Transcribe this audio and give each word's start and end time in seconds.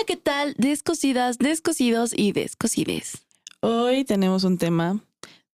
Hola, 0.00 0.06
¿qué 0.06 0.16
tal? 0.16 0.54
Descosidas, 0.56 1.36
descosidos 1.36 2.12
y 2.16 2.32
descosides. 2.32 3.26
Hoy 3.60 4.04
tenemos 4.04 4.44
un 4.44 4.56
tema 4.56 5.04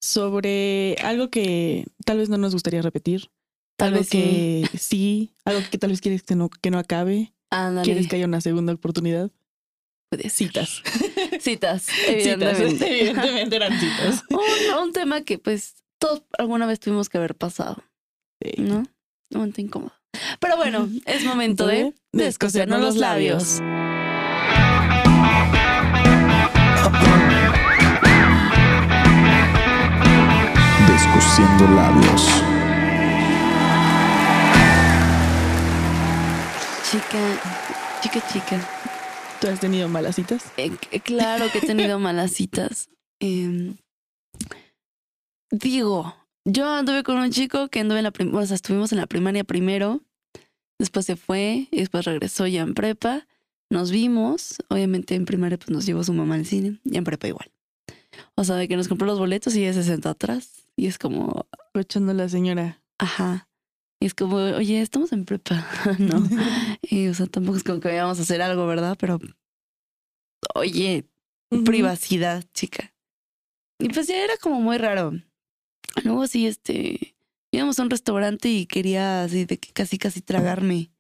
sobre 0.01 0.95
algo 1.03 1.31
que 1.31 1.85
tal 2.05 2.19
vez 2.19 2.29
no 2.29 2.39
nos 2.39 2.53
gustaría 2.53 2.81
repetir. 2.81 3.29
Tal 3.77 3.89
algo 3.89 3.99
vez 3.99 4.09
que 4.09 4.69
sí. 4.79 5.35
algo 5.45 5.63
que 5.69 5.79
tal 5.79 5.91
vez 5.91 6.01
quieres 6.01 6.23
que 6.23 6.37
no, 6.37 6.49
que 6.49 6.71
no 6.71 6.79
acabe. 6.79 7.35
Ándale. 7.51 7.85
Quieres 7.85 8.07
que 8.07 8.15
haya 8.15 8.27
una 8.27 8.41
segunda 8.41 8.73
oportunidad. 8.73 9.33
Puede. 10.11 10.31
Citas. 10.31 10.81
Citas, 11.41 11.83
Citas. 11.87 12.07
evidentemente. 12.07 13.01
Evidentemente 13.01 13.57
eran 13.57 13.81
citas. 13.81 14.23
un, 14.31 14.79
un 14.85 14.93
tema 14.93 15.23
que 15.23 15.39
pues 15.41 15.75
todos 15.99 16.23
alguna 16.39 16.67
vez 16.67 16.79
tuvimos 16.79 17.09
que 17.09 17.19
haber 17.19 17.35
pasado, 17.35 17.83
Sí. 18.41 18.63
¿no? 18.63 18.77
Un 18.77 19.39
momento 19.39 19.61
incómodo. 19.61 19.93
Pero 20.39 20.57
bueno, 20.57 20.89
es 21.05 21.25
momento 21.25 21.67
de 21.67 21.95
De 22.13 22.25
descosernos 22.25 22.81
los 22.81 22.95
labios. 22.97 23.61
Descosiendo 31.01 31.69
labios. 31.75 32.27
Chica, 36.91 37.21
chica, 38.03 38.23
chica. 38.33 38.69
¿Tú 39.39 39.49
has 39.49 39.61
tenido 39.61 39.91
malas 39.91 40.17
citas? 40.17 40.43
Eh, 40.57 40.71
c- 40.91 41.01
claro 41.01 41.45
que 41.53 41.59
he 41.59 41.61
tenido 41.61 41.99
malas 41.99 42.31
citas. 42.33 42.89
Em, 43.21 43.77
digo, 45.51 46.15
yo 46.47 46.67
anduve 46.67 47.03
con 47.03 47.19
un 47.19 47.31
chico 47.31 47.69
que 47.69 47.81
anduve 47.81 47.99
en 47.99 48.05
la 48.05 48.11
prim- 48.11 48.35
o 48.35 48.47
sea, 48.47 48.55
estuvimos 48.55 48.91
en 48.93 48.99
la 48.99 49.07
primaria 49.07 49.45
primero, 49.45 50.01
después 50.79 51.05
se 51.05 51.17
fue 51.17 51.69
y 51.71 51.77
después 51.81 52.07
regresó 52.07 52.47
ya 52.47 52.63
en 52.63 52.73
prepa. 52.73 53.27
Nos 53.71 53.91
vimos, 53.91 54.57
obviamente 54.71 55.15
en 55.15 55.27
primaria 55.27 55.59
pues 55.59 55.69
nos 55.69 55.85
llevó 55.85 56.03
su 56.05 56.15
mamá 56.15 56.37
al 56.37 56.47
cine 56.47 56.79
y 56.85 56.97
en 56.97 57.05
prepa 57.05 57.29
igual. 57.29 57.51
O 58.35 58.45
sea, 58.45 58.55
de 58.57 58.67
que 58.67 58.77
nos 58.79 58.89
compró 58.89 59.07
los 59.07 59.19
boletos 59.19 59.55
y 59.57 59.63
ella 59.63 59.75
se 59.75 59.83
sentó 59.83 60.09
atrás 60.09 60.66
y 60.77 60.87
es 60.87 60.99
como, 60.99 61.47
Aprovechando 61.53 62.13
la 62.15 62.29
señora. 62.29 62.83
ajá. 62.99 63.49
Y 63.99 64.07
es 64.07 64.15
como, 64.15 64.37
oye, 64.37 64.83
estamos 64.83 65.13
en 65.13 65.25
prepa, 65.25 65.67
¿no? 65.99 66.23
Y, 66.83 67.09
o 67.09 67.15
sea, 67.15 67.27
tampoco 67.27 67.57
es 67.57 67.65
como 67.65 67.81
que 67.81 67.89
vayamos 67.89 68.19
a 68.19 68.23
hacer 68.23 68.43
algo, 68.43 68.67
¿verdad? 68.67 68.97
Pero, 69.01 69.19
oye, 70.55 71.07
privacidad, 71.65 72.45
chica. 72.53 72.95
Y 73.79 73.89
pues 73.89 74.07
ya 74.07 74.23
era 74.23 74.37
como 74.39 74.61
muy 74.61 74.79
raro. 74.79 75.13
Luego 76.05 76.27
sí, 76.27 76.47
este, 76.47 77.17
íbamos 77.53 77.79
a 77.79 77.83
un 77.83 77.91
restaurante 77.91 78.49
y 78.49 78.67
quería 78.67 79.23
así 79.25 79.45
de 79.45 79.59
que 79.59 79.73
casi 79.73 79.99
casi 79.99 80.21
tragarme 80.21 80.91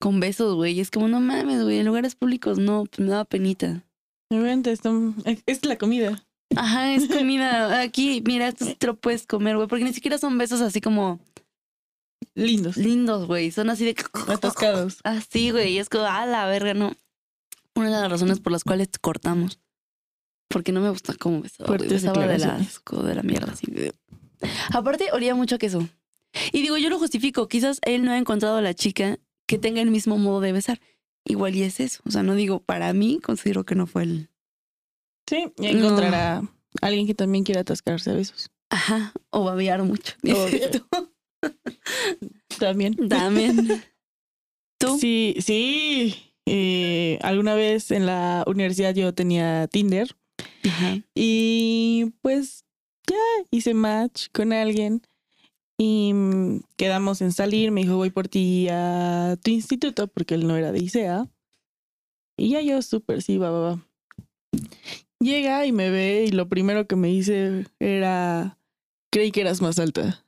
con 0.00 0.20
besos, 0.20 0.54
güey. 0.54 0.74
Y 0.74 0.80
es 0.80 0.90
como, 0.90 1.08
no 1.08 1.20
mames, 1.20 1.62
güey, 1.64 1.78
en 1.78 1.86
lugares 1.86 2.14
públicos 2.14 2.58
no, 2.58 2.84
pues 2.84 3.00
me 3.00 3.06
daba 3.10 3.24
penita. 3.24 3.84
Obviamente, 4.30 4.70
esto- 4.72 5.14
es 5.46 5.64
la 5.64 5.76
comida. 5.76 6.24
Ajá, 6.56 6.92
es 6.94 7.08
comida. 7.08 7.80
Aquí, 7.80 8.22
mira, 8.26 8.48
esto 8.48 8.66
te 8.76 8.86
lo 8.86 8.96
puedes 8.96 9.26
comer, 9.26 9.56
güey, 9.56 9.68
porque 9.68 9.84
ni 9.84 9.92
siquiera 9.92 10.18
son 10.18 10.36
besos 10.38 10.60
así 10.60 10.80
como 10.80 11.20
Lindos. 12.34 12.76
lindos, 12.76 13.26
güey. 13.26 13.50
Son 13.50 13.68
así 13.70 13.84
de 13.84 13.96
Atascados. 14.28 14.98
Así, 15.04 15.50
güey. 15.50 15.72
Y 15.72 15.78
es 15.78 15.88
como, 15.88 16.04
a 16.04 16.24
la 16.26 16.46
verga, 16.46 16.74
no. 16.74 16.94
Una 17.74 17.86
de 17.86 18.02
las 18.02 18.10
razones 18.10 18.40
por 18.40 18.52
las 18.52 18.64
cuales 18.64 18.88
cortamos. 19.00 19.60
Porque 20.48 20.72
no 20.72 20.80
me 20.80 20.90
gusta 20.90 21.14
cómo 21.14 21.42
besaba. 21.42 21.76
güey. 21.76 21.88
Besaba 21.88 22.26
del 22.26 22.44
asco, 22.44 23.02
de 23.02 23.14
la 23.14 23.22
mierda. 23.22 23.52
Así. 23.52 23.66
Aparte, 24.72 25.08
olía 25.12 25.34
mucho 25.34 25.56
a 25.56 25.58
queso. 25.58 25.86
Y 26.52 26.62
digo, 26.62 26.76
yo 26.78 26.90
lo 26.90 26.98
justifico. 26.98 27.48
Quizás 27.48 27.80
él 27.82 28.04
no 28.04 28.12
ha 28.12 28.18
encontrado 28.18 28.56
a 28.56 28.62
la 28.62 28.74
chica 28.74 29.18
que 29.46 29.58
tenga 29.58 29.80
el 29.80 29.90
mismo 29.90 30.16
modo 30.18 30.40
de 30.40 30.52
besar. 30.52 30.80
Igual 31.24 31.56
y 31.56 31.62
es 31.62 31.80
eso. 31.80 32.00
O 32.06 32.10
sea, 32.10 32.22
no 32.22 32.34
digo, 32.34 32.60
para 32.60 32.92
mí, 32.92 33.20
considero 33.22 33.64
que 33.64 33.74
no 33.74 33.86
fue 33.86 34.04
el. 34.04 34.28
Sí, 35.28 35.52
y 35.58 35.72
No. 35.74 35.78
encontrará 35.86 36.38
a 36.38 36.42
alguien 36.86 37.06
que 37.06 37.14
también 37.14 37.44
quiera 37.44 37.60
atascarse 37.60 38.10
a 38.10 38.14
besos. 38.14 38.50
Ajá. 38.70 39.12
O 39.30 39.44
babear 39.44 39.82
mucho. 39.82 40.14
tú. 40.22 40.86
También. 42.58 42.94
También. 43.08 43.82
¿Tú? 44.78 44.98
Sí, 44.98 45.36
sí. 45.40 46.14
Eh, 46.46 47.18
alguna 47.22 47.54
vez 47.54 47.90
en 47.90 48.06
la 48.06 48.42
universidad 48.46 48.94
yo 48.94 49.12
tenía 49.12 49.66
Tinder 49.68 50.16
Ajá. 50.64 50.98
y 51.14 52.14
pues 52.22 52.64
ya 53.06 53.16
hice 53.50 53.74
match 53.74 54.28
con 54.32 54.54
alguien 54.54 55.02
y 55.78 56.12
mm, 56.14 56.60
quedamos 56.76 57.20
en 57.20 57.32
salir. 57.32 57.70
Me 57.70 57.82
dijo, 57.82 57.96
voy 57.96 58.10
por 58.10 58.28
ti 58.28 58.68
a 58.70 59.36
tu 59.42 59.50
instituto 59.50 60.08
porque 60.08 60.34
él 60.36 60.46
no 60.46 60.56
era 60.56 60.72
de 60.72 60.78
ICEA. 60.78 61.28
Y 62.38 62.50
ya 62.50 62.62
yo 62.62 62.80
súper, 62.82 63.20
sí, 63.20 63.36
va, 63.36 63.50
va, 63.50 63.60
va. 63.60 63.87
Llega 65.20 65.66
y 65.66 65.72
me 65.72 65.90
ve 65.90 66.26
y 66.28 66.30
lo 66.30 66.48
primero 66.48 66.86
que 66.86 66.94
me 66.96 67.08
dice 67.08 67.66
era, 67.80 68.58
creí 69.10 69.32
que 69.32 69.40
eras 69.40 69.60
más 69.60 69.78
alta, 69.78 70.24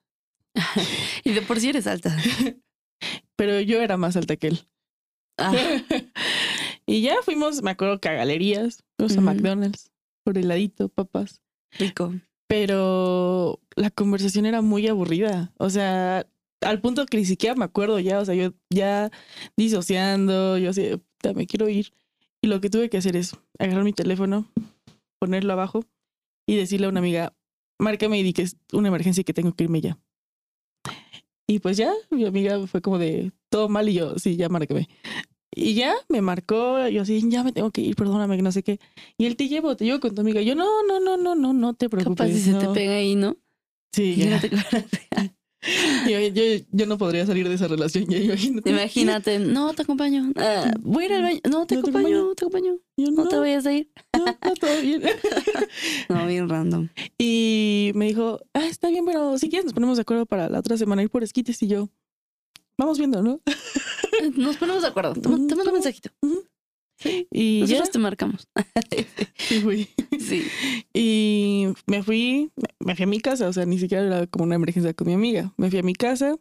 Y 1.25 1.31
de 1.33 1.43
por 1.43 1.61
sí 1.61 1.69
eres 1.69 1.87
alta. 1.87 2.17
pero 3.37 3.61
yo 3.61 3.81
era 3.81 3.97
más 3.97 4.17
alta 4.17 4.37
que 4.37 4.49
él. 4.49 4.61
Ah, 5.39 5.53
y 6.87 7.03
ya 7.03 7.17
fuimos, 7.23 7.62
me 7.62 7.71
acuerdo 7.71 8.01
que 8.01 8.09
a 8.09 8.15
galerías, 8.15 8.83
fuimos 8.99 9.17
a. 9.17 9.21
McDonald's, 9.21 9.91
por 10.25 10.37
heladito, 10.37 10.89
papas. 10.89 11.41
rico. 11.78 12.12
Pero 12.49 13.61
la 13.77 13.91
conversación 13.91 14.45
era 14.45 14.61
muy 14.61 14.89
aburrida. 14.89 15.53
O 15.57 15.71
sea, 15.71 16.27
al 16.62 16.81
punto 16.81 17.07
que 17.07 17.17
ni 17.17 17.25
siquiera 17.25 17.55
me 17.55 17.65
acuerdo 17.65 18.01
ya. 18.01 18.19
O 18.19 18.25
sea, 18.25 18.34
yo 18.34 18.53
ya 18.71 19.11
disociando, 19.57 20.59
yo 20.59 20.71
así, 20.71 20.83
de, 20.83 20.99
"Puta, 20.99 21.33
me 21.33 21.47
quiero 21.47 21.69
ir. 21.69 21.93
Y 22.43 22.49
lo 22.49 22.61
que 22.61 22.69
tuve 22.69 22.91
que 22.91 22.99
hacer 22.99 23.15
es 23.17 23.37
agarrar 23.61 23.84
mi 23.84 23.93
teléfono, 23.93 24.51
ponerlo 25.21 25.53
abajo 25.53 25.85
y 26.47 26.57
decirle 26.57 26.87
a 26.87 26.89
una 26.89 26.99
amiga, 26.99 27.37
márcame 27.79 28.19
y 28.19 28.25
di 28.25 28.33
que 28.33 28.43
es 28.43 28.57
una 28.73 28.89
emergencia 28.89 29.21
y 29.21 29.25
que 29.25 29.35
tengo 29.35 29.53
que 29.55 29.65
irme 29.65 29.81
ya. 29.81 29.99
Y 31.47 31.59
pues 31.59 31.77
ya, 31.77 31.93
mi 32.11 32.25
amiga 32.25 32.67
fue 32.67 32.81
como 32.81 32.99
de 32.99 33.33
todo 33.49 33.69
mal 33.69 33.89
y 33.89 33.95
yo, 33.95 34.19
sí, 34.19 34.37
ya 34.37 34.49
márcame. 34.49 34.89
Y 35.53 35.75
ya 35.75 35.95
me 36.09 36.21
marcó, 36.21 36.87
yo 36.89 37.03
así, 37.03 37.23
ya 37.29 37.43
me 37.43 37.53
tengo 37.53 37.71
que 37.73 37.81
ir, 37.81 37.97
perdóname, 37.97 38.37
que 38.37 38.43
no 38.43 38.53
sé 38.53 38.63
qué. 38.63 38.79
Y 39.19 39.27
él 39.27 39.37
te 39.37 39.49
llevo, 39.49 39.77
te 39.77 39.85
llevo 39.85 39.99
con 40.01 40.15
tu 40.15 40.21
amiga. 40.21 40.41
Yo, 40.43 40.55
no, 40.55 40.85
no, 40.85 41.01
no, 41.01 41.17
no, 41.17 41.35
no, 41.35 41.53
no 41.53 41.75
te 41.75 41.89
preocupes. 41.89 42.17
Capaz 42.19 42.33
si 42.33 42.41
se 42.41 42.55
te 42.55 42.67
no". 42.67 42.73
pega 42.73 42.95
ahí, 42.95 43.17
¿no? 43.17 43.37
Sí, 43.93 44.15
ya. 44.17 44.31
no 44.31 44.41
te. 44.41 44.51
Yo, 46.09 46.19
yo, 46.21 46.43
yo 46.71 46.87
no 46.87 46.97
podría 46.97 47.26
salir 47.26 47.47
de 47.48 47.54
esa 47.54 47.69
relación, 47.69 48.06
ya 48.06 48.19
imagínate. 48.19 48.71
Imagínate, 48.71 49.38
no 49.38 49.75
te 49.75 49.82
acompaño. 49.82 50.32
Ah, 50.37 50.72
voy 50.81 51.04
a 51.04 51.06
ir 51.06 51.12
al 51.12 51.22
baño. 51.22 51.41
No 51.50 51.66
te 51.66 51.76
No 51.76 51.82
te 51.82 51.91
acompaño, 51.91 52.34
te 52.34 52.44
acompaño. 52.44 52.78
No 52.97 53.28
te 53.28 53.37
vayas 53.37 53.66
a 53.66 53.72
ir. 53.72 53.91
no, 54.16 54.25
no, 54.25 54.54
todo 54.54 54.81
bien. 54.81 55.03
No, 56.09 56.26
bien 56.26 56.48
random. 56.48 56.88
Y 57.19 57.93
me 57.94 58.06
dijo, 58.06 58.41
ah, 58.54 58.66
está 58.66 58.88
bien, 58.88 59.04
pero 59.04 59.38
si 59.38 59.48
quieres 59.48 59.65
nos 59.65 59.75
ponemos 59.75 59.97
de 59.97 60.03
acuerdo 60.03 60.26
para 60.26 60.48
la 60.48 60.59
otra 60.59 60.76
semana 60.76 61.03
ir 61.03 61.10
por 61.10 61.22
esquites 61.22 61.62
y 61.62 61.69
yo, 61.69 61.88
vamos 62.78 62.98
viendo, 62.98 63.22
¿no? 63.22 63.41
Nos 64.37 64.56
ponemos 64.56 64.82
de 64.82 64.88
acuerdo. 64.88 65.12
Te, 65.15 65.21
te 65.21 65.28
mando 65.28 65.65
un 65.66 65.72
mensajito. 65.72 66.10
Y 67.31 67.61
ya, 67.61 67.66
Nosotros 67.66 67.91
te 67.91 67.99
marcamos. 67.99 68.49
sí 69.37 69.61
fui. 69.61 69.88
Sí. 70.19 70.44
Y 70.93 71.66
me 71.87 72.03
fui, 72.03 72.50
me 72.78 72.94
fui 72.94 73.05
a 73.05 73.06
mi 73.06 73.21
casa, 73.21 73.49
o 73.49 73.53
sea, 73.53 73.65
ni 73.66 73.78
siquiera 73.78 74.05
era 74.05 74.27
como 74.27 74.44
una 74.44 74.56
emergencia 74.56 74.93
con 74.94 75.06
mi 75.06 75.15
amiga. 75.15 75.53
Me 75.56 75.71
fui 75.71 75.78
a 75.78 75.83
mi 75.83 75.94
casa, 75.94 76.37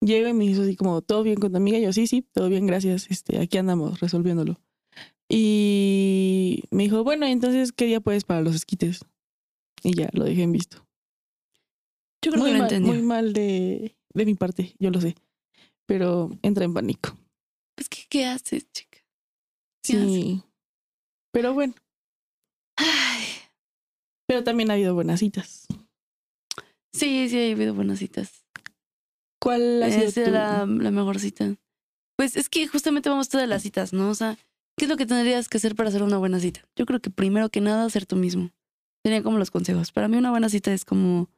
llego 0.00 0.28
y 0.28 0.34
me 0.34 0.44
hizo 0.44 0.62
así 0.62 0.76
como, 0.76 1.00
¿todo 1.02 1.22
bien 1.22 1.36
con 1.36 1.52
tu 1.52 1.56
amiga? 1.56 1.78
Y 1.78 1.82
yo, 1.82 1.92
sí, 1.92 2.06
sí, 2.06 2.26
todo 2.32 2.48
bien, 2.48 2.66
gracias, 2.66 3.10
este, 3.10 3.38
aquí 3.38 3.58
andamos 3.58 4.00
resolviéndolo. 4.00 4.60
Y 5.28 6.64
me 6.70 6.82
dijo, 6.82 7.04
bueno, 7.04 7.24
entonces, 7.26 7.72
¿qué 7.72 7.86
día 7.86 8.00
puedes 8.00 8.24
para 8.24 8.40
los 8.40 8.54
esquites? 8.54 9.04
Y 9.82 9.94
ya, 9.94 10.08
lo 10.12 10.24
dejé 10.24 10.42
en 10.42 10.52
visto. 10.52 10.84
Yo 12.22 12.32
creo 12.32 12.42
muy 12.42 12.50
que 12.50 12.58
lo 12.58 12.62
mal, 12.64 12.72
entendí. 12.72 12.88
muy 12.90 13.02
mal 13.02 13.32
de, 13.32 13.96
de 14.12 14.26
mi 14.26 14.34
parte, 14.34 14.74
yo 14.78 14.90
lo 14.90 15.00
sé. 15.00 15.14
Pero 15.86 16.30
entra 16.42 16.64
en 16.64 16.74
pánico. 16.74 17.16
Pues, 17.76 17.88
¿qué, 17.88 18.02
¿qué 18.08 18.26
haces, 18.26 18.70
chica? 18.72 18.89
¿Qué 19.82 19.92
Sí. 19.92 20.42
Pero 21.32 21.54
bueno, 21.54 21.74
Ay, 22.76 23.24
pero 24.26 24.42
también 24.44 24.70
ha 24.70 24.74
habido 24.74 24.94
buenas 24.94 25.20
citas. 25.20 25.66
sí, 26.92 27.28
sí, 27.28 27.50
ha 27.50 27.52
habido 27.52 27.74
buenas 27.74 27.98
citas. 27.98 28.44
¿Cuál 29.40 29.82
ha 29.82 29.90
sido 29.90 30.02
Esa 30.08 30.20
es 30.20 30.26
tu- 30.26 30.32
la, 30.32 30.66
la 30.66 30.90
mejor 30.90 31.18
cita. 31.18 31.54
Pues 32.16 32.36
es 32.36 32.48
que 32.48 32.66
justamente 32.66 33.08
vamos 33.08 33.28
todas 33.28 33.48
las 33.48 33.62
citas, 33.62 33.92
¿no? 33.92 34.10
O 34.10 34.14
sea, 34.14 34.36
¿qué 34.76 34.84
es 34.84 34.88
lo 34.88 34.96
que 34.96 35.06
tendrías 35.06 35.48
que 35.48 35.56
hacer 35.58 35.74
para 35.74 35.88
hacer 35.88 36.02
una 36.02 36.18
buena 36.18 36.38
cita? 36.40 36.60
Yo 36.76 36.84
creo 36.84 37.00
que 37.00 37.10
primero 37.10 37.48
que 37.48 37.60
nada, 37.60 37.88
ser 37.90 38.06
tú 38.06 38.16
mismo. 38.16 38.50
Serían 39.04 39.22
como 39.22 39.38
los 39.38 39.50
consejos. 39.50 39.92
Para 39.92 40.08
mí 40.08 40.16
una 40.18 40.30
buena 40.30 40.48
cita 40.50 40.72
es 40.74 40.84
como 40.84 41.30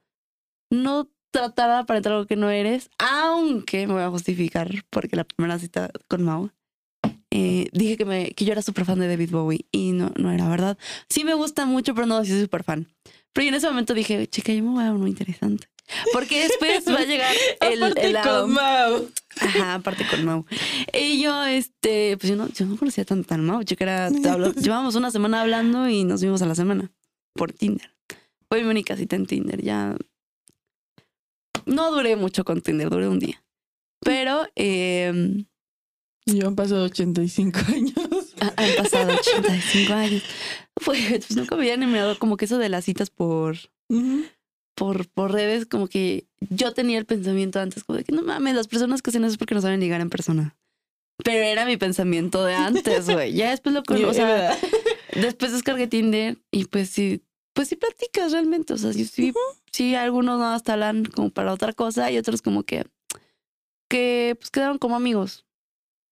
no 0.72 1.08
tratar 1.32 1.70
de 1.70 1.76
aparentar 1.76 2.12
algo 2.12 2.26
que 2.26 2.36
no 2.36 2.50
eres, 2.50 2.90
aunque 2.98 3.86
me 3.86 3.92
voy 3.94 4.02
a 4.02 4.10
justificar 4.10 4.70
porque 4.90 5.16
la 5.16 5.24
primera 5.24 5.58
cita 5.58 5.90
con 6.08 6.22
Mau 6.24 6.50
eh, 7.34 7.70
dije 7.72 7.96
que, 7.96 8.04
me, 8.04 8.32
que 8.32 8.44
yo 8.44 8.52
era 8.52 8.60
súper 8.60 8.84
fan 8.84 8.98
de 8.98 9.08
David 9.08 9.30
Bowie 9.30 9.64
y 9.72 9.92
no, 9.92 10.12
no 10.16 10.30
era 10.32 10.50
verdad. 10.50 10.76
Sí 11.08 11.24
me 11.24 11.32
gusta 11.32 11.64
mucho, 11.64 11.94
pero 11.94 12.06
no, 12.06 12.22
soy 12.26 12.42
súper 12.42 12.62
fan. 12.62 12.88
Pero 13.32 13.48
en 13.48 13.54
ese 13.54 13.66
momento 13.68 13.94
dije, 13.94 14.26
chica, 14.26 14.52
yo 14.52 14.62
me 14.62 14.70
voy 14.72 14.84
a 14.84 14.92
uno 14.92 15.06
interesante. 15.06 15.66
Porque 16.12 16.42
después 16.42 16.86
va 16.86 17.00
a 17.00 17.04
llegar 17.06 17.34
el, 17.60 17.82
Aparte 17.82 18.06
el 18.06 18.20
con 18.20 18.52
Mau. 18.52 19.08
Ajá, 19.40 19.74
aparte 19.76 20.06
con 20.10 20.26
Mau. 20.26 20.44
Y 20.92 21.22
yo, 21.22 21.46
este, 21.46 22.18
pues 22.18 22.28
yo 22.28 22.36
no, 22.36 22.50
yo 22.50 22.66
no 22.66 22.76
conocía 22.76 23.06
tan, 23.06 23.24
tan 23.24 23.42
Mau. 23.46 23.64
Que 23.64 23.76
era, 23.80 24.10
llevábamos 24.60 24.94
una 24.94 25.10
semana 25.10 25.40
hablando 25.40 25.88
y 25.88 26.04
nos 26.04 26.20
vimos 26.20 26.42
a 26.42 26.46
la 26.46 26.54
semana 26.54 26.92
por 27.34 27.54
Tinder. 27.54 27.94
Fue 28.50 28.62
mi 28.62 28.68
única 28.68 28.94
cita 28.94 29.16
en 29.16 29.24
Tinder. 29.24 29.62
Ya 29.62 29.96
no 31.64 31.92
duré 31.92 32.16
mucho 32.16 32.44
con 32.44 32.60
Tinder, 32.60 32.90
duré 32.90 33.08
un 33.08 33.20
día. 33.20 33.42
Pero 34.00 34.46
eh, 34.54 35.46
Y 36.24 36.38
yo 36.38 36.48
han 36.48 36.54
pasado 36.56 36.84
85 36.84 37.58
años. 37.68 37.94
ha- 38.40 38.54
han 38.56 38.74
pasado 38.76 39.12
85 39.12 39.92
años. 39.92 40.22
Pues, 40.84 41.00
pues 41.26 41.36
nunca 41.36 41.56
me 41.56 41.62
había 41.62 41.74
animado 41.74 42.18
como 42.18 42.36
que 42.36 42.44
eso 42.46 42.58
de 42.58 42.68
las 42.68 42.84
citas 42.84 43.10
por, 43.10 43.56
por, 44.74 45.08
por 45.08 45.32
redes, 45.32 45.66
como 45.66 45.86
que 45.88 46.26
yo 46.40 46.72
tenía 46.72 46.98
el 46.98 47.06
pensamiento 47.06 47.60
antes, 47.60 47.84
como 47.84 47.98
de 47.98 48.04
que 48.04 48.12
no 48.12 48.22
mames, 48.22 48.54
las 48.54 48.68
personas 48.68 49.02
que 49.02 49.10
hacen 49.10 49.24
eso 49.24 49.32
es 49.32 49.38
porque 49.38 49.54
no 49.54 49.60
saben 49.60 49.80
ligar 49.80 50.00
en 50.00 50.10
persona. 50.10 50.56
Pero 51.24 51.38
era 51.44 51.66
mi 51.66 51.76
pensamiento 51.76 52.44
de 52.44 52.54
antes, 52.54 53.08
güey. 53.08 53.32
Ya 53.34 53.50
después 53.50 53.74
lo 53.74 53.82
conozco. 53.86 54.10
O 54.10 54.14
sea, 54.14 54.56
después 55.14 55.52
descargué 55.52 55.86
Tinder 55.86 56.38
y 56.50 56.64
pues 56.64 56.88
sí, 56.90 57.22
pues 57.52 57.68
sí 57.68 57.76
platicas 57.76 58.32
realmente. 58.32 58.72
O 58.72 58.78
sea, 58.78 58.92
sí, 58.92 59.04
sí, 59.04 59.32
sí, 59.72 59.94
algunos 59.94 60.38
no 60.38 60.46
hasta 60.52 60.72
hablan 60.72 61.04
como 61.04 61.30
para 61.30 61.52
otra 61.52 61.72
cosa 61.74 62.10
y 62.10 62.16
otros 62.18 62.42
como 62.42 62.62
que, 62.64 62.86
que 63.88 64.36
pues 64.38 64.50
quedaron 64.50 64.78
como 64.78 64.96
amigos. 64.96 65.44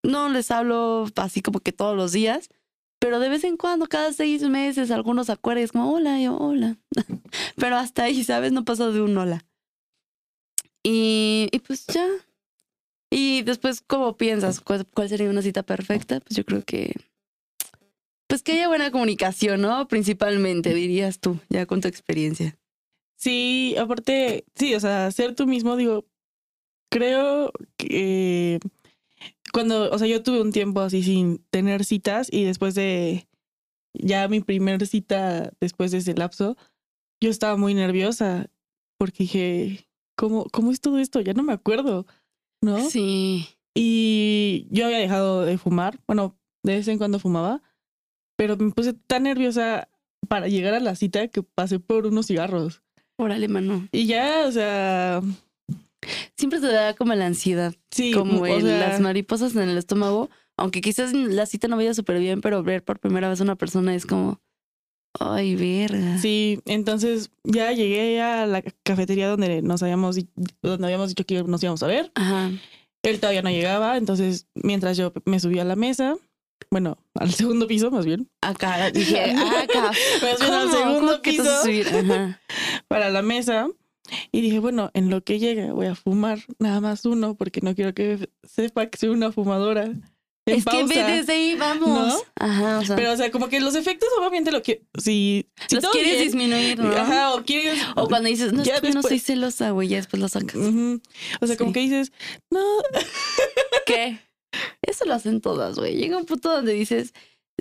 No 0.03 0.29
les 0.29 0.51
hablo 0.51 1.07
así 1.17 1.43
como 1.43 1.61
que 1.61 1.73
todos 1.73 1.97
los 1.97 2.13
días, 2.13 2.49
pero 2.99 3.19
de 3.19 3.29
vez 3.29 3.45
en 3.45 3.57
cuando, 3.57 3.87
cada 3.87 4.13
seis 4.13 4.43
meses, 4.43 4.91
algunos 4.91 5.29
es 5.29 5.73
como, 5.73 5.93
hola, 5.93 6.21
yo, 6.21 6.37
hola. 6.37 6.79
pero 7.57 7.77
hasta 7.77 8.05
ahí, 8.05 8.25
¿sabes? 8.25 8.53
No 8.53 8.65
pasó 8.65 8.93
de 8.93 9.01
un 9.01 9.17
hola. 9.17 9.47
Y, 10.83 11.49
y 11.53 11.59
pues 11.61 11.87
ya. 11.87 12.07
Y 13.11 13.43
después, 13.43 13.83
¿cómo 13.87 14.17
piensas? 14.17 14.61
¿Cuál, 14.61 14.87
cuál 14.87 15.09
sería 15.09 15.31
una 15.31 15.43
cita 15.43 15.63
perfecta? 15.63 16.21
Pues 16.21 16.37
yo 16.37 16.45
creo 16.45 16.63
que 16.65 16.95
pues 18.31 18.45
que 18.45 18.53
haya 18.53 18.69
buena 18.69 18.93
comunicación, 18.93 19.61
¿no? 19.61 19.89
Principalmente, 19.89 20.73
dirías 20.73 21.19
tú, 21.19 21.41
ya 21.49 21.67
con 21.67 21.81
tu 21.81 21.89
experiencia. 21.89 22.57
Sí, 23.17 23.75
aparte, 23.77 24.45
sí, 24.55 24.73
o 24.77 24.81
sea, 24.81 25.11
ser 25.11 25.35
tú 25.35 25.49
mismo, 25.49 25.77
digo, 25.77 26.07
creo 26.91 27.53
que 27.77 28.61
cuando, 29.53 29.91
o 29.91 29.99
sea, 29.99 30.07
yo 30.07 30.23
tuve 30.23 30.41
un 30.41 30.53
tiempo 30.53 30.81
así 30.81 31.03
sin 31.03 31.45
tener 31.51 31.85
citas 31.85 32.29
y 32.31 32.45
después 32.45 32.75
de 32.75 33.29
ya 33.95 34.29
mi 34.29 34.41
primer 34.41 34.87
cita, 34.87 35.53
después 35.61 35.91
de 35.91 35.99
ese 35.99 36.15
lapso, 36.15 36.57
yo 37.23 37.31
estaba 37.31 37.57
muy 37.57 37.75
nerviosa 37.75 38.51
porque 38.99 39.25
dije, 39.25 39.89
¿cómo, 40.17 40.47
cómo 40.53 40.71
es 40.71 40.81
todo 40.81 40.99
esto? 40.99 41.21
Ya 41.21 41.33
no 41.33 41.43
me 41.43 41.53
acuerdo, 41.53 42.07
¿no? 42.63 42.79
Sí. 42.89 43.49
Y 43.75 44.67
yo 44.71 44.87
había 44.87 44.99
dejado 44.99 45.45
de 45.45 45.59
fumar, 45.59 46.01
bueno, 46.07 46.37
de 46.63 46.75
vez 46.75 46.89
en 46.89 46.99
cuando 46.99 47.19
fumaba, 47.19 47.63
pero 48.37 48.57
me 48.57 48.71
puse 48.73 48.93
tan 48.93 49.25
nerviosa 49.25 49.89
para 50.29 50.49
llegar 50.49 50.75
a 50.75 50.81
la 50.81 50.95
cita 50.95 51.29
que 51.29 51.43
pasé 51.43 51.81
por 51.81 52.07
unos 52.07 52.27
cigarros. 52.27 52.83
Órale, 53.19 53.49
mano. 53.49 53.89
Y 53.93 54.07
ya, 54.07 54.45
o 54.47 54.53
sea, 54.53 55.21
Siempre 56.37 56.61
te 56.61 56.67
da 56.69 56.95
como 56.95 57.15
la 57.15 57.27
ansiedad, 57.27 57.75
sí, 57.91 58.13
como 58.13 58.41
o 58.41 58.47
el- 58.47 58.63
sea, 58.63 58.79
las 58.79 59.01
mariposas 59.01 59.55
en 59.55 59.69
el 59.69 59.79
estómago. 59.79 60.31
Aunque 60.57 60.81
quizás 60.81 61.13
la 61.15 61.47
cita 61.47 61.69
no 61.69 61.77
vaya 61.77 61.95
súper 61.95 62.19
bien, 62.19 62.41
pero 62.41 62.63
ver 62.63 62.83
por 62.85 62.99
primera 63.01 63.29
vez 63.29 63.41
a 63.41 63.45
una 63.45 63.57
persona 63.57 63.95
es 63.95 64.05
como, 64.07 64.41
ay, 65.19 65.57
verga. 65.57 66.19
Sí, 66.19 66.61
entonces 66.67 67.31
ya 67.45 67.73
llegué 67.73 68.21
a 68.21 68.47
la 68.47 68.63
cafetería 68.83 69.29
donde 69.29 69.63
nos 69.63 69.83
habíamos, 69.83 70.17
donde 70.63 70.87
habíamos 70.87 71.09
dicho 71.09 71.25
que 71.25 71.43
nos 71.45 71.63
íbamos 71.63 71.83
a 71.83 71.87
ver. 71.87 72.13
Ajá. 72.15 72.51
Él 73.03 73.19
todavía 73.21 73.41
no 73.43 73.49
llegaba, 73.51 73.97
entonces 73.97 74.47
mientras 74.55 74.97
yo 74.99 75.13
me 75.25 75.41
subí 75.41 75.59
a 75.59 75.65
la 75.65 75.77
mesa, 75.77 76.17
bueno, 76.71 76.99
al 77.15 77.31
segundo 77.33 77.67
piso 77.67 77.91
más 77.91 78.05
bien, 78.05 78.29
Acá 78.43 78.91
dije, 78.91 79.19
acá. 79.33 79.93
más 80.23 80.39
bien 80.41 80.53
al 80.53 80.71
segundo 80.71 81.01
¿Cómo 81.01 81.23
que 81.23 81.33
te 81.33 81.39
piso 81.39 82.35
para 82.89 83.09
la 83.11 83.23
mesa. 83.23 83.69
Y 84.33 84.41
dije, 84.41 84.59
bueno, 84.59 84.91
en 84.95 85.11
lo 85.11 85.23
que 85.23 85.39
llegue 85.39 85.73
voy 85.73 85.87
a 85.87 85.95
fumar 85.95 86.41
nada 86.59 86.81
más 86.81 87.05
uno 87.05 87.35
porque 87.35 87.61
no 87.63 87.75
quiero 87.75 87.95
que 87.95 88.29
sepa 88.43 88.87
que 88.87 88.99
soy 88.99 89.11
una 89.11 89.33
fumadora. 89.33 89.85
En 90.47 90.57
Es 90.57 90.65
que 90.65 90.85
ve 90.85 91.03
desde 91.05 91.33
ahí, 91.35 91.55
vamos. 91.55 91.89
¿No? 92.09 92.21
Ajá, 92.37 92.79
o 92.81 92.85
sea, 92.85 92.97
Pero, 92.97 93.13
o 93.13 93.17
sea, 93.17 93.31
como 93.31 93.49
que 93.49 93.61
los 93.61 93.75
efectos, 93.75 94.09
obviamente, 94.19 94.51
lo 94.51 94.63
que. 94.63 94.83
Si, 94.99 95.47
si 95.69 95.77
los 95.77 95.87
quieres 95.91 96.13
bien, 96.13 96.25
disminuir, 96.25 96.79
¿no? 96.79 96.91
Ajá, 96.93 97.35
o 97.35 97.45
quieres. 97.45 97.79
O 97.95 98.09
cuando 98.09 98.29
dices, 98.29 98.53
no, 98.53 98.65
Ya 98.65 98.77
yo 98.77 98.81
no 98.81 98.87
después- 98.87 99.07
soy 99.09 99.19
celosa, 99.19 99.71
güey, 99.71 99.89
ya 99.89 99.99
después 99.99 100.21
lo 100.21 100.29
sacas. 100.29 100.57
O 101.41 101.47
sea, 101.47 101.57
como 101.57 101.73
que 101.73 101.81
dices, 101.81 102.11
no, 102.51 102.61
¿Qué? 103.87 104.19
Eso 104.83 105.05
lo 105.05 105.15
hacen 105.15 105.41
todas, 105.41 105.77
güey. 105.79 105.95
Llega 105.97 106.17
un 106.17 106.25
punto 106.27 106.51
donde 106.51 106.73
dices, 106.73 107.13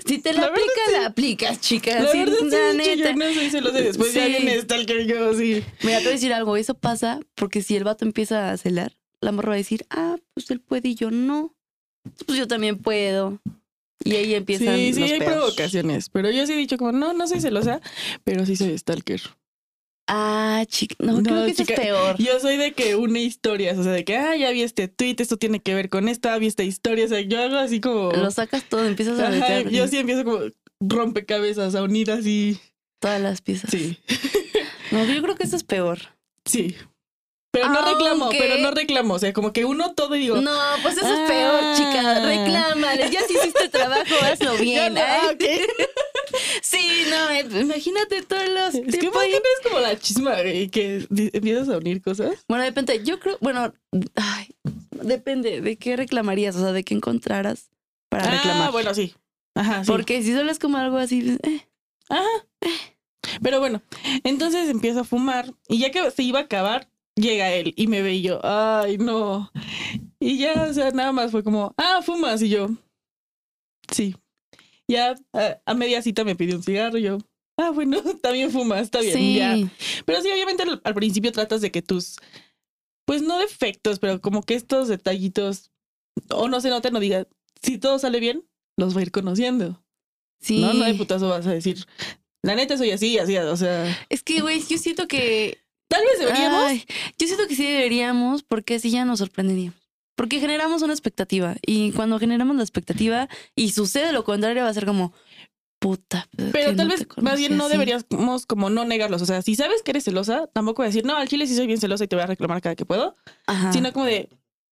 si 0.06 0.18
te 0.18 0.32
la, 0.32 0.40
La 0.42 0.46
aplicas, 0.48 0.72
sí. 0.86 0.92
la 0.92 1.06
aplicas, 1.06 1.60
chica. 1.60 2.00
la 2.02 2.10
Sí, 2.12 2.18
verdad, 2.18 2.36
sí, 2.40 2.48
la 2.50 2.70
hecho, 2.84 2.96
neta. 2.96 3.12
no 3.14 3.34
soy 3.34 3.50
celosa. 3.50 3.80
y 3.80 3.84
Después 3.84 4.14
ya 4.14 4.24
Sí. 4.26 4.30
viene 4.32 4.60
Stalker, 4.60 5.06
yo 5.06 5.30
así. 5.30 5.64
Mira, 5.82 5.98
te 5.98 6.04
voy 6.04 6.12
a 6.12 6.14
decir 6.16 6.32
algo. 6.32 6.56
Eso 6.56 6.74
pasa 6.74 7.20
porque 7.34 7.62
si 7.62 7.76
el 7.76 7.84
vato 7.84 8.04
empieza 8.04 8.50
a 8.50 8.56
celar, 8.56 8.92
la 9.20 9.32
morra 9.32 9.50
va 9.50 9.54
a 9.54 9.58
decir, 9.58 9.84
ah, 9.90 10.16
pues 10.34 10.50
él 10.50 10.60
puede 10.60 10.88
y 10.90 10.94
yo 10.94 11.10
no. 11.10 11.54
Pues 12.26 12.38
yo 12.38 12.48
también 12.48 12.78
puedo. 12.78 13.40
Y 14.02 14.14
ahí 14.16 14.34
empiezan 14.34 14.76
Sí, 14.76 14.94
sí, 14.94 15.00
los 15.00 15.10
hay 15.10 15.18
pedos. 15.18 15.34
provocaciones. 15.34 16.08
Pero 16.08 16.30
yo 16.30 16.46
sí 16.46 16.54
he 16.54 16.56
dicho, 16.56 16.78
como, 16.78 16.92
no, 16.92 17.12
no 17.12 17.28
soy 17.28 17.40
celosa, 17.40 17.80
pero 18.24 18.46
sí 18.46 18.56
soy 18.56 18.76
Stalker. 18.78 19.20
Ah, 20.12 20.64
chica. 20.66 20.96
No, 20.98 21.12
No, 21.18 21.22
creo 21.22 21.44
que 21.44 21.52
eso 21.52 21.62
chica, 21.62 21.74
es 21.74 21.80
peor. 21.80 22.16
Yo 22.18 22.40
soy 22.40 22.56
de 22.56 22.72
que 22.72 22.96
une 22.96 23.20
historias, 23.22 23.78
o 23.78 23.84
sea, 23.84 23.92
de 23.92 24.04
que, 24.04 24.16
ah, 24.16 24.34
ya 24.36 24.50
vi 24.50 24.62
este 24.62 24.88
tweet, 24.88 25.14
esto 25.18 25.36
tiene 25.36 25.60
que 25.60 25.72
ver 25.74 25.88
con 25.88 26.08
esta, 26.08 26.36
vi 26.38 26.48
esta 26.48 26.64
historia, 26.64 27.04
o 27.04 27.08
sea, 27.08 27.20
yo 27.20 27.40
hago 27.40 27.56
así 27.56 27.80
como... 27.80 28.10
Lo 28.10 28.30
sacas 28.32 28.64
todo, 28.64 28.84
empiezas 28.84 29.20
a 29.20 29.28
Ajá, 29.28 29.36
meter 29.36 29.70
yo 29.70 29.86
sí 29.86 29.98
empiezo 29.98 30.24
como 30.24 30.40
rompecabezas 30.80 31.74
a 31.76 31.82
unir 31.84 32.10
así. 32.10 32.58
todas 32.98 33.20
las 33.20 33.40
piezas. 33.40 33.70
Sí, 33.70 33.98
No, 34.90 35.04
yo 35.04 35.22
creo 35.22 35.36
que 35.36 35.44
eso 35.44 35.54
es 35.56 35.62
peor. 35.64 35.98
sí. 36.44 36.74
Pero 37.52 37.68
no 37.68 37.82
reclamo, 37.82 38.24
Aunque- 38.26 38.38
pero 38.38 38.58
no 38.58 38.70
reclamo, 38.70 39.14
o 39.14 39.18
sea, 39.18 39.32
como 39.32 39.52
que 39.52 39.64
uno 39.64 39.92
todo 39.94 40.14
y 40.14 40.20
digo... 40.20 40.36
No, 40.40 40.56
pues 40.82 40.96
eso 40.96 41.06
Ah. 41.06 41.22
es 41.24 41.30
peor, 41.30 41.76
chica. 41.76 42.24
Reclámale. 42.24 43.10
Ya 43.10 43.20
si 43.26 43.34
hiciste 43.34 43.64
el 43.64 43.70
trabajo, 43.70 44.14
hazlo 44.22 44.54
bien. 44.60 44.94
no, 44.94 45.00
¿eh? 45.00 45.04
ah. 45.40 45.86
Sí, 46.62 47.04
no, 47.10 47.30
eh, 47.30 47.46
imagínate 47.60 48.22
todos 48.22 48.48
los 48.48 48.74
Es 48.76 48.84
que 48.94 48.98
tipos 48.98 49.14
¿por 49.14 49.22
ahí. 49.22 49.30
qué 49.32 49.38
no 49.38 49.44
es 49.58 49.68
como 49.68 49.80
la 49.80 49.98
chisma, 49.98 50.34
güey, 50.40 50.68
que 50.68 51.06
empiezas 51.10 51.68
a 51.70 51.78
unir 51.78 52.00
cosas? 52.02 52.34
Bueno, 52.46 52.62
depende. 52.62 53.02
Yo 53.04 53.18
creo, 53.18 53.36
bueno, 53.40 53.72
ay, 54.14 54.54
depende 55.02 55.60
de 55.60 55.76
qué 55.76 55.96
reclamarías, 55.96 56.54
o 56.54 56.60
sea, 56.60 56.70
de 56.72 56.84
qué 56.84 56.94
encontraras 56.94 57.68
para 58.08 58.30
reclamar. 58.30 58.68
Ah, 58.68 58.70
bueno, 58.70 58.94
sí. 58.94 59.14
Ajá, 59.56 59.82
sí. 59.84 59.90
Porque 59.90 60.22
si 60.22 60.32
solo 60.32 60.52
es 60.52 60.60
como 60.60 60.78
algo 60.78 60.98
así, 60.98 61.36
eh, 61.42 61.66
Ajá. 62.08 62.26
Pero 63.42 63.58
bueno, 63.60 63.82
entonces 64.24 64.68
empiezo 64.68 65.00
a 65.00 65.04
fumar 65.04 65.52
y 65.68 65.78
ya 65.78 65.90
que 65.90 66.10
se 66.10 66.22
iba 66.22 66.38
a 66.40 66.42
acabar, 66.42 66.88
llega 67.16 67.52
él 67.52 67.72
y 67.76 67.86
me 67.86 68.02
ve 68.02 68.14
y 68.14 68.22
yo, 68.22 68.40
ay, 68.44 68.98
no. 68.98 69.50
Y 70.18 70.38
ya, 70.38 70.66
o 70.68 70.74
sea, 70.74 70.90
nada 70.90 71.12
más 71.12 71.30
fue 71.30 71.42
como, 71.42 71.74
ah, 71.76 72.00
fumas 72.02 72.42
y 72.42 72.48
yo, 72.48 72.68
sí. 73.90 74.14
Ya 74.88 75.14
a, 75.32 75.60
a 75.64 75.74
media 75.74 76.02
cita 76.02 76.24
me 76.24 76.34
pidió 76.36 76.56
un 76.56 76.62
cigarro 76.62 76.98
y 76.98 77.02
yo, 77.02 77.18
ah, 77.56 77.70
bueno, 77.70 78.02
también 78.22 78.50
fumas, 78.50 78.82
está 78.82 79.00
bien, 79.00 79.16
sí. 79.16 79.36
ya. 79.36 79.56
Pero 80.04 80.22
sí, 80.22 80.30
obviamente 80.30 80.62
al, 80.62 80.80
al 80.82 80.94
principio 80.94 81.32
tratas 81.32 81.60
de 81.60 81.70
que 81.70 81.82
tus, 81.82 82.16
pues 83.06 83.22
no 83.22 83.38
defectos, 83.38 83.98
pero 83.98 84.20
como 84.20 84.42
que 84.42 84.54
estos 84.54 84.88
detallitos, 84.88 85.70
o 86.30 86.48
no 86.48 86.60
se 86.60 86.70
noten, 86.70 86.92
no 86.92 87.00
diga, 87.00 87.26
si 87.62 87.78
todo 87.78 87.98
sale 87.98 88.20
bien, 88.20 88.44
los 88.76 88.94
va 88.96 89.00
a 89.00 89.02
ir 89.02 89.10
conociendo. 89.10 89.82
Sí. 90.40 90.60
No, 90.60 90.72
no 90.72 90.84
de 90.84 90.94
putazo 90.94 91.28
vas 91.28 91.46
a 91.46 91.52
decir, 91.52 91.84
la 92.42 92.54
neta 92.54 92.76
soy 92.78 92.90
así, 92.90 93.18
así, 93.18 93.36
o 93.36 93.56
sea, 93.56 94.06
Es 94.08 94.22
que, 94.22 94.40
güey, 94.40 94.62
yo 94.66 94.78
siento 94.78 95.06
que. 95.06 95.58
Tal 95.90 96.02
vez 96.04 96.18
deberíamos. 96.20 96.64
Ay, 96.64 96.84
yo 97.18 97.26
siento 97.26 97.46
que 97.48 97.56
sí 97.56 97.66
deberíamos, 97.66 98.42
porque 98.42 98.76
así 98.76 98.90
ya 98.90 99.04
nos 99.04 99.18
sorprenderíamos. 99.18 99.78
Porque 100.16 100.38
generamos 100.40 100.82
una 100.82 100.92
expectativa. 100.92 101.56
Y 101.66 101.92
cuando 101.92 102.18
generamos 102.18 102.54
la 102.56 102.62
expectativa 102.62 103.28
y 103.54 103.72
sucede 103.72 104.12
lo 104.12 104.24
contrario, 104.24 104.62
va 104.62 104.68
a 104.70 104.74
ser 104.74 104.86
como. 104.86 105.12
Puta. 105.82 106.28
pero 106.52 106.76
tal 106.76 106.88
no 106.88 106.94
vez 106.94 107.06
más 107.22 107.38
bien 107.38 107.56
no 107.56 107.64
así". 107.64 107.72
deberíamos 107.72 108.44
como 108.44 108.68
no 108.68 108.84
negarlos. 108.84 109.22
O 109.22 109.26
sea, 109.26 109.40
si 109.40 109.56
sabes 109.56 109.82
que 109.82 109.92
eres 109.92 110.04
celosa, 110.04 110.46
tampoco 110.48 110.82
voy 110.82 110.88
a 110.88 110.90
decir, 110.90 111.06
no, 111.06 111.16
al 111.16 111.26
chile 111.26 111.46
sí 111.46 111.56
soy 111.56 111.66
bien 111.66 111.80
celosa 111.80 112.04
y 112.04 112.08
te 112.08 112.16
voy 112.16 112.22
a 112.22 112.26
reclamar 112.26 112.60
cada 112.60 112.76
que 112.76 112.84
puedo. 112.84 113.16
Ajá. 113.46 113.72
Sino 113.72 113.90
como 113.94 114.04
de, 114.04 114.28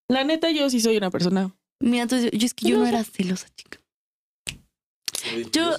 la 0.08 0.25
neta, 0.25 0.50
yo 0.50 0.68
sí 0.68 0.80
soy 0.82 0.98
una 0.98 1.10
persona. 1.10 1.56
Mira, 1.80 2.02
entonces 2.02 2.30
yo, 2.30 2.38
yo 2.38 2.44
es 2.46 2.52
que 2.52 2.68
yo 2.68 2.76
no 2.78 2.87
era 2.87 3.02
celosa, 3.04 3.48
chica. 3.56 3.80
Yo- 5.52 5.76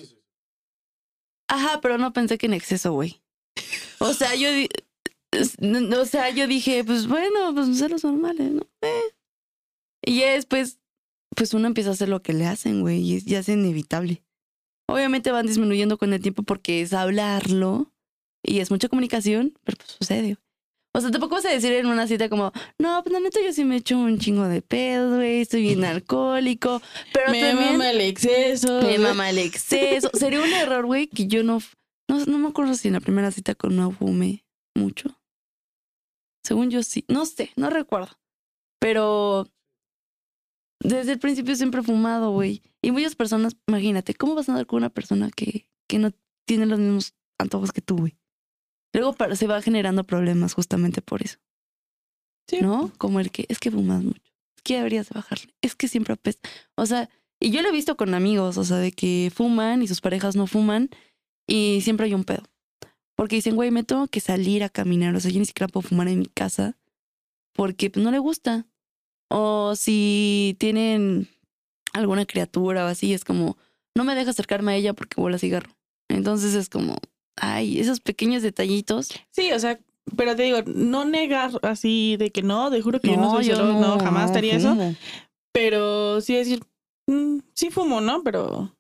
Ajá, 1.48 1.79
pero 1.81 1.98
no 2.00 2.12
pensé 2.13 2.38
que 2.39 2.48
en 2.48 2.53
exceso, 2.53 2.91
güey. 2.93 3.22
O 4.00 4.13
sea, 4.13 4.34
yo 4.36 4.50
o 5.98 6.06
sea, 6.06 6.30
yo 6.32 6.48
dije, 6.48 6.84
pues 6.84 7.08
bueno, 7.08 7.54
pues 7.54 7.78
celos 7.78 8.04
normales, 8.04 8.52
¿no? 8.52 8.64
Eh. 8.82 9.02
Y 10.06 10.20
ya 10.20 10.34
después, 10.34 10.80
pues 11.36 11.54
uno 11.54 11.68
empieza 11.68 11.90
a 11.90 11.94
hacer 11.94 12.10
lo 12.10 12.22
que 12.22 12.34
le 12.34 12.46
hacen, 12.46 12.82
güey, 12.82 13.00
y 13.02 13.16
es- 13.18 13.26
ya 13.26 13.40
es 13.40 13.50
inevitable. 13.50 14.24
Obviamente 14.90 15.32
van 15.32 15.46
disminuyendo 15.46 15.98
con 15.98 16.14
el 16.14 16.22
tiempo 16.22 16.42
porque 16.44 16.82
es 16.82 16.94
hablarlo 16.94 17.92
y 18.44 18.60
es 18.60 18.72
mucha 18.72 18.90
comunicación, 18.90 19.54
pero 19.64 19.78
pues 19.78 19.92
sucede. 19.92 20.38
O 20.96 21.02
sea, 21.02 21.12
tampoco 21.12 21.36
vas 21.36 21.46
a 21.46 21.52
decir 21.52 21.72
en 21.74 21.86
una 21.86 22.08
cita 22.08 22.30
como, 22.30 22.52
no, 22.80 23.04
pues 23.04 23.14
la 23.14 23.20
neta 23.20 23.40
yo 23.46 23.54
sí 23.54 23.64
me 23.64 23.76
echo 23.76 24.00
un 24.00 24.18
chingo 24.18 24.48
de 24.48 24.64
pedo, 24.64 25.18
güey, 25.18 25.42
estoy 25.42 25.62
bien 25.62 25.84
alcohólico. 25.86 26.82
Pero 27.14 27.32
me 27.32 27.42
también 27.42 27.74
mama 27.74 27.92
el 27.92 28.02
exceso. 28.02 28.82
me 28.82 28.98
mama 28.98 29.30
el 29.30 29.38
exceso. 29.38 30.10
Sería 30.14 30.42
un 30.42 30.52
error, 30.52 30.88
güey, 30.88 31.06
que 31.06 31.28
yo 31.28 31.44
no, 31.44 31.60
no. 32.10 32.26
No 32.26 32.40
me 32.40 32.48
acuerdo 32.48 32.74
si 32.74 32.88
en 32.88 32.96
la 32.96 33.02
primera 33.02 33.30
cita 33.30 33.54
con 33.54 33.76
no 33.76 33.92
fumé 33.92 34.44
mucho. 34.76 35.16
Según 36.50 36.72
yo 36.72 36.82
sí. 36.82 37.06
No 37.08 37.27
sé, 37.27 37.51
no 37.58 37.70
recuerdo. 37.70 38.10
Pero 38.79 39.48
desde 40.82 41.12
el 41.12 41.20
principio 41.20 41.56
siempre 41.56 41.82
he 41.82 41.84
fumado, 41.84 42.32
güey. 42.32 42.63
Y 42.82 42.89
muchas 42.89 43.15
personas, 43.15 43.56
imagínate, 43.68 44.15
¿cómo 44.15 44.34
vas 44.34 44.50
a 44.50 44.53
andar 44.53 44.65
con 44.65 44.77
una 44.77 44.89
persona 44.89 45.29
que, 45.29 45.70
que 45.88 46.00
no 46.00 46.10
tiene 46.48 46.65
los 46.65 46.79
mismos 46.79 47.13
antojos 47.38 47.72
que 47.72 47.82
tú, 47.82 47.98
güey? 47.98 48.18
Luego 48.96 49.13
para- 49.13 49.36
se 49.36 49.46
va 49.46 49.62
generando 49.62 50.03
problemas 50.06 50.56
justamente 50.56 51.03
por 51.03 51.22
eso. 51.22 51.38
Sí. 52.48 52.62
¿No? 52.62 52.91
Como 52.98 53.20
el 53.20 53.29
que 53.32 53.46
es 53.48 53.60
que 53.60 53.70
fumas 53.70 54.03
mucho. 54.03 54.24
Es 54.58 54.63
que 54.63 54.77
deberías 54.77 55.08
de 55.10 55.13
bajarle. 55.13 55.53
Es 55.62 55.75
que 55.75 55.88
siempre 55.88 56.15
apesta. 56.15 56.50
O 56.75 56.88
sea, 56.88 57.10
y 57.39 57.51
yo 57.51 57.62
lo 57.62 57.70
he 57.70 57.74
visto 57.74 57.96
con 57.96 58.15
amigos, 58.15 58.58
o 58.58 58.63
sea, 58.63 58.77
de 58.77 58.91
que 58.91 59.32
fuman 59.32 59.84
y 59.84 59.88
sus 59.88 60.01
parejas 60.01 60.36
no 60.36 60.48
fuman 60.48 60.89
y 61.48 61.82
siempre 61.84 62.08
hay 62.08 62.15
un 62.15 62.24
pedo. 62.24 62.41
Porque 63.20 63.36
dicen, 63.36 63.58
güey, 63.58 63.70
me 63.70 63.84
tengo 63.84 64.08
que 64.08 64.22
salir 64.22 64.64
a 64.64 64.70
caminar. 64.70 65.14
O 65.14 65.20
sea, 65.20 65.30
yo 65.30 65.40
ni 65.40 65.46
siquiera 65.46 65.68
puedo 65.68 65.86
fumar 65.86 66.08
en 66.08 66.20
mi 66.20 66.28
casa 66.28 66.78
porque 67.52 67.90
pues, 67.90 68.02
no 68.02 68.12
le 68.12 68.20
gusta. 68.20 68.66
O 69.30 69.76
si 69.76 70.56
tienen 70.58 71.28
alguna 71.92 72.26
criatura 72.26 72.86
o 72.86 72.88
así, 72.88 73.14
es 73.14 73.26
como, 73.26 73.58
no 73.94 74.06
me 74.06 74.16
deja 74.16 74.30
acercarme 74.30 74.72
a 74.72 74.76
ella 74.78 74.94
porque 74.94 75.20
huele 75.20 75.36
a 75.36 75.40
cigarro. 75.40 75.70
Entonces 76.08 76.54
es 76.54 76.70
como, 76.70 76.96
ay, 77.36 77.82
esos 77.82 78.00
pequeños 78.00 78.42
detallitos. 78.42 79.10
Sí, 79.32 79.52
o 79.52 79.60
sea, 79.60 79.82
pero 80.16 80.38
te 80.38 80.44
digo, 80.44 80.60
no 80.66 81.04
negar 81.04 81.52
así 81.64 82.16
de 82.16 82.32
que 82.32 82.42
no, 82.42 82.72
te 82.72 82.82
juro 82.82 83.02
que 83.02 83.10
yo 83.10 83.18
no 83.18 83.32
soy 83.32 83.44
celoso, 83.44 83.82
no, 83.82 84.00
jamás 84.00 84.28
estaría 84.28 84.56
eso. 84.56 84.78
Pero 85.52 86.22
sí 86.22 86.36
decir, 86.36 86.62
mm, 87.08 87.40
sí 87.54 87.70
fumo, 87.70 88.00
¿no? 88.00 88.24
Pero. 88.24 88.74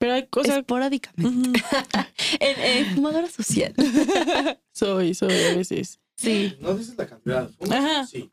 Pero 0.00 0.14
hay 0.14 0.26
cosas. 0.28 0.56
Esporádicamente. 0.58 1.62
En, 2.40 2.60
en 2.60 2.94
fumadora 2.94 3.28
social. 3.28 3.74
soy, 4.72 5.14
soy 5.14 5.32
a 5.32 5.54
veces. 5.56 6.00
Sí. 6.16 6.56
No 6.60 6.74
dices 6.74 6.96
la 6.96 7.06
cantidad. 7.06 7.50
¿fumas? 7.58 7.78
Ajá. 7.78 8.06
Sí. 8.06 8.30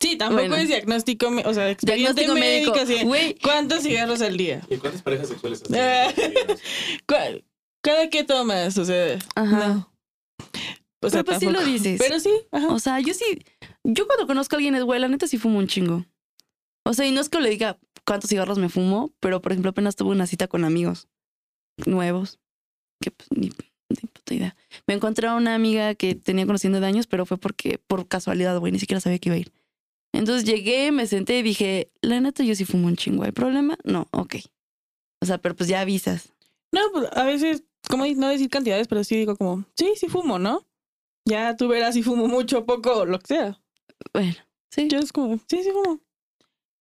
Sí, 0.00 0.16
tampoco 0.16 0.40
Bueno. 0.40 0.56
es 0.56 0.68
diagnóstico, 0.68 1.30
me- 1.30 1.44
o 1.46 1.54
sea, 1.54 1.74
Diagnóstico 1.80 2.34
médico. 2.34 2.74
médico. 2.74 3.38
¿Cuántos 3.42 3.82
cigarros 3.82 4.20
al 4.22 4.36
día? 4.36 4.60
¿Y 4.68 4.76
cuántas 4.78 5.02
parejas 5.02 5.28
sexuales 5.28 5.62
has 5.62 5.68
tenido? 5.68 6.56
¿Cuál- 7.06 7.44
¿Cada 7.82 8.08
qué 8.10 8.24
tomas? 8.24 8.78
O 8.78 8.84
sea, 8.84 9.18
Ajá. 9.34 9.68
no. 9.68 9.92
O 11.02 11.10
sea, 11.10 11.22
Pero 11.22 11.24
pues 11.24 11.38
sí 11.40 11.46
lo 11.50 11.64
dices. 11.64 12.00
Pero 12.00 12.20
sí, 12.20 12.30
ajá. 12.52 12.68
O 12.68 12.78
sea, 12.78 13.00
yo 13.00 13.12
sí, 13.12 13.24
yo 13.84 14.06
cuando 14.06 14.26
conozco 14.26 14.54
a 14.54 14.58
alguien 14.58 14.74
es 14.76 14.84
güey, 14.84 15.00
la 15.00 15.08
neta 15.08 15.26
sí 15.26 15.36
fumo 15.38 15.58
un 15.58 15.66
chingo. 15.66 16.06
O 16.84 16.94
sea, 16.94 17.06
y 17.06 17.12
no 17.12 17.20
es 17.20 17.28
que 17.28 17.40
le 17.40 17.50
diga 17.50 17.78
cuántos 18.12 18.28
cigarros 18.28 18.58
me 18.58 18.68
fumo, 18.68 19.10
pero 19.20 19.40
por 19.40 19.52
ejemplo 19.52 19.70
apenas 19.70 19.96
tuve 19.96 20.10
una 20.10 20.26
cita 20.26 20.46
con 20.46 20.66
amigos 20.66 21.08
nuevos, 21.86 22.40
que 23.00 23.10
pues 23.10 23.26
ni, 23.30 23.46
ni 23.88 24.08
puta 24.12 24.34
idea. 24.34 24.56
Me 24.86 24.92
encontré 24.92 25.28
a 25.28 25.34
una 25.34 25.54
amiga 25.54 25.94
que 25.94 26.14
tenía 26.14 26.44
conociendo 26.44 26.78
de 26.78 26.86
años, 26.86 27.06
pero 27.06 27.24
fue 27.24 27.38
porque, 27.38 27.78
por 27.78 28.06
casualidad, 28.08 28.58
güey, 28.58 28.70
ni 28.70 28.78
siquiera 28.78 29.00
sabía 29.00 29.18
que 29.18 29.30
iba 29.30 29.36
a 29.36 29.38
ir. 29.38 29.52
Entonces 30.12 30.44
llegué, 30.44 30.92
me 30.92 31.06
senté 31.06 31.38
y 31.38 31.42
dije, 31.42 31.90
la 32.02 32.20
neta 32.20 32.44
yo 32.44 32.54
sí 32.54 32.66
fumo 32.66 32.86
un 32.86 32.96
chingo, 32.96 33.24
¿hay 33.24 33.32
problema? 33.32 33.78
No, 33.82 34.06
ok. 34.10 34.36
O 35.22 35.24
sea, 35.24 35.38
pero 35.38 35.56
pues 35.56 35.70
ya 35.70 35.80
avisas. 35.80 36.34
No, 36.70 36.82
pues 36.92 37.08
a 37.12 37.24
veces, 37.24 37.64
como 37.88 38.04
no 38.06 38.28
decir 38.28 38.50
cantidades, 38.50 38.88
pero 38.88 39.04
sí 39.04 39.16
digo 39.16 39.36
como, 39.36 39.64
sí, 39.74 39.94
sí 39.96 40.08
fumo, 40.08 40.38
¿no? 40.38 40.66
Ya 41.24 41.56
tú 41.56 41.66
verás 41.66 41.94
si 41.94 42.02
fumo 42.02 42.28
mucho, 42.28 42.66
poco, 42.66 43.06
lo 43.06 43.18
que 43.20 43.28
sea. 43.28 43.58
Bueno, 44.12 44.34
sí, 44.68 44.88
Yo 44.88 44.98
es 44.98 45.14
como, 45.14 45.38
sí, 45.48 45.62
sí 45.62 45.70
fumo. 45.70 45.98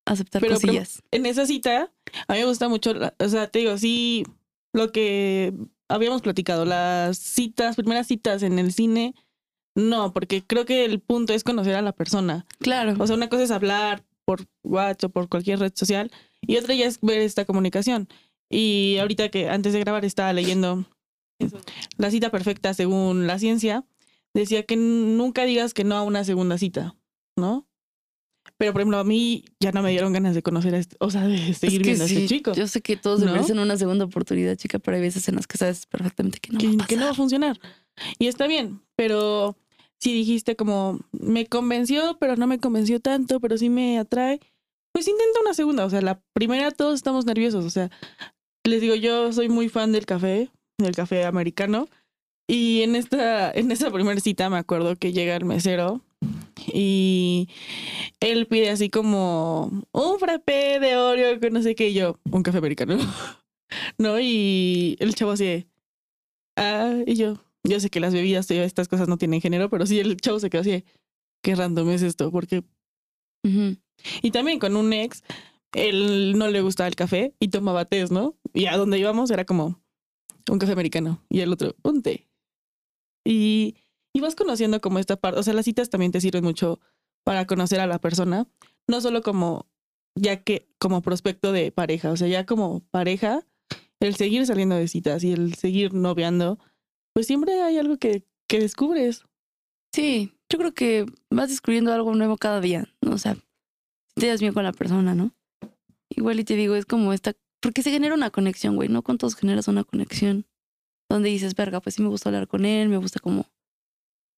Aceptar 0.06 0.42
pero- 0.42 0.56
cosillas. 0.56 1.02
En 1.12 1.26
esa 1.26 1.46
cita, 1.46 1.92
a 2.28 2.34
mí 2.34 2.40
me 2.40 2.46
gusta 2.46 2.68
mucho, 2.70 2.94
la- 2.94 3.14
o 3.20 3.30
sea, 3.30 3.48
te 3.48 3.60
digo, 3.60 3.78
sí, 3.78 4.24
lo 4.74 4.92
que 4.92 5.54
habíamos 5.90 6.22
platicado, 6.22 6.66
las 6.66 7.18
citas, 7.18 7.76
primeras 7.76 8.08
citas 8.08 8.44
en 8.44 8.60
el 8.60 8.72
cine, 8.74 9.14
no, 9.76 10.14
porque 10.14 10.44
creo 10.46 10.66
que 10.66 10.86
el 10.86 11.00
punto 11.00 11.34
es 11.34 11.44
conocer 11.44 11.76
a 11.76 11.82
la 11.82 11.92
persona. 11.94 12.46
Claro. 12.60 12.96
O 13.00 13.08
sea, 13.08 13.16
una 13.16 13.30
cosa 13.30 13.44
es 13.44 13.52
hablar 13.52 14.04
por 14.26 14.46
WhatsApp 14.64 15.10
o 15.10 15.14
por 15.14 15.30
cualquier 15.30 15.60
red 15.60 15.72
social 15.76 16.12
y 16.42 16.58
otra 16.58 16.74
ya 16.76 16.86
es 16.86 17.00
ver 17.02 17.20
esta 17.22 17.46
comunicación. 17.46 18.08
Y 18.50 18.98
ahorita 19.00 19.30
que 19.30 19.50
antes 19.50 19.72
de 19.74 19.80
grabar 19.80 20.04
estaba 20.06 20.34
leyendo 20.34 20.86
la 21.98 22.12
cita 22.12 22.30
perfecta 22.32 22.74
según 22.74 23.28
la 23.28 23.40
ciencia, 23.40 23.86
decía 24.34 24.64
que 24.64 24.76
nunca 24.76 25.44
digas 25.46 25.74
que 25.74 25.84
no 25.84 25.96
a 25.96 26.04
una 26.04 26.24
segunda 26.24 26.58
cita, 26.58 26.96
¿no? 27.38 27.66
Pero 28.62 28.74
por 28.74 28.82
ejemplo, 28.82 29.00
a 29.00 29.04
mí 29.04 29.44
ya 29.60 29.72
no 29.72 29.82
me 29.82 29.90
dieron 29.90 30.14
ganas 30.14 30.36
de 30.36 30.44
conocer 30.44 30.76
a 30.76 30.78
este, 30.78 30.96
o 31.00 31.10
sea, 31.10 31.26
de 31.26 31.56
seguir 31.56 31.82
Es 31.82 31.84
que 31.84 31.90
viendo 31.90 32.04
a 32.04 32.08
sí, 32.08 32.16
este 32.18 32.28
chico. 32.28 32.54
Yo 32.54 32.68
sé 32.68 32.82
que 32.82 32.96
todos 32.96 33.22
¿No? 33.22 33.32
merecen 33.32 33.58
una 33.58 33.76
segunda 33.76 34.06
oportunidad, 34.06 34.56
chica, 34.56 34.78
pero 34.78 34.98
hay 34.98 35.02
veces 35.02 35.28
en 35.30 35.38
las 35.38 35.48
que 35.48 35.58
sabes 35.58 35.88
perfectamente 35.88 36.38
que 36.40 36.52
no 36.52 36.60
que, 36.60 36.68
va 36.68 36.84
a 36.84 36.86
que 36.86 36.96
no 36.96 37.02
va 37.02 37.08
a 37.08 37.10
pasar. 37.10 37.16
funcionar. 37.16 37.60
Y 38.20 38.28
está 38.28 38.46
bien, 38.46 38.80
pero 38.96 39.58
si 39.98 40.14
dijiste 40.14 40.56
como, 40.56 41.00
me 41.12 41.48
convenció, 41.48 42.18
pero 42.20 42.36
no 42.36 42.46
me 42.46 42.60
convenció 42.60 43.00
tanto, 43.00 43.40
pero 43.40 43.58
sí 43.58 43.70
me 43.70 43.98
atrae, 43.98 44.40
pues 44.94 45.08
intenta 45.08 45.42
una 45.42 45.56
segunda. 45.56 45.84
O 45.84 45.90
sea, 45.90 46.02
la 46.04 46.22
primera 46.34 46.70
todos 46.70 46.94
estamos 46.94 47.26
nerviosos. 47.26 47.66
O 47.66 47.72
sea, 47.72 47.90
les 48.64 48.80
digo, 48.80 48.94
yo 48.94 49.34
soy 49.34 49.50
muy 49.50 49.70
fan 49.70 49.92
del 49.92 50.06
café, 50.06 50.52
del 50.78 50.96
café 50.96 51.26
americano. 51.26 51.90
Y 52.48 52.84
en 52.84 52.96
esta, 52.96 53.52
en 53.52 53.72
esa 53.72 53.90
primera 53.90 54.20
cita 54.20 54.52
me 54.52 54.60
acuerdo 54.60 54.96
que 54.98 55.14
llega 55.14 55.36
el 55.36 55.46
mesero 55.46 56.04
y 56.68 57.50
él 58.20 58.48
pide 58.48 58.70
así 58.70 58.90
como 58.90 59.84
un 59.92 60.20
frappé 60.20 60.80
de 60.80 60.98
Oreo 60.98 61.40
con 61.40 61.54
no 61.54 61.62
sé 61.62 61.76
qué 61.76 61.90
y 61.90 61.94
yo, 61.94 62.20
un 62.30 62.44
café 62.44 62.60
americano. 62.60 62.98
¿No? 63.98 64.20
Y 64.20 64.98
el 65.00 65.16
chavo 65.16 65.32
así 65.32 65.46
de, 65.46 65.68
ah, 66.58 66.98
y 67.06 67.16
yo, 67.16 67.38
yo 67.64 67.80
sé 67.80 67.90
que 67.90 68.00
las 68.00 68.14
bebidas 68.14 68.50
y 68.52 68.58
estas 68.58 68.88
cosas 68.88 69.08
no 69.08 69.18
tienen 69.18 69.42
género, 69.42 69.70
pero 69.70 69.86
sí 69.86 70.00
el 70.00 70.18
chavo 70.18 70.40
se 70.40 70.50
quedó 70.50 70.62
así 70.62 70.72
de, 70.72 70.86
qué 71.42 71.56
random 71.56 71.90
es 71.92 72.02
esto, 72.02 72.32
porque... 72.32 72.64
Y 74.22 74.32
también 74.32 74.60
con 74.60 74.76
un 74.76 74.94
ex, 74.94 75.24
él 75.74 76.38
no 76.38 76.48
le 76.48 76.62
gustaba 76.62 76.88
el 76.88 76.96
café 76.96 77.34
y 77.40 77.48
tomaba 77.48 77.86
tés, 77.86 78.12
¿no? 78.12 78.36
Y 78.54 78.68
a 78.68 78.78
donde 78.78 79.00
íbamos 79.00 79.32
era 79.32 79.46
como 79.46 79.82
un 80.50 80.60
café 80.60 80.74
americano 80.74 81.24
y 81.30 81.40
el 81.40 81.52
otro, 81.52 81.76
un 81.84 82.02
té. 82.02 82.28
Y, 83.26 83.76
y 84.14 84.22
vas 84.22 84.36
conociendo 84.36 84.82
como 84.82 85.00
esta 85.00 85.16
parte, 85.16 85.40
o 85.40 85.44
sea, 85.44 85.54
las 85.54 85.66
citas 85.66 85.90
también 85.90 86.12
te 86.12 86.22
sirven 86.22 86.44
mucho 86.44 86.80
para 87.24 87.46
conocer 87.46 87.80
a 87.80 87.88
la 87.88 88.00
persona, 88.00 88.48
no 88.88 89.02
solo 89.02 89.22
como, 89.22 89.68
ya 90.16 90.44
que 90.44 90.68
como 90.80 91.02
prospecto 91.02 91.52
de 91.52 91.72
pareja, 91.72 92.12
o 92.12 92.18
sea, 92.18 92.28
ya 92.28 92.46
como 92.46 92.82
pareja, 92.92 93.46
el 94.00 94.16
seguir 94.16 94.46
saliendo 94.46 94.76
de 94.76 94.88
citas 94.88 95.24
y 95.24 95.32
el 95.32 95.54
seguir 95.56 95.94
noviando, 95.94 96.60
pues 97.14 97.28
siempre 97.28 97.62
hay 97.62 97.78
algo 97.78 97.98
que, 97.98 98.26
que 98.48 98.60
descubres. 98.60 99.24
Sí, 99.94 100.34
yo 100.50 100.58
creo 100.58 100.74
que 100.74 101.06
vas 101.30 101.50
descubriendo 101.50 101.94
algo 101.94 102.16
nuevo 102.16 102.38
cada 102.38 102.62
día, 102.62 102.88
¿no? 103.02 103.14
O 103.14 103.18
sea, 103.18 103.38
te 104.16 104.28
das 104.28 104.42
bien 104.42 104.54
con 104.54 104.64
la 104.64 104.74
persona, 104.74 105.14
¿no? 105.16 105.34
Igual 106.10 106.40
y 106.40 106.44
te 106.44 106.56
digo, 106.56 106.76
es 106.76 106.86
como 106.86 107.14
esta, 107.14 107.34
porque 107.62 107.84
se 107.84 107.92
genera 107.92 108.16
una 108.16 108.32
conexión, 108.32 108.76
güey, 108.76 108.90
no 108.90 109.04
con 109.04 109.18
todos 109.18 109.36
generas 109.36 109.68
una 109.68 109.84
conexión 109.84 110.46
donde 111.10 111.30
dices, 111.30 111.56
verga, 111.56 111.82
pues 111.82 111.96
sí 111.96 112.02
me 112.02 112.10
gusta 112.10 112.30
hablar 112.30 112.48
con 112.48 112.66
él, 112.66 112.90
me 112.90 112.98
gusta 112.98 113.20
como 113.20 113.46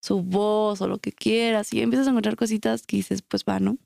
su 0.04 0.22
voz 0.22 0.82
o 0.82 0.88
lo 0.90 0.98
que 1.00 1.14
quieras, 1.14 1.72
y 1.74 1.82
empiezas 1.82 2.08
a 2.08 2.10
encontrar 2.10 2.36
cositas 2.36 2.86
que 2.86 2.98
dices, 2.98 3.22
pues 3.22 3.46
va, 3.48 3.60
¿no? 3.62 3.78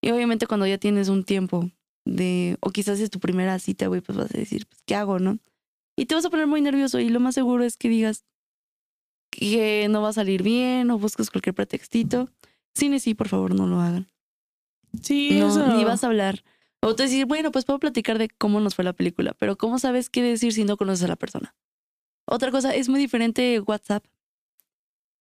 Y 0.00 0.10
obviamente 0.10 0.46
cuando 0.46 0.66
ya 0.66 0.78
tienes 0.78 1.08
un 1.10 1.22
tiempo 1.24 1.70
de, 2.06 2.56
o 2.60 2.70
quizás 2.70 2.98
es 3.00 3.10
tu 3.10 3.20
primera 3.20 3.58
cita, 3.58 3.88
güey, 3.88 4.00
pues 4.00 4.16
vas 4.16 4.34
a 4.34 4.38
decir, 4.38 4.66
pues, 4.66 4.80
¿qué 4.86 4.94
hago, 4.94 5.18
no? 5.18 5.38
Y 5.96 6.06
te 6.06 6.14
vas 6.14 6.24
a 6.24 6.30
poner 6.30 6.46
muy 6.46 6.62
nervioso 6.62 6.98
y 6.98 7.10
lo 7.10 7.20
más 7.20 7.34
seguro 7.34 7.64
es 7.64 7.76
que 7.76 7.88
digas 7.90 8.24
que 9.30 9.88
no 9.90 10.00
va 10.00 10.08
a 10.10 10.12
salir 10.14 10.42
bien 10.42 10.90
o 10.90 10.98
buscas 10.98 11.30
cualquier 11.30 11.54
pretextito. 11.54 12.30
Cine 12.74 12.98
sí, 13.00 13.14
por 13.14 13.28
favor, 13.28 13.54
no 13.54 13.66
lo 13.66 13.80
hagan. 13.80 14.08
Sí, 15.02 15.38
No, 15.38 15.48
eso. 15.48 15.76
ni 15.76 15.84
vas 15.84 16.04
a 16.04 16.06
hablar. 16.06 16.42
O 16.80 16.94
te 16.94 17.02
decir, 17.02 17.26
bueno, 17.26 17.50
pues 17.50 17.64
puedo 17.64 17.78
platicar 17.80 18.18
de 18.18 18.28
cómo 18.28 18.60
nos 18.60 18.74
fue 18.76 18.84
la 18.84 18.92
película, 18.94 19.34
pero 19.38 19.58
¿cómo 19.58 19.78
sabes 19.78 20.08
qué 20.08 20.22
decir 20.22 20.52
si 20.52 20.64
no 20.64 20.76
conoces 20.76 21.04
a 21.04 21.08
la 21.08 21.16
persona? 21.16 21.54
Otra 22.24 22.50
cosa, 22.50 22.74
es 22.74 22.88
muy 22.88 23.00
diferente 23.00 23.60
WhatsApp, 23.60 24.04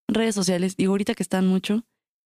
redes 0.07 0.35
sociales, 0.35 0.75
digo, 0.77 0.91
ahorita 0.93 1.13
que 1.15 1.23
están 1.23 1.47
mucho, 1.47 1.83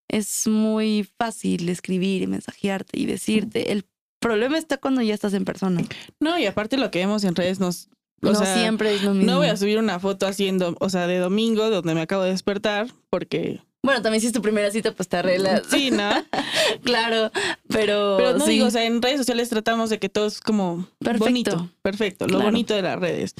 es 0.07 0.47
muy 0.47 1.07
fácil 1.17 1.67
escribir 1.69 2.21
y 2.21 2.27
mensajearte 2.27 2.99
y 2.99 3.05
decirte. 3.05 3.71
El 3.71 3.85
problema 4.19 4.57
está 4.57 4.77
cuando 4.77 5.01
ya 5.01 5.13
estás 5.13 5.33
en 5.33 5.45
persona. 5.45 5.81
No, 6.19 6.37
y 6.37 6.45
aparte 6.45 6.77
lo 6.77 6.91
que 6.91 6.99
vemos 6.99 7.23
en 7.23 7.35
redes 7.35 7.59
nos... 7.59 7.87
O 8.23 8.27
no 8.33 8.35
sea, 8.35 8.53
siempre 8.55 8.93
es 8.93 9.01
lo 9.03 9.15
mismo. 9.15 9.31
No 9.31 9.37
voy 9.39 9.47
a 9.47 9.57
subir 9.57 9.79
una 9.79 9.99
foto 9.99 10.27
haciendo, 10.27 10.75
o 10.79 10.89
sea, 10.89 11.07
de 11.07 11.17
domingo, 11.17 11.71
donde 11.71 11.95
me 11.95 12.01
acabo 12.01 12.21
de 12.21 12.29
despertar, 12.29 12.87
porque 13.09 13.61
Bueno, 13.81 14.03
también 14.03 14.21
si 14.21 14.27
es 14.27 14.33
tu 14.33 14.43
primera 14.43 14.69
cita, 14.69 14.91
pues 14.93 15.09
te 15.09 15.17
arreglas. 15.17 15.63
sí, 15.71 15.89
¿no? 15.89 16.07
claro, 16.83 17.31
pero, 17.67 18.17
Pero 18.17 18.37
no 18.37 18.45
sí. 18.45 18.51
digo, 18.51 18.67
o 18.67 18.69
sea, 18.69 18.85
en 18.85 19.01
redes 19.01 19.17
sociales 19.17 19.49
tratamos 19.49 19.89
de 19.89 19.97
que 19.97 20.07
todo 20.09 20.27
es 20.27 20.39
como 20.39 20.87
Perfecto. 20.99 21.25
bonito, 21.25 21.69
perfecto, 21.81 22.25
lo 22.27 22.33
Claro. 22.35 22.45
bonito 22.45 22.75
de 22.75 22.81
las 22.83 22.99
redes. 22.99 23.33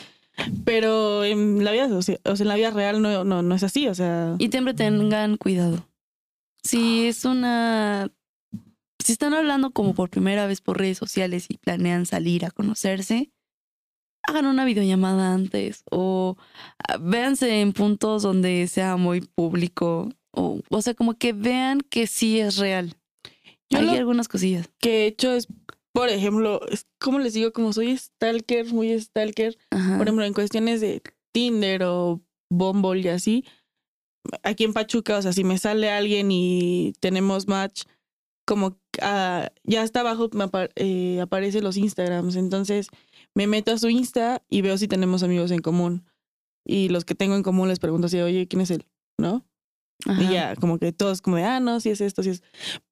Pero 0.66 1.24
en 1.24 1.64
la 1.64 1.72
vida, 1.72 1.88
o 1.88 2.02
sea, 2.02 2.18
en 2.24 2.48
la 2.48 2.56
vida 2.56 2.72
real 2.72 3.02
no, 3.02 3.24
no, 3.24 3.42
no 3.42 3.56
es 3.56 3.64
así, 3.64 3.88
o 3.88 3.96
sea. 3.96 4.36
Y 4.40 4.50
siempre 4.50 4.74
tengan 4.74 5.38
cuidado. 5.38 5.88
Si 6.64 7.08
es 7.08 7.26
una. 7.26 8.12
Si 9.00 9.14
están 9.14 9.34
hablando 9.34 9.72
como 9.72 9.96
por 9.96 10.10
primera 10.10 10.46
vez 10.46 10.62
por 10.62 10.78
redes 10.78 10.98
sociales 10.98 11.48
y 11.50 11.58
planean 11.58 12.06
salir 12.06 12.46
a 12.46 12.52
conocerse, 12.52 13.32
hagan 14.24 14.46
una 14.46 14.66
videollamada 14.66 15.34
antes 15.34 15.84
o 15.90 16.38
ah, 16.88 16.98
véanse 17.00 17.62
en 17.62 17.74
puntos 17.74 18.22
donde 18.22 18.68
sea 18.68 18.98
muy 18.98 19.22
público. 19.22 20.10
O, 20.32 20.62
o 20.70 20.82
sea, 20.82 20.94
como 20.94 21.16
que 21.16 21.34
vean 21.34 21.82
que 21.82 22.08
sí 22.08 22.40
es 22.40 22.58
real. 22.58 22.96
Yo 23.70 23.80
Hay 23.80 23.98
algunas 23.98 24.28
cosillas. 24.28 24.70
que 24.80 25.04
he 25.04 25.08
hecho 25.08 25.32
es, 25.32 25.48
por 25.94 26.10
ejemplo, 26.10 26.62
como 27.00 27.20
les 27.20 27.34
digo, 27.34 27.52
como 27.52 27.74
soy 27.74 27.98
stalker, 27.98 28.74
muy 28.74 28.98
stalker, 29.00 29.58
Ajá. 29.72 29.98
por 29.98 30.08
ejemplo, 30.08 30.26
en 30.26 30.34
cuestiones 30.34 30.82
de 30.82 31.02
Tinder 31.34 31.84
o 31.84 32.22
Bumble 32.52 33.02
y 33.02 33.08
así, 33.10 33.46
aquí 34.44 34.64
en 34.64 34.74
Pachuca, 34.74 35.18
o 35.18 35.22
sea, 35.22 35.34
si 35.34 35.44
me 35.44 35.58
sale 35.58 35.90
alguien 35.90 36.30
y 36.32 36.94
tenemos 37.00 37.48
match, 37.48 37.84
como 38.48 38.78
ah, 39.02 39.50
ya 39.64 39.82
hasta 39.84 40.02
abajo 40.02 40.30
me 40.34 40.46
apa- 40.46 40.70
eh, 40.76 41.20
aparecen 41.22 41.64
los 41.64 41.78
Instagrams, 41.78 42.36
entonces 42.36 42.88
me 43.36 43.48
meto 43.48 43.72
a 43.72 43.78
su 43.78 43.90
Insta 43.90 44.44
y 44.50 44.62
veo 44.62 44.78
si 44.78 44.88
tenemos 44.88 45.24
amigos 45.24 45.52
en 45.52 45.60
común. 45.62 46.06
Y 46.68 46.90
los 46.90 47.06
que 47.06 47.16
tengo 47.16 47.36
en 47.36 47.44
común 47.44 47.70
les 47.70 47.80
pregunto 47.80 48.08
así, 48.08 48.20
oye, 48.20 48.48
¿quién 48.48 48.62
es 48.62 48.72
él? 48.72 48.86
¿No? 49.20 49.46
Ajá. 50.06 50.22
Y 50.22 50.34
ya, 50.34 50.56
como 50.56 50.78
que 50.80 50.92
todos 50.92 51.22
como 51.22 51.38
de, 51.38 51.44
ah, 51.44 51.60
no, 51.60 51.80
sí 51.80 51.90
es 51.90 52.02
esto, 52.02 52.24
sí 52.24 52.30
es. 52.32 52.44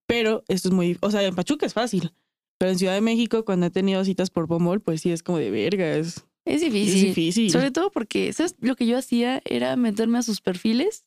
Pero 0.07 0.43
esto 0.47 0.69
es 0.69 0.73
muy, 0.73 0.97
o 1.01 1.11
sea, 1.11 1.23
en 1.23 1.35
Pachuca 1.35 1.65
es 1.65 1.73
fácil. 1.73 2.13
Pero 2.59 2.71
en 2.71 2.77
Ciudad 2.77 2.93
de 2.93 3.01
México, 3.01 3.43
cuando 3.45 3.65
he 3.65 3.69
tenido 3.71 4.03
citas 4.05 4.29
por 4.29 4.45
Bumble, 4.45 4.79
pues 4.81 5.01
sí 5.01 5.11
es 5.11 5.23
como 5.23 5.39
de 5.39 5.49
verga, 5.49 5.95
es, 5.95 6.25
Es 6.45 6.55
es 6.55 6.61
difícil. 6.61 7.07
difícil. 7.07 7.51
Sobre 7.51 7.71
todo 7.71 7.89
porque, 7.89 8.31
¿sabes? 8.33 8.55
Lo 8.59 8.75
que 8.75 8.85
yo 8.85 8.97
hacía 8.97 9.41
era 9.45 9.75
meterme 9.77 10.17
a 10.19 10.23
sus 10.23 10.41
perfiles 10.41 11.05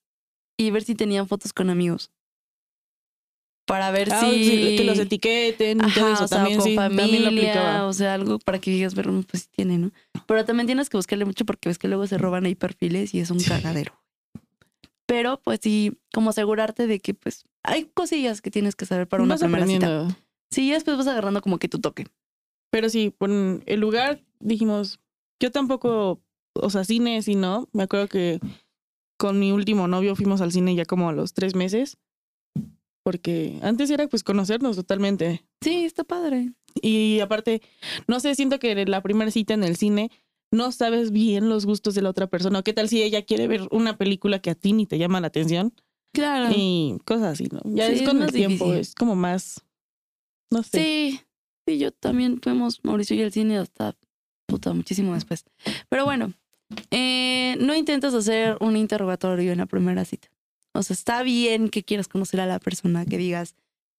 y 0.57 0.71
ver 0.71 0.83
si 0.83 0.95
tenían 0.95 1.29
fotos 1.29 1.53
con 1.53 1.69
amigos. 1.71 2.11
Para 3.67 3.91
ver 3.91 4.09
Ah, 4.13 4.19
si. 4.21 4.45
sí, 4.45 4.77
que 4.77 4.85
los 4.85 4.99
etiqueten 4.99 5.79
y 5.87 5.93
todo 5.93 6.09
eso 6.13 6.25
o 6.25 6.29
sea, 6.29 6.39
también 6.39 6.59
con 6.59 6.69
sí, 6.69 6.75
también 6.75 7.11
lo 7.23 7.31
familia, 7.31 7.51
aplicaba. 7.53 7.87
o 7.87 7.93
sea, 7.93 8.15
algo 8.15 8.39
para 8.39 8.59
que 8.59 8.71
digas, 8.71 8.95
ver, 8.95 9.07
pues 9.31 9.45
sí 9.45 9.49
tiene, 9.51 9.79
¿no? 9.79 9.91
Pero 10.27 10.45
también 10.45 10.67
tienes 10.67 10.89
que 10.91 10.97
buscarle 10.97 11.25
mucho 11.25 11.45
porque 11.45 11.69
ves 11.69 11.79
que 11.79 11.87
luego 11.89 12.07
se 12.07 12.19
roban 12.19 12.45
ahí 12.47 12.55
perfiles 12.55 13.15
y 13.15 13.21
es 13.21 13.31
un 13.31 13.39
Sí. 13.41 13.49
cagadero. 13.49 13.93
Pero 15.07 15.41
pues 15.43 15.61
sí, 15.63 15.99
como 16.13 16.31
asegurarte 16.31 16.87
de 16.87 16.99
que 17.01 17.15
pues 17.15 17.45
hay 17.63 17.85
cosillas 17.95 18.41
que 18.41 18.51
tienes 18.51 18.75
que 18.75 18.87
saber 18.87 19.07
para 19.07 19.23
una 19.23 19.35
Vas 19.35 19.41
primera 19.43 19.67
cita. 19.67 20.09
Sí, 20.53 20.69
ya 20.69 20.75
después 20.75 20.97
vas 20.97 21.09
agarrando 21.09 21.41
como 21.43 21.59
que 21.59 21.69
tu 21.69 21.81
toque. 21.81 22.07
Pero 22.71 22.89
sí, 22.89 23.11
por 23.11 23.31
el 23.31 23.81
lugar 23.81 24.23
dijimos, 24.39 25.01
yo 25.41 25.51
tampoco, 25.51 26.21
o 26.55 26.71
sea, 26.71 26.85
cine, 26.85 27.21
sí, 27.23 27.35
no. 27.35 27.69
Me 27.73 27.83
acuerdo 27.83 28.07
que 28.09 28.39
con 29.19 29.39
mi 29.41 29.51
último 29.53 29.89
novio 29.89 30.15
fuimos 30.15 30.41
al 30.41 30.53
cine 30.53 30.75
ya 30.75 30.85
como 30.85 31.09
a 31.09 31.13
los 31.13 31.33
tres 31.35 31.55
meses. 31.55 31.97
Porque 33.05 33.59
antes 33.63 33.91
era 33.91 34.07
pues 34.07 34.23
conocernos 34.23 34.77
totalmente. 34.77 35.45
Sí, 35.61 35.85
está 35.85 36.05
padre. 36.05 36.53
Y 36.81 37.19
aparte, 37.21 37.61
no 38.07 38.21
sé, 38.21 38.35
siento 38.35 38.59
que 38.59 38.87
la 38.87 39.03
primera 39.03 39.31
cita 39.31 39.55
en 39.55 39.65
el 39.65 39.77
cine 39.77 40.11
no 40.53 40.71
sabes 40.71 41.11
bien 41.11 41.49
los 41.49 41.67
gustos 41.67 41.95
de 41.95 42.03
la 42.03 42.11
otra 42.11 42.29
persona. 42.29 42.61
¿O 42.61 42.63
qué 42.63 42.73
tal 42.73 42.89
si 42.89 43.03
ella 43.03 43.23
quiere 43.23 43.49
ver 43.49 43.67
una 43.73 43.97
película 43.97 44.39
que 44.39 44.51
a 44.51 44.55
ti 44.55 44.73
ni 44.73 44.87
te 44.87 44.99
llama 44.99 45.21
la 45.21 45.27
atención? 45.29 45.75
Claro. 46.15 46.53
Y 46.57 46.99
cosas 47.05 47.33
así, 47.35 47.49
¿no? 47.51 47.61
Ya 47.65 47.87
Sí, 47.89 47.95
es 47.95 48.01
es 48.03 48.09
con 48.09 48.23
el 48.23 48.31
tiempo, 48.31 48.67
difícil. 48.67 48.81
es 48.81 48.95
como 48.95 49.17
más, 49.17 49.65
no 50.53 50.63
sé. 50.63 50.79
Sí, 50.79 51.21
sí, 51.67 51.79
yo 51.79 51.91
también 51.93 52.41
fuimos 52.41 52.81
Mauricio 52.85 53.17
y 53.17 53.21
el 53.23 53.33
cine 53.33 53.59
hasta 53.59 53.97
puta, 54.47 54.73
muchísimo 54.75 55.15
después. 55.15 55.45
Pero 55.89 56.05
bueno, 56.05 56.33
eh, 56.91 57.57
no 57.61 57.75
intentes 57.75 58.15
hacer 58.15 58.57
un 58.61 58.77
interrogatorio 58.77 59.53
en 59.53 59.59
la 59.59 59.67
primera 59.67 60.05
cita. 60.05 60.29
O 60.75 60.83
sea, 60.83 60.95
está 60.95 61.23
bien 61.23 61.69
que 61.69 61.83
quieras 61.83 62.09
conocer 62.09 62.41
a 62.41 62.47
la 62.47 62.59
persona, 62.59 63.05
que 63.05 63.19
digas, 63.19 63.57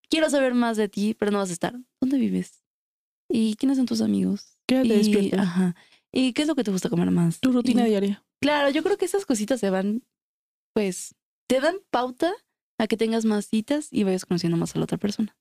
quiero 0.09 0.29
saber 0.29 0.53
más 0.53 0.77
de 0.77 0.89
ti, 0.89 1.13
pero 1.13 1.31
no 1.31 1.39
vas 1.39 1.49
a 1.49 1.53
estar. 1.53 1.75
¿Dónde 1.99 2.17
vives? 2.17 2.63
¿Y 3.29 3.55
quiénes 3.55 3.77
son 3.77 3.85
tus 3.85 4.01
amigos? 4.01 4.57
Quédate 4.67 4.87
y, 4.87 4.97
despierta. 4.97 5.41
Ajá. 5.41 5.75
¿Y 6.11 6.33
qué 6.33 6.43
es 6.43 6.47
lo 6.47 6.55
que 6.55 6.63
te 6.63 6.71
gusta 6.71 6.89
comer 6.89 7.11
más? 7.11 7.39
Tu 7.39 7.51
rutina 7.51 7.85
Y- 7.87 7.89
diaria. 7.89 8.23
Claro, 8.39 8.69
yo 8.69 8.83
creo 8.83 8.97
que 8.97 9.05
esas 9.05 9.25
cositas 9.25 9.59
se 9.59 9.69
van, 9.69 10.03
pues, 10.73 11.15
te 11.47 11.59
dan 11.61 11.75
pauta 11.89 12.33
a 12.77 12.87
que 12.87 12.97
tengas 12.97 13.23
más 13.25 13.45
citas 13.47 13.87
y 13.91 14.03
vayas 14.03 14.25
conociendo 14.25 14.57
más 14.57 14.75
a 14.75 14.79
la 14.79 14.83
otra 14.83 14.97
persona. 14.97 15.35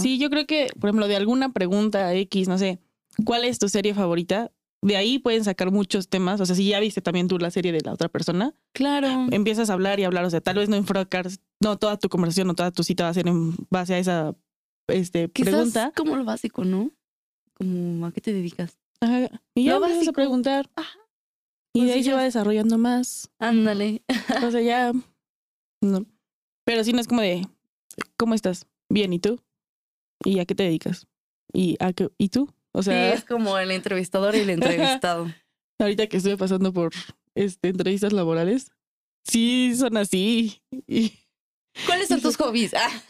¿No? 0.00 0.04
Sí, 0.04 0.18
yo 0.18 0.30
creo 0.30 0.46
que, 0.46 0.68
por 0.80 0.88
ejemplo, 0.90 1.08
de 1.08 1.16
alguna 1.16 1.52
pregunta 1.52 2.14
X, 2.14 2.48
no 2.48 2.58
sé, 2.58 2.78
¿cuál 3.24 3.44
es 3.44 3.58
tu 3.58 3.68
serie 3.68 3.94
favorita? 3.94 4.50
De 4.82 4.96
ahí 4.96 5.18
pueden 5.18 5.44
sacar 5.44 5.70
muchos 5.70 6.08
temas. 6.08 6.40
O 6.40 6.46
sea, 6.46 6.56
si 6.56 6.66
ya 6.68 6.80
viste 6.80 7.02
también 7.02 7.28
tú 7.28 7.38
la 7.38 7.50
serie 7.50 7.70
de 7.72 7.80
la 7.82 7.92
otra 7.92 8.08
persona, 8.08 8.54
Claro. 8.72 9.26
empiezas 9.30 9.68
a 9.70 9.74
hablar 9.74 10.00
y 10.00 10.04
hablar. 10.04 10.24
O 10.24 10.30
sea, 10.30 10.40
tal 10.40 10.56
vez 10.56 10.68
no 10.70 10.76
enfocar, 10.76 11.28
no 11.62 11.76
toda 11.78 11.98
tu 11.98 12.08
conversación 12.08 12.48
o 12.48 12.54
toda 12.54 12.70
tu 12.70 12.82
cita 12.82 13.04
va 13.04 13.10
a 13.10 13.14
ser 13.14 13.28
en 13.28 13.54
base 13.68 13.94
a 13.94 13.98
esa 13.98 14.34
este, 14.88 15.30
Quizás 15.30 15.52
pregunta. 15.52 15.92
como 15.94 16.16
lo 16.16 16.24
básico, 16.24 16.64
¿no? 16.64 16.90
Como 17.54 18.06
a 18.06 18.12
qué 18.12 18.20
te 18.22 18.32
dedicas. 18.32 18.78
Ajá, 19.02 19.28
Y 19.54 19.64
ya 19.64 19.76
empiezas 19.76 20.08
a 20.08 20.12
preguntar. 20.12 20.70
Ajá. 20.76 20.98
Y 21.74 21.84
de 21.84 21.92
ahí 21.92 21.98
se 22.02 22.10
Cosillas. 22.10 22.18
va 22.18 22.22
desarrollando 22.24 22.78
más. 22.78 23.30
Ándale. 23.38 24.02
O 24.44 24.50
sea, 24.50 24.60
ya. 24.62 24.92
No. 25.82 26.06
Pero 26.64 26.84
sí 26.84 26.92
no 26.92 27.00
es 27.00 27.06
como 27.06 27.20
de, 27.20 27.46
¿cómo 28.16 28.34
estás? 28.34 28.66
Bien, 28.88 29.12
¿y 29.12 29.18
tú? 29.18 29.40
¿Y 30.24 30.38
a 30.38 30.44
qué 30.44 30.54
te 30.54 30.64
dedicas? 30.64 31.06
¿Y, 31.52 31.76
a 31.80 31.92
qué, 31.92 32.08
¿y 32.18 32.28
tú? 32.28 32.52
O 32.72 32.82
Sí, 32.82 32.90
sea, 32.90 33.14
es 33.14 33.24
como 33.24 33.58
el 33.58 33.70
entrevistador 33.70 34.34
y 34.36 34.40
el 34.40 34.50
entrevistado. 34.50 35.32
ahorita 35.78 36.06
que 36.06 36.18
estuve 36.18 36.36
pasando 36.36 36.72
por 36.72 36.92
este, 37.34 37.68
entrevistas 37.68 38.12
laborales, 38.12 38.70
sí 39.24 39.74
son 39.76 39.96
así. 39.96 40.60
Y 40.86 41.12
¿Cuáles 41.86 42.08
son 42.08 42.20
tus 42.20 42.36
hobbies? 42.36 42.72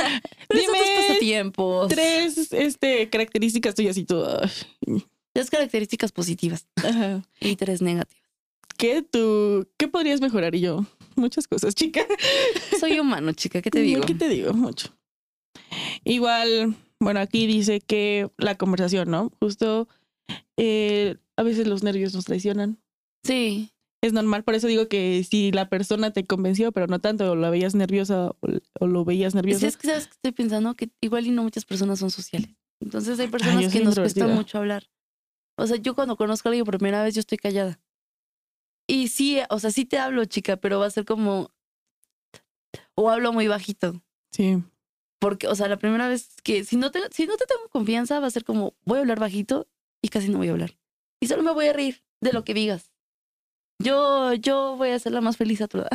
¿Cuáles 0.47 0.67
son 0.67 0.75
tus 0.75 0.85
Dime 0.87 1.07
pasatiempos? 1.09 1.89
tres 1.89 2.53
este, 2.53 3.09
características 3.11 3.75
tuyas 3.75 3.97
y 3.97 4.05
tú. 4.05 4.25
Tres 5.33 5.51
características 5.51 6.13
positivas 6.13 6.67
ajá. 6.77 7.23
y 7.41 7.57
tres 7.57 7.83
negativas. 7.83 8.23
¿Qué 8.77 9.03
tú, 9.03 9.69
qué 9.77 9.89
podrías 9.89 10.21
mejorar? 10.23 10.55
Y 10.55 10.61
yo, 10.61 10.87
muchas 11.17 11.47
cosas, 11.47 11.75
chica. 11.75 12.07
Soy 12.79 12.99
humano, 12.99 13.33
chica, 13.33 13.61
¿qué 13.61 13.71
te 13.71 13.81
digo? 13.81 14.01
¿Qué 14.03 14.15
te 14.15 14.29
digo? 14.29 14.55
Mucho. 14.55 14.89
Igual, 16.05 16.75
bueno, 17.01 17.21
aquí 17.21 17.47
dice 17.47 17.81
que 17.81 18.31
la 18.37 18.57
conversación, 18.57 19.11
¿no? 19.11 19.31
Justo 19.41 19.89
eh, 20.57 21.17
a 21.37 21.43
veces 21.43 21.67
los 21.67 21.83
nervios 21.83 22.15
nos 22.15 22.25
traicionan. 22.27 22.79
Sí, 23.25 23.71
Es 24.03 24.13
normal, 24.15 24.45
por 24.45 24.55
eso 24.55 24.67
digo 24.67 24.89
que 24.89 25.23
si 25.29 25.53
la 25.53 25.69
persona 25.69 26.11
te 26.13 26.25
convenció, 26.25 26.73
pero 26.73 26.87
no 26.87 27.01
tanto, 27.01 27.33
o 27.33 27.37
la 27.37 27.51
veías 27.51 27.75
nerviosa 27.75 28.31
o, 28.31 28.37
o 28.81 28.87
lo 28.87 29.05
veías 29.05 29.35
nervioso. 29.35 29.67
Es 29.67 29.77
que 29.77 29.89
sabes 29.89 30.07
que 30.07 30.13
estoy 30.13 30.33
pensando 30.33 30.75
que 30.75 30.91
igual 31.03 31.27
y 31.27 31.31
no 31.31 31.43
muchas 31.43 31.65
personas 31.67 31.99
son 31.99 32.11
sociales. 32.11 32.51
Entonces 32.81 33.19
hay 33.21 33.29
personas 33.29 33.71
que 33.71 33.85
nos 33.85 33.99
cuesta 33.99 34.27
mucho 34.27 34.59
hablar. 34.59 34.91
O 35.59 35.67
sea, 35.67 35.77
yo 35.77 35.95
cuando 35.95 36.17
conozco 36.17 36.49
a 36.49 36.51
alguien 36.51 36.65
por 36.65 36.79
primera 36.79 37.03
vez, 37.05 37.15
yo 37.15 37.21
estoy 37.21 37.37
callada. 37.37 37.79
Y 38.87 39.09
sí, 39.09 39.39
o 39.51 39.59
sea, 39.59 39.71
sí 39.71 39.85
te 39.85 39.99
hablo, 39.99 40.25
chica, 40.25 40.57
pero 40.57 40.81
va 40.81 40.87
a 40.87 40.91
ser 40.91 41.05
como. 41.05 41.51
O 42.95 43.11
hablo 43.11 43.33
muy 43.33 43.47
bajito. 43.49 44.03
Sí. 44.33 44.63
Porque, 45.21 45.47
o 45.47 45.55
sea, 45.55 45.69
la 45.69 45.79
primera 45.79 46.09
vez 46.09 46.35
que. 46.43 46.65
Si 46.65 46.77
no 46.77 46.91
te, 46.91 47.01
si 47.13 47.27
no 47.27 47.37
te 47.37 47.45
tengo 47.45 47.69
confianza, 47.69 48.19
va 48.19 48.27
a 48.27 48.31
ser 48.31 48.45
como. 48.45 48.75
Voy 48.85 48.99
a 48.99 49.01
hablar 49.03 49.21
bajito 49.21 49.69
y 50.03 50.09
casi 50.09 50.31
no 50.31 50.39
voy 50.39 50.49
a 50.49 50.53
hablar. 50.53 50.77
Y 51.21 51.29
solo 51.29 51.43
me 51.43 51.53
voy 51.53 51.67
a 51.67 51.73
reír 51.73 52.03
de 52.21 52.33
lo 52.33 52.43
que 52.43 52.55
digas. 52.55 52.91
Yo, 53.79 54.33
yo 54.35 54.77
voy 54.77 54.91
a 54.91 54.99
ser 54.99 55.13
la 55.13 55.21
más 55.21 55.37
feliz 55.37 55.61
a 55.61 55.69
tu 55.69 55.79
lado. 55.79 55.91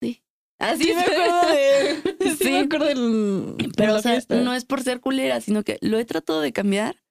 Sí. 0.00 0.22
Así 0.58 0.84
Sí 0.84 0.94
me 0.94 1.00
acuerdo 1.02 1.48
de. 1.48 2.18
Sí, 2.38 2.50
me 2.50 2.58
acuerdo 2.60 2.86
del. 2.86 3.72
Pero, 3.76 3.96
o 3.96 4.00
sea, 4.00 4.12
fiesta. 4.12 4.40
no 4.40 4.54
es 4.54 4.64
por 4.64 4.82
ser 4.82 5.00
culera, 5.00 5.40
sino 5.40 5.62
que 5.62 5.78
lo 5.82 5.98
he 5.98 6.04
tratado 6.06 6.40
de 6.40 6.52
cambiar, 6.52 7.02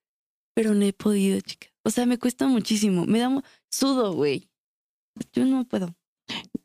pero 0.56 0.74
no 0.74 0.84
he 0.86 0.94
podido, 0.94 1.40
chica. 1.42 1.68
O 1.84 1.92
sea, 1.92 2.06
me 2.06 2.18
cuesta 2.18 2.48
muchísimo. 2.48 3.06
Me 3.06 3.20
da 3.20 3.44
sudo, 3.70 4.14
güey. 4.14 4.50
Yo 5.34 5.46
no 5.46 5.66
puedo. 5.66 5.96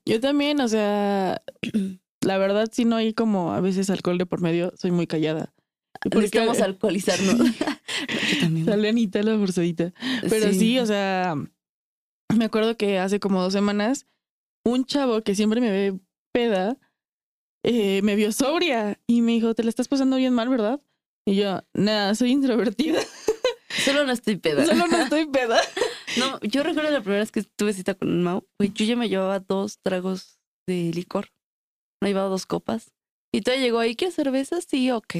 Yo 0.04 0.20
también, 0.20 0.60
o 0.60 0.68
sea, 0.68 1.42
la 2.22 2.38
verdad, 2.38 2.68
si 2.72 2.84
no 2.84 2.96
hay 2.96 3.14
como 3.14 3.52
a 3.52 3.60
veces 3.60 3.90
alcohol 3.90 4.18
de 4.18 4.26
por 4.26 4.40
medio, 4.40 4.72
soy 4.76 4.90
muy 4.90 5.06
callada. 5.06 5.52
Porque 6.02 6.16
Necesitamos 6.18 6.60
alcoholizarnos. 6.62 7.38
Yo 7.58 8.40
también. 8.40 8.66
Sale 8.66 8.88
Anita 8.88 9.22
la 9.22 9.36
forzadita. 9.38 9.92
Pero 10.28 10.52
sí. 10.52 10.78
o 10.78 10.86
sea, 10.86 11.34
me 12.34 12.44
acuerdo 12.44 12.76
que 12.76 12.98
hace 12.98 13.20
como 13.20 13.42
dos 13.42 13.52
semanas, 13.52 14.06
un 14.64 14.84
chavo 14.84 15.22
que 15.22 15.34
siempre 15.34 15.60
me 15.60 15.70
ve 15.70 15.98
peda, 16.32 16.78
eh, 17.64 18.00
me 18.02 18.16
vio 18.16 18.32
sobria 18.32 18.98
y 19.06 19.22
me 19.22 19.32
dijo, 19.32 19.54
te 19.54 19.62
la 19.62 19.68
estás 19.68 19.88
pasando 19.88 20.16
bien 20.16 20.34
mal, 20.34 20.48
¿verdad? 20.48 20.80
Y 21.26 21.36
yo, 21.36 21.60
nada, 21.74 22.14
soy 22.14 22.32
introvertida, 22.32 23.00
Solo 23.84 24.04
no 24.04 24.12
estoy 24.12 24.36
peda. 24.36 24.66
solo 24.66 24.86
no 24.86 24.98
estoy 24.98 25.26
peda. 25.26 25.58
No, 26.18 26.38
yo 26.40 26.62
recuerdo 26.62 26.90
la 26.90 27.00
primera 27.00 27.20
vez 27.20 27.32
que 27.32 27.42
tuve 27.42 27.72
cita 27.72 27.94
con 27.94 28.22
Mau, 28.22 28.46
güey, 28.58 28.70
yo 28.74 28.84
ya 28.84 28.96
me 28.96 29.08
llevaba 29.08 29.40
dos 29.40 29.78
tragos 29.80 30.40
de 30.66 30.90
licor. 30.92 31.31
Me 32.02 32.08
llevaba 32.08 32.28
dos 32.28 32.46
copas. 32.46 32.90
Y 33.32 33.42
todo 33.42 33.54
llegó 33.54 33.78
ahí, 33.78 33.94
¿quieres 33.94 34.14
cerveza? 34.16 34.60
Sí, 34.60 34.90
ok. 34.90 35.14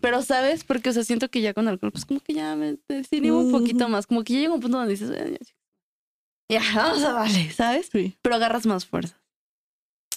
Pero, 0.00 0.22
¿sabes? 0.22 0.62
Porque, 0.64 0.90
o 0.90 0.92
sea, 0.92 1.02
siento 1.02 1.30
que 1.30 1.40
ya 1.40 1.54
con 1.54 1.66
alcohol, 1.66 1.90
pues 1.90 2.04
como 2.04 2.20
que 2.20 2.34
ya 2.34 2.54
me 2.54 2.76
desinhibo 2.88 3.38
un 3.40 3.50
poquito 3.50 3.88
más. 3.88 4.06
Como 4.06 4.22
que 4.22 4.34
ya 4.34 4.40
llega 4.40 4.54
un 4.54 4.60
punto 4.60 4.76
donde 4.76 4.92
dices, 4.92 5.10
"Ay, 5.10 5.32
ya, 5.32 5.38
chica". 5.38 5.58
ya, 6.48 6.60
vamos 6.76 7.02
a 7.02 7.12
darle, 7.12 7.50
¿sabes? 7.50 7.88
Sí. 7.90 8.16
Pero 8.22 8.34
agarras 8.36 8.66
más 8.66 8.86
fuerza. 8.86 9.20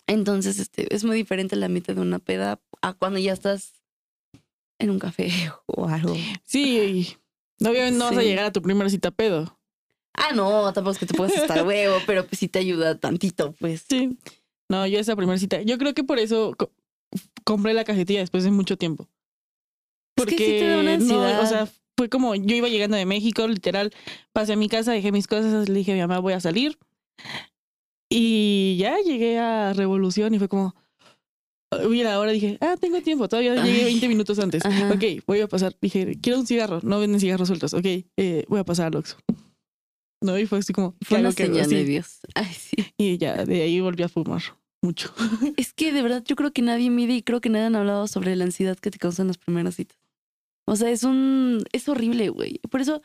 Entonces, 0.05 0.59
este, 0.59 0.93
es 0.93 1.03
muy 1.03 1.15
diferente 1.15 1.55
la 1.55 1.69
mitad 1.69 1.95
de 1.95 2.01
una 2.01 2.19
peda 2.19 2.61
a 2.81 2.93
cuando 2.93 3.17
ya 3.19 3.33
estás 3.33 3.73
en 4.79 4.89
un 4.89 4.99
café 4.99 5.29
o 5.65 5.87
algo. 5.87 6.15
Sí. 6.43 7.17
Obviamente 7.61 7.97
no 7.97 8.05
vas 8.05 8.17
a 8.17 8.23
llegar 8.23 8.45
a 8.45 8.51
tu 8.51 8.61
primera 8.61 8.89
cita 8.89 9.11
pedo. 9.11 9.57
Ah, 10.13 10.33
no, 10.33 10.73
tampoco 10.73 10.93
es 10.93 10.99
que 10.99 11.05
te 11.05 11.13
puedas 11.13 11.35
estar 11.35 11.65
huevo, 11.65 11.97
pero 12.05 12.25
pues 12.25 12.39
sí 12.39 12.47
te 12.47 12.59
ayuda 12.59 12.97
tantito, 12.99 13.53
pues. 13.53 13.85
Sí. 13.87 14.17
No, 14.69 14.85
yo 14.87 14.99
esa 14.99 15.15
primera 15.15 15.37
cita. 15.39 15.61
Yo 15.61 15.77
creo 15.77 15.93
que 15.93 16.03
por 16.03 16.19
eso 16.19 16.53
co- 16.57 16.71
compré 17.43 17.73
la 17.73 17.83
cajetilla 17.85 18.19
después 18.19 18.43
de 18.43 18.51
mucho 18.51 18.77
tiempo. 18.77 19.07
Es 20.17 20.25
que 20.25 20.31
sí 20.37 20.43
te 20.59 20.67
da 20.67 20.79
una 20.79 20.97
no, 20.97 21.41
o 21.41 21.45
sea, 21.45 21.67
fue 21.97 22.09
como 22.09 22.35
yo 22.35 22.55
iba 22.55 22.67
llegando 22.67 22.97
de 22.97 23.05
México, 23.05 23.47
literal, 23.47 23.93
pasé 24.33 24.53
a 24.53 24.55
mi 24.55 24.67
casa, 24.67 24.91
dejé 24.91 25.11
mis 25.11 25.27
cosas, 25.27 25.69
le 25.69 25.75
dije 25.79 25.91
a 25.91 25.95
mi 25.95 26.01
mamá, 26.01 26.19
voy 26.19 26.33
a 26.33 26.39
salir. 26.39 26.77
Y 28.09 28.77
ya 28.79 28.97
llegué 28.99 29.37
a 29.37 29.73
Revolución 29.73 30.33
y 30.33 30.39
fue 30.39 30.47
como, 30.47 30.75
mira, 31.89 32.13
ahora 32.13 32.31
dije, 32.31 32.57
ah, 32.61 32.75
tengo 32.79 33.01
tiempo, 33.01 33.27
todavía 33.27 33.55
llegué 33.63 33.79
Ay. 33.79 33.85
20 33.85 34.07
minutos 34.07 34.39
antes. 34.39 34.65
Ajá. 34.65 34.91
Ok, 34.93 35.03
voy 35.25 35.41
a 35.41 35.47
pasar. 35.47 35.75
Dije, 35.81 36.17
quiero 36.21 36.39
un 36.39 36.47
cigarro, 36.47 36.79
no 36.83 36.99
venden 36.99 37.19
cigarros 37.19 37.47
sueltos. 37.47 37.73
Ok, 37.73 37.85
eh, 38.17 38.45
voy 38.47 38.59
a 38.59 38.63
pasar 38.63 38.87
al 38.87 38.95
Oxxo. 38.95 39.17
No, 40.23 40.37
y 40.39 40.47
fue 40.47 40.59
así 40.59 40.73
como, 40.73 40.95
¿qué 40.99 41.05
Fue 41.05 41.19
una 41.19 41.31
señal 41.31 41.69
de 41.69 41.77
Sí. 41.79 41.83
Dios. 41.85 42.19
Ay, 42.33 42.45
sí. 42.53 42.75
Y 42.97 43.17
ya, 43.17 43.45
de 43.45 43.61
ahí 43.61 43.79
volví 43.81 44.01
a 44.03 44.09
fumar 44.09 44.41
mucho. 44.81 45.13
Es 45.57 45.73
que 45.73 45.91
de 45.91 46.01
verdad 46.01 46.23
yo 46.25 46.35
creo 46.35 46.51
que 46.51 46.61
nadie 46.61 46.89
mide 46.89 47.13
y 47.15 47.23
creo 47.23 47.41
que 47.41 47.49
nadie 47.49 47.65
han 47.65 47.75
hablado 47.75 48.07
sobre 48.07 48.35
la 48.35 48.43
ansiedad 48.45 48.77
que 48.77 48.91
te 48.91 48.97
causan 48.99 49.27
las 49.27 49.37
primeras 49.37 49.75
citas. 49.75 49.97
O 50.65 50.75
sea, 50.75 50.89
es 50.91 51.03
un... 51.03 51.63
es 51.71 51.87
horrible, 51.89 52.29
güey. 52.29 52.59
Por 52.69 52.81
eso... 52.81 53.01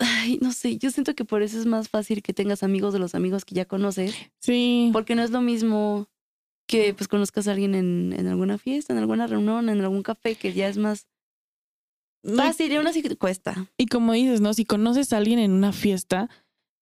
Ay, 0.00 0.38
no 0.42 0.50
sé, 0.52 0.76
yo 0.78 0.90
siento 0.90 1.14
que 1.14 1.24
por 1.24 1.42
eso 1.42 1.56
es 1.58 1.66
más 1.66 1.88
fácil 1.88 2.20
que 2.22 2.32
tengas 2.34 2.64
amigos 2.64 2.92
de 2.92 2.98
los 2.98 3.14
amigos 3.14 3.44
que 3.44 3.54
ya 3.54 3.64
conoces, 3.64 4.12
Sí. 4.40 4.90
porque 4.92 5.14
no 5.14 5.22
es 5.22 5.30
lo 5.30 5.40
mismo 5.40 6.08
que 6.66 6.94
pues 6.94 7.06
conozcas 7.06 7.46
a 7.46 7.52
alguien 7.52 7.76
en, 7.76 8.12
en 8.12 8.26
alguna 8.26 8.58
fiesta, 8.58 8.92
en 8.92 8.98
alguna 8.98 9.28
reunión, 9.28 9.68
en 9.68 9.80
algún 9.82 10.02
café, 10.02 10.34
que 10.34 10.52
ya 10.52 10.66
es 10.66 10.78
más 10.78 11.06
fácil 12.24 12.72
y 12.72 12.76
aún 12.76 12.86
así 12.88 13.02
cuesta. 13.16 13.70
Y 13.76 13.86
como 13.86 14.12
dices, 14.14 14.40
¿no? 14.40 14.52
Si 14.54 14.64
conoces 14.64 15.12
a 15.12 15.18
alguien 15.18 15.38
en 15.38 15.52
una 15.52 15.72
fiesta, 15.72 16.28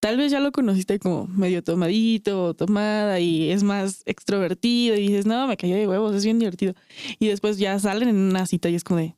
tal 0.03 0.17
vez 0.17 0.33
ya 0.33 0.41
lo 0.41 0.51
conociste 0.51 0.99
como 0.99 1.29
medio 1.29 1.63
tomadito 1.63 2.43
o 2.43 2.55
tomada 2.55 3.21
y 3.21 3.53
es 3.53 3.63
más 3.63 4.03
extrovertido 4.05 4.97
y 4.97 5.03
dices, 5.07 5.27
no, 5.27 5.47
me 5.47 5.57
cayó 5.57 5.77
de 5.77 5.87
huevos, 5.87 6.13
es 6.17 6.25
bien 6.25 6.41
divertido. 6.41 6.75
Y 7.21 7.29
después 7.29 7.57
ya 7.57 7.79
salen 7.79 8.09
en 8.09 8.17
una 8.17 8.45
cita 8.47 8.69
y 8.69 8.75
es 8.75 8.83
como 8.83 8.99
de, 8.99 9.15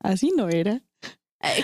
así 0.00 0.32
no 0.34 0.48
era, 0.48 0.82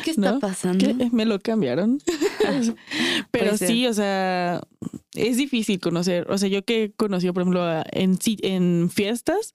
¿Qué 0.04 0.10
está 0.10 0.32
¿No? 0.32 0.40
pasando? 0.40 0.86
¿qué? 0.86 1.10
Me 1.10 1.24
lo 1.24 1.40
cambiaron. 1.40 1.98
Pero 3.30 3.56
sí, 3.56 3.86
o 3.86 3.94
sea, 3.94 4.60
es 5.14 5.38
difícil 5.38 5.80
conocer. 5.80 6.30
O 6.30 6.36
sea, 6.38 6.48
yo 6.48 6.62
que 6.64 6.84
he 6.84 6.92
conocido, 6.92 7.32
por 7.32 7.42
ejemplo, 7.42 7.82
en, 7.92 8.18
en 8.42 8.90
fiestas, 8.90 9.52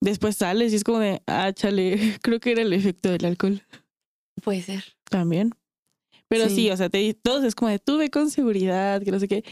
después 0.00 0.36
sales 0.36 0.72
y 0.72 0.76
es 0.76 0.84
como 0.84 0.98
de, 0.98 1.22
ah, 1.26 1.52
chale, 1.52 2.18
creo 2.22 2.38
que 2.38 2.52
era 2.52 2.62
el 2.62 2.72
efecto 2.74 3.10
del 3.10 3.24
alcohol. 3.24 3.62
Puede 4.42 4.62
ser. 4.62 4.84
También. 5.08 5.54
Pero 6.30 6.48
sí, 6.48 6.54
Sí. 6.54 6.70
o 6.70 6.76
sea, 6.76 6.88
te, 6.88 7.12
todos 7.12 7.42
es 7.42 7.56
como 7.56 7.70
de 7.70 7.80
tuve 7.80 8.08
con 8.08 8.30
seguridad, 8.30 9.02
que 9.02 9.10
no 9.10 9.18
sé 9.18 9.26
qué. 9.26 9.44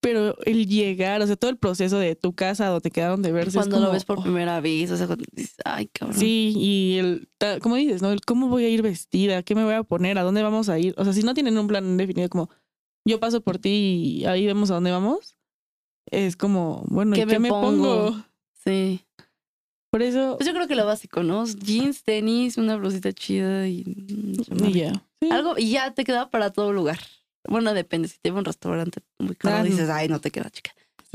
Pero 0.00 0.34
el 0.46 0.66
llegar, 0.66 1.20
o 1.20 1.26
sea, 1.26 1.36
todo 1.36 1.50
el 1.50 1.58
proceso 1.58 1.98
de 1.98 2.16
tu 2.16 2.32
casa 2.34 2.68
donde 2.68 2.90
quedaron 2.90 3.20
de 3.20 3.32
verse. 3.32 3.50
es 3.50 3.54
Cuando 3.54 3.78
lo 3.78 3.92
ves 3.92 4.06
por 4.06 4.18
oh, 4.18 4.22
primera 4.22 4.60
vez, 4.62 4.90
o 4.90 4.96
sea, 4.96 5.06
cuando 5.06 5.26
dices, 5.30 5.56
ay, 5.64 5.88
cabrón. 5.88 6.18
Sí, 6.18 6.54
y 6.56 6.96
el, 6.98 7.28
como 7.60 7.76
dices, 7.76 8.00
¿no? 8.00 8.10
El 8.10 8.22
cómo 8.22 8.48
voy 8.48 8.64
a 8.64 8.70
ir 8.70 8.80
vestida, 8.80 9.42
qué 9.42 9.54
me 9.54 9.62
voy 9.62 9.74
a 9.74 9.82
poner, 9.82 10.18
a 10.18 10.22
dónde 10.22 10.42
vamos 10.42 10.70
a 10.70 10.78
ir. 10.78 10.94
O 10.96 11.04
sea, 11.04 11.12
si 11.12 11.22
no 11.22 11.34
tienen 11.34 11.58
un 11.58 11.66
plan 11.68 11.98
definido 11.98 12.28
como 12.30 12.48
yo 13.04 13.20
paso 13.20 13.42
por 13.42 13.58
ti 13.58 14.20
y 14.20 14.24
ahí 14.24 14.46
vemos 14.46 14.70
a 14.70 14.74
dónde 14.74 14.90
vamos, 14.90 15.36
es 16.10 16.36
como, 16.36 16.82
bueno, 16.88 17.14
¿y 17.14 17.24
¿Qué 17.24 17.38
me 17.38 17.50
pongo? 17.50 18.06
pongo? 18.06 18.24
Sí. 18.64 19.04
Por 19.90 20.00
eso, 20.00 20.36
Pues 20.38 20.46
yo 20.48 20.54
creo 20.54 20.66
que 20.66 20.74
lo 20.76 20.86
básico, 20.86 21.22
¿no? 21.22 21.44
Jeans, 21.44 22.02
tenis, 22.02 22.56
una 22.56 22.76
blusita 22.76 23.12
chida 23.12 23.68
y... 23.68 23.84
y 23.86 24.72
ya. 24.72 25.04
Sí. 25.22 25.30
Algo, 25.30 25.54
y 25.56 25.70
ya 25.70 25.94
te 25.94 26.02
queda 26.02 26.30
para 26.30 26.50
todo 26.50 26.72
lugar. 26.72 26.98
Bueno, 27.48 27.72
depende. 27.74 28.08
Si 28.08 28.18
te 28.18 28.32
va 28.32 28.38
a 28.38 28.40
un 28.40 28.44
restaurante 28.44 29.02
muy 29.20 29.36
caro, 29.36 29.54
Ah, 29.56 29.62
dices, 29.62 29.88
ay, 29.88 30.08
no 30.08 30.20
te 30.20 30.32
queda, 30.32 30.50
chica. 30.50 30.72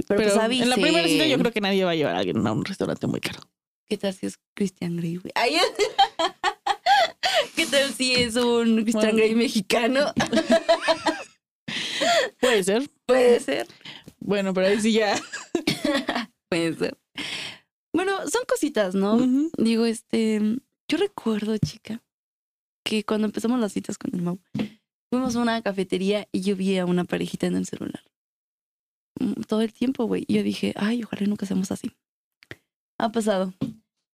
Pero, 0.08 0.22
pues 0.22 0.34
en 0.62 0.70
la 0.70 0.76
primera 0.76 1.06
cita 1.06 1.26
yo 1.26 1.38
creo 1.40 1.52
que 1.52 1.60
nadie 1.60 1.84
va 1.84 1.92
a 1.92 1.96
llevar 1.96 2.16
a 2.16 2.20
alguien 2.20 2.46
a 2.48 2.54
un 2.54 2.64
restaurante 2.64 3.06
muy 3.08 3.20
caro. 3.20 3.42
¿Qué 3.90 3.98
tal 3.98 4.14
si 4.14 4.28
es 4.28 4.40
Christian 4.54 4.96
Grey, 4.96 5.18
güey? 5.18 5.34
¿Qué 7.56 7.66
tal 7.66 7.94
si 7.94 8.14
es 8.16 8.36
un 8.36 8.76
Christian 8.84 9.04
Bueno. 9.04 9.18
Grey 9.18 9.36
mexicano? 9.36 10.14
Puede 12.40 12.64
ser. 12.64 12.90
Puede 13.06 13.40
ser. 13.42 13.68
Bueno, 14.20 14.54
pero 14.54 14.68
ahí 14.68 14.80
sí 14.80 14.94
ya. 14.94 15.20
Puede 16.50 16.76
ser. 16.76 16.98
Bueno, 17.94 18.20
son 18.30 18.44
cositas, 18.48 18.96
¿no? 18.96 19.18
Digo, 19.58 19.86
este, 19.86 20.40
yo 20.88 20.98
recuerdo, 20.98 21.58
chica, 21.58 22.02
que 22.88 23.04
cuando 23.04 23.28
empezamos 23.28 23.60
las 23.60 23.74
citas 23.74 23.98
con 23.98 24.16
el 24.16 24.22
Mau, 24.22 24.40
fuimos 25.12 25.36
a 25.36 25.40
una 25.40 25.62
cafetería 25.62 26.28
y 26.32 26.42
yo 26.42 26.56
vi 26.56 26.78
a 26.78 26.86
una 26.86 27.04
parejita 27.04 27.48
en 27.48 27.56
el 27.56 27.66
celular. 27.66 28.02
Mm, 29.20 29.42
Todo 29.48 29.62
el 29.62 29.74
tiempo, 29.74 30.06
güey. 30.06 30.24
Y 30.28 30.36
yo 30.36 30.44
dije, 30.44 30.74
ay, 30.78 31.04
ojalá 31.04 31.28
nunca 31.28 31.46
seamos 31.46 31.72
así. 31.72 31.92
Ha 32.98 33.12
pasado. 33.12 33.54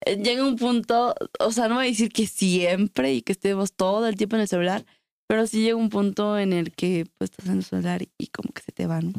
Eh, 0.05 0.17
Llega 0.17 0.45
un 0.45 0.55
punto, 0.55 1.15
o 1.39 1.51
sea, 1.51 1.67
no 1.67 1.75
voy 1.75 1.85
a 1.85 1.87
decir 1.89 2.11
que 2.11 2.25
siempre 2.27 3.13
y 3.13 3.21
que 3.21 3.31
estemos 3.31 3.73
todo 3.73 4.07
el 4.07 4.15
tiempo 4.15 4.35
en 4.35 4.41
el 4.41 4.47
celular, 4.47 4.85
pero 5.27 5.45
sí 5.47 5.61
llega 5.61 5.75
un 5.75 5.89
punto 5.89 6.37
en 6.37 6.51
el 6.51 6.73
que 6.73 7.05
pues 7.17 7.31
estás 7.31 7.47
en 7.47 7.57
el 7.57 7.63
celular 7.63 8.01
y 8.17 8.27
como 8.27 8.51
que 8.53 8.61
se 8.61 8.71
te 8.71 8.87
va, 8.87 9.01
¿no? 9.01 9.13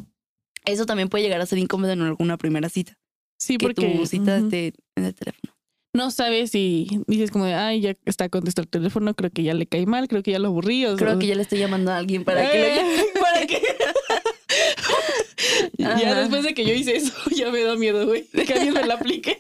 Eso 0.64 0.86
también 0.86 1.08
puede 1.08 1.24
llegar 1.24 1.40
a 1.40 1.46
ser 1.46 1.58
incómodo 1.58 1.92
en 1.92 2.02
alguna 2.02 2.36
primera 2.38 2.68
cita. 2.68 2.98
Sí, 3.38 3.56
que 3.56 3.66
porque 3.66 3.98
tu 3.98 4.06
cita 4.06 4.36
ujú. 4.36 4.46
esté 4.46 4.74
en 4.96 5.04
el 5.04 5.14
teléfono. 5.14 5.53
No 5.94 6.10
sabes 6.10 6.50
si 6.50 6.88
dices 7.06 7.30
como 7.30 7.44
de, 7.46 7.54
ay, 7.54 7.80
ya 7.80 7.94
está 8.04 8.28
contestando 8.28 8.66
el 8.66 8.70
teléfono, 8.70 9.14
creo 9.14 9.30
que 9.30 9.42
ya 9.42 9.54
le 9.54 9.66
cae 9.66 9.86
mal, 9.86 10.08
creo 10.08 10.22
que 10.22 10.32
ya 10.32 10.38
lo 10.38 10.48
aburrí. 10.48 10.84
o 10.86 10.96
Creo 10.96 11.10
sea, 11.12 11.18
que 11.18 11.26
ya 11.28 11.34
le 11.36 11.42
estoy 11.42 11.58
llamando 11.60 11.92
a 11.92 11.96
alguien 11.96 12.24
para 12.24 12.50
que 12.50 12.58
lo 12.58 12.64
Eh, 12.64 12.74
llame. 12.76 13.04
¿Para 13.20 13.46
qué? 13.46 13.62
ya 15.78 16.14
después 16.20 16.42
de 16.42 16.54
que 16.54 16.64
yo 16.64 16.74
hice 16.74 16.96
eso, 16.96 17.12
ya 17.34 17.50
me 17.50 17.62
da 17.62 17.76
miedo, 17.76 18.06
güey, 18.06 18.28
de 18.32 18.44
que 18.44 18.52
alguien 18.54 18.74
me 18.74 18.84
la 18.86 18.94
aplique. 18.94 19.38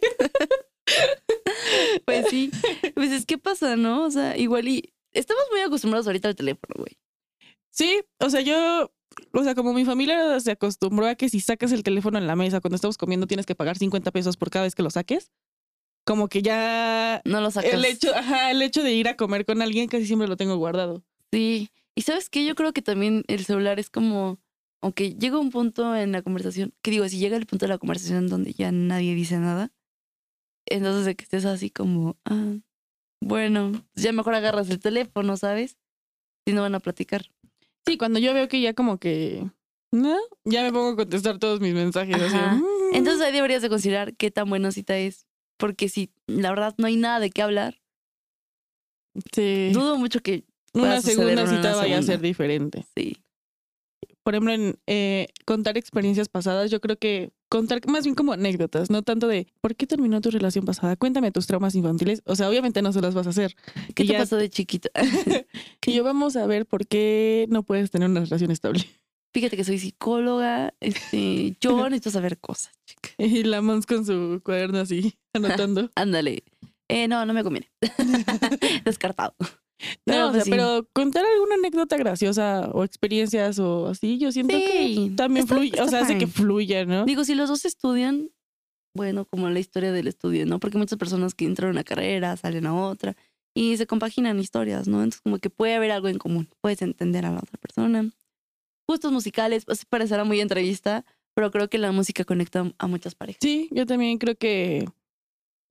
Pues 2.04 2.26
sí. 2.30 2.50
Pues 2.94 3.10
es 3.12 3.26
que 3.26 3.38
pasa, 3.38 3.76
¿no? 3.76 4.04
O 4.04 4.10
sea, 4.10 4.36
igual 4.36 4.68
y 4.68 4.92
estamos 5.12 5.42
muy 5.50 5.60
acostumbrados 5.60 6.06
ahorita 6.06 6.28
al 6.28 6.36
teléfono, 6.36 6.74
güey. 6.76 6.96
Sí, 7.70 8.00
o 8.20 8.30
sea, 8.30 8.40
yo, 8.40 8.92
o 9.32 9.42
sea, 9.42 9.54
como 9.54 9.72
mi 9.72 9.84
familia 9.84 10.38
se 10.40 10.52
acostumbró 10.52 11.06
a 11.06 11.14
que 11.16 11.28
si 11.28 11.40
sacas 11.40 11.72
el 11.72 11.82
teléfono 11.82 12.18
en 12.18 12.26
la 12.26 12.36
mesa 12.36 12.60
cuando 12.60 12.76
estamos 12.76 12.98
comiendo 12.98 13.26
tienes 13.26 13.46
que 13.46 13.54
pagar 13.56 13.76
50 13.78 14.10
pesos 14.12 14.36
por 14.36 14.50
cada 14.50 14.64
vez 14.64 14.74
que 14.74 14.82
lo 14.82 14.90
saques. 14.90 15.32
Como 16.04 16.28
que 16.28 16.42
ya 16.42 17.22
No 17.24 17.40
lo 17.40 17.50
sacas. 17.50 17.72
el 17.72 17.84
hecho, 17.84 18.14
ajá, 18.14 18.50
el 18.50 18.62
hecho 18.62 18.82
de 18.82 18.92
ir 18.92 19.08
a 19.08 19.16
comer 19.16 19.44
con 19.44 19.62
alguien 19.62 19.88
casi 19.88 20.06
siempre 20.06 20.28
lo 20.28 20.36
tengo 20.36 20.56
guardado. 20.56 21.02
Sí. 21.32 21.70
Y 21.94 22.02
sabes 22.02 22.28
qué, 22.28 22.44
yo 22.44 22.54
creo 22.54 22.72
que 22.72 22.82
también 22.82 23.24
el 23.28 23.44
celular 23.44 23.78
es 23.78 23.88
como, 23.88 24.38
aunque 24.82 25.14
llega 25.14 25.38
un 25.38 25.50
punto 25.50 25.94
en 25.94 26.12
la 26.12 26.22
conversación, 26.22 26.74
que 26.82 26.90
digo, 26.90 27.08
si 27.08 27.18
llega 27.18 27.36
el 27.36 27.46
punto 27.46 27.66
de 27.66 27.70
la 27.70 27.78
conversación 27.78 28.26
donde 28.26 28.52
ya 28.52 28.72
nadie 28.72 29.14
dice 29.14 29.38
nada, 29.38 29.72
entonces 30.66 31.04
de 31.04 31.14
que 31.14 31.24
estés 31.24 31.44
así 31.44 31.70
como, 31.70 32.16
ah, 32.24 32.56
bueno, 33.20 33.72
ya 33.94 34.12
mejor 34.12 34.34
agarras 34.34 34.68
el 34.70 34.80
teléfono, 34.80 35.36
¿sabes? 35.36 35.76
Si 36.46 36.52
no 36.52 36.62
van 36.62 36.74
a 36.74 36.80
platicar. 36.80 37.30
Sí, 37.86 37.96
cuando 37.96 38.18
yo 38.18 38.34
veo 38.34 38.48
que 38.48 38.60
ya 38.60 38.74
como 38.74 38.98
que, 38.98 39.48
no, 39.92 40.18
ya 40.44 40.62
me 40.62 40.72
pongo 40.72 40.90
a 40.90 40.96
contestar 40.96 41.38
todos 41.38 41.60
mis 41.60 41.74
mensajes. 41.74 42.16
así, 42.20 42.36
mm. 42.36 42.94
Entonces 42.94 43.22
ahí 43.22 43.32
deberías 43.32 43.62
de 43.62 43.68
considerar 43.68 44.16
qué 44.16 44.30
tan 44.32 44.48
buena 44.48 44.72
cita 44.72 44.96
es. 44.98 45.26
Porque 45.56 45.88
si 45.88 46.10
la 46.26 46.50
verdad 46.50 46.74
no 46.78 46.86
hay 46.86 46.96
nada 46.96 47.20
de 47.20 47.30
qué 47.30 47.42
hablar, 47.42 47.80
Sí. 49.32 49.70
dudo 49.72 49.96
mucho 49.96 50.20
que 50.20 50.44
una 50.72 51.00
segunda 51.00 51.44
una 51.44 51.46
cita 51.46 51.76
vaya 51.76 51.98
a 51.98 52.02
ser 52.02 52.20
diferente. 52.20 52.84
sí. 52.96 53.16
Por 54.24 54.34
ejemplo, 54.34 54.54
en 54.54 54.78
eh, 54.86 55.28
contar 55.44 55.76
experiencias 55.76 56.30
pasadas, 56.30 56.70
yo 56.70 56.80
creo 56.80 56.96
que 56.98 57.30
contar 57.50 57.86
más 57.86 58.04
bien 58.04 58.14
como 58.14 58.32
anécdotas, 58.32 58.88
no 58.90 59.02
tanto 59.02 59.28
de 59.28 59.46
¿por 59.60 59.76
qué 59.76 59.86
terminó 59.86 60.18
tu 60.22 60.30
relación 60.30 60.64
pasada? 60.64 60.96
Cuéntame 60.96 61.30
tus 61.30 61.46
traumas 61.46 61.74
infantiles. 61.74 62.22
O 62.24 62.34
sea, 62.34 62.48
obviamente 62.48 62.80
no 62.80 62.90
se 62.94 63.02
las 63.02 63.12
vas 63.14 63.26
a 63.26 63.30
hacer. 63.30 63.54
¿Qué 63.94 64.04
Y 64.04 64.06
te 64.06 64.12
ya- 64.14 64.18
pasó 64.20 64.36
de 64.36 64.48
chiquito? 64.48 64.88
Que 65.80 65.92
yo 65.92 66.02
vamos 66.04 66.36
a 66.36 66.46
ver 66.46 66.64
por 66.64 66.86
qué 66.86 67.44
no 67.50 67.62
puedes 67.64 67.90
tener 67.90 68.08
una 68.08 68.20
relación 68.24 68.50
estable. 68.50 68.84
Fíjate 69.34 69.56
que 69.56 69.64
soy 69.64 69.78
psicóloga, 69.78 70.72
este, 70.80 71.56
yo 71.60 71.82
necesito 71.90 72.10
saber 72.10 72.38
cosas, 72.38 72.72
chica. 72.86 73.10
Y 73.18 73.42
la 73.42 73.60
Mons 73.60 73.84
con 73.86 74.06
su 74.06 74.40
cuaderno 74.44 74.78
así, 74.78 75.14
anotando. 75.34 75.90
Ándale. 75.96 76.44
Eh, 76.88 77.08
no, 77.08 77.26
no 77.26 77.32
me 77.34 77.42
conviene. 77.42 77.68
Descartado. 78.84 79.34
No, 80.06 80.14
No, 80.14 80.26
o 80.28 80.30
pues 80.30 80.34
sea, 80.36 80.44
sí. 80.44 80.50
pero 80.50 80.88
contar 80.92 81.24
alguna 81.26 81.56
anécdota 81.56 81.96
graciosa 81.96 82.70
o 82.72 82.84
experiencias 82.84 83.58
o 83.58 83.88
así, 83.88 84.18
yo 84.18 84.30
siento 84.32 84.54
que 84.56 85.12
también 85.16 85.44
está- 85.44 85.54
fluye, 85.56 85.80
o 85.80 85.88
sea, 85.88 86.00
hace 86.02 86.16
que 86.18 86.26
fine. 86.26 86.32
fluya, 86.46 86.84
¿no? 86.86 87.04
Digo, 87.04 87.24
si 87.24 87.34
los 87.34 87.48
dos 87.48 87.64
estudian, 87.64 88.30
bueno, 88.96 89.24
como 89.26 89.50
la 89.50 89.58
historia 89.58 89.92
del 89.92 90.06
estudio, 90.06 90.46
¿no? 90.46 90.60
Porque 90.60 90.78
muchas 90.78 90.98
personas 90.98 91.34
que 91.34 91.44
entran 91.44 91.68
a 91.68 91.72
una 91.72 91.84
carrera 91.84 92.36
salen 92.36 92.66
a 92.66 92.74
otra 92.74 93.16
y 93.56 93.76
se 93.76 93.86
compaginan 93.86 94.38
historias, 94.38 94.86
¿no? 94.88 94.98
Entonces, 94.98 95.20
como 95.22 95.38
que 95.38 95.50
puede 95.50 95.74
haber 95.74 95.90
algo 95.90 96.08
en 96.08 96.18
común. 96.18 96.48
Puedes 96.60 96.80
entender 96.82 97.26
a 97.26 97.32
la 97.32 97.38
otra 97.38 97.58
persona. 97.58 98.10
Gustos 98.88 99.12
musicales, 99.12 99.64
pues 99.64 99.84
parecerá 99.86 100.24
muy 100.24 100.40
entrevista, 100.40 101.04
pero 101.34 101.50
creo 101.50 101.68
que 101.68 101.78
la 101.78 101.92
música 101.92 102.24
conecta 102.24 102.72
a 102.78 102.86
muchas 102.86 103.14
parejas. 103.14 103.38
Sí, 103.42 103.68
yo 103.72 103.86
también 103.86 104.18
creo 104.18 104.36
que 104.36 104.86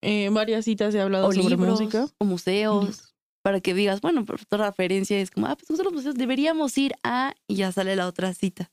eh, 0.01 0.29
varias 0.29 0.65
citas 0.65 0.93
he 0.95 1.01
hablado 1.01 1.27
O 1.27 1.31
sobre 1.31 1.49
libros, 1.55 1.79
música. 1.81 2.07
o 2.17 2.25
museos, 2.25 3.13
para 3.43 3.59
que 3.61 3.73
digas, 3.73 4.01
bueno, 4.01 4.25
por 4.25 4.41
otra 4.41 4.67
referencia 4.69 5.19
es 5.19 5.31
como, 5.31 5.47
ah, 5.47 5.55
pues 5.55 5.67
gustan 5.67 5.85
los 5.85 5.93
museos, 5.93 6.15
deberíamos 6.15 6.77
ir 6.77 6.93
a, 7.03 7.33
y 7.47 7.55
ya 7.55 7.71
sale 7.71 7.95
la 7.95 8.07
otra 8.07 8.33
cita, 8.33 8.71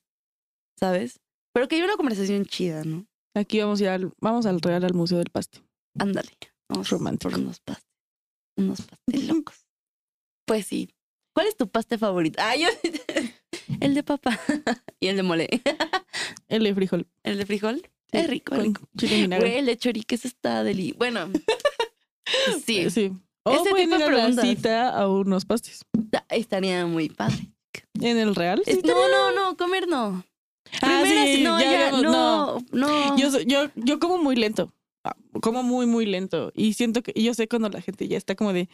¿sabes? 0.79 1.21
Pero 1.53 1.69
que 1.69 1.77
hay 1.77 1.83
una 1.83 1.97
conversación 1.97 2.45
chida, 2.47 2.85
¿no? 2.85 3.07
Aquí 3.35 3.61
vamos 3.61 3.81
a 3.81 3.83
ir 3.85 3.89
al, 3.91 4.13
vamos 4.21 4.47
al 4.47 4.61
Real 4.61 4.85
al 4.85 4.95
Museo 4.95 5.19
del 5.19 5.31
Paste. 5.31 5.61
Ándale. 5.99 6.31
Vamos 6.69 6.89
Romántico. 6.91 7.31
por 7.31 7.41
unos 7.41 7.61
pastes. 7.61 7.91
Unos 8.57 8.83
pastes 8.83 9.25
locos. 9.29 9.67
Pues 10.47 10.67
sí. 10.67 10.89
¿Cuál 11.35 11.47
es 11.49 11.57
tu 11.57 11.69
paste 11.69 11.99
favorito? 11.99 12.41
Ah, 12.43 12.55
yo. 12.57 12.67
el 13.81 13.95
de 13.95 14.03
papa. 14.03 14.39
y 15.01 15.07
el 15.09 15.17
de 15.17 15.23
mole. 15.23 15.49
El 16.49 16.65
de 16.65 16.75
frijol. 16.75 17.07
el 17.23 17.39
de 17.39 17.47
frijol. 17.47 17.77
Sí, 18.13 18.19
es 18.19 18.27
rico. 18.29 18.57
con 18.57 18.75
chile. 18.99 19.39
Güey, 19.39 19.59
el 19.59 19.67
de 19.67 19.77
choriques 19.79 20.25
está 20.25 20.65
deli. 20.65 20.93
Bueno. 20.99 21.31
sí. 22.67 22.91
Sí. 22.91 23.13
O 23.45 23.53
Ese 23.55 23.71
pueden 23.71 23.89
tipo 23.91 23.95
ir 23.95 23.99
de 24.01 24.05
a 24.05 24.09
la 24.11 24.17
preguntas. 24.17 24.45
cita 24.49 24.89
a 24.91 25.09
unos 25.09 25.45
pastes. 25.45 25.81
está- 25.97 26.25
Estaría 26.29 26.85
muy 26.87 27.09
padre. 27.09 27.49
¿En 28.01 28.19
el 28.19 28.35
Real? 28.35 28.63
Es- 28.67 28.83
no, 28.85 29.09
no, 29.09 29.33
no, 29.33 29.57
comer 29.57 29.87
no. 29.89 30.25
Ah, 30.83 31.01
Primero 31.03 31.27
sí, 31.37 31.43
no, 31.43 31.61
ya 31.61 31.71
ya, 31.71 31.89
habíamos- 31.89 32.03
no, 32.03 32.59
no. 32.73 33.17
Yo, 33.17 33.39
yo, 33.41 33.71
yo 33.77 33.99
como 34.01 34.19
muy 34.19 34.37
lento. 34.37 34.73
Ah, 35.05 35.17
Como 35.41 35.63
muy, 35.63 35.87
muy 35.87 36.05
lento. 36.05 36.53
Y 36.55 36.75
siento 36.75 37.03
que 37.03 37.13
y 37.15 37.23
yo 37.25 37.33
sé 37.35 37.49
cuando 37.49 37.69
la 37.71 37.81
gente 37.81 38.07
ya 38.07 38.19
está 38.19 38.35
como 38.35 38.53
de. 38.53 38.69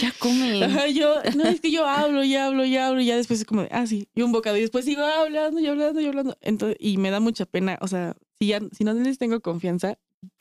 Ya 0.00 0.12
come. 0.18 0.62
Ajá, 0.64 0.88
yo, 0.88 1.14
no, 1.36 1.44
es 1.46 1.60
que 1.60 1.70
yo 1.70 1.86
hablo, 1.86 2.24
y 2.24 2.34
hablo, 2.34 2.64
y 2.64 2.76
hablo, 2.76 3.00
y 3.00 3.06
ya 3.06 3.16
después 3.16 3.40
es 3.40 3.46
como 3.46 3.62
de, 3.62 3.68
ah, 3.70 3.86
sí, 3.86 4.08
y 4.14 4.22
un 4.22 4.32
bocado, 4.32 4.56
y 4.56 4.60
después 4.62 4.84
sigo 4.84 5.02
hablando, 5.02 5.60
y 5.60 5.66
hablando, 5.66 6.00
y 6.00 6.06
hablando. 6.06 6.36
Entonces, 6.40 6.76
y 6.80 6.96
me 6.96 7.10
da 7.10 7.20
mucha 7.20 7.46
pena, 7.46 7.78
o 7.80 7.86
sea, 7.88 8.16
si 8.40 8.48
ya, 8.48 8.60
si 8.72 8.82
no 8.84 8.92
les 8.94 9.18
tengo 9.18 9.40
confianza, 9.40 9.98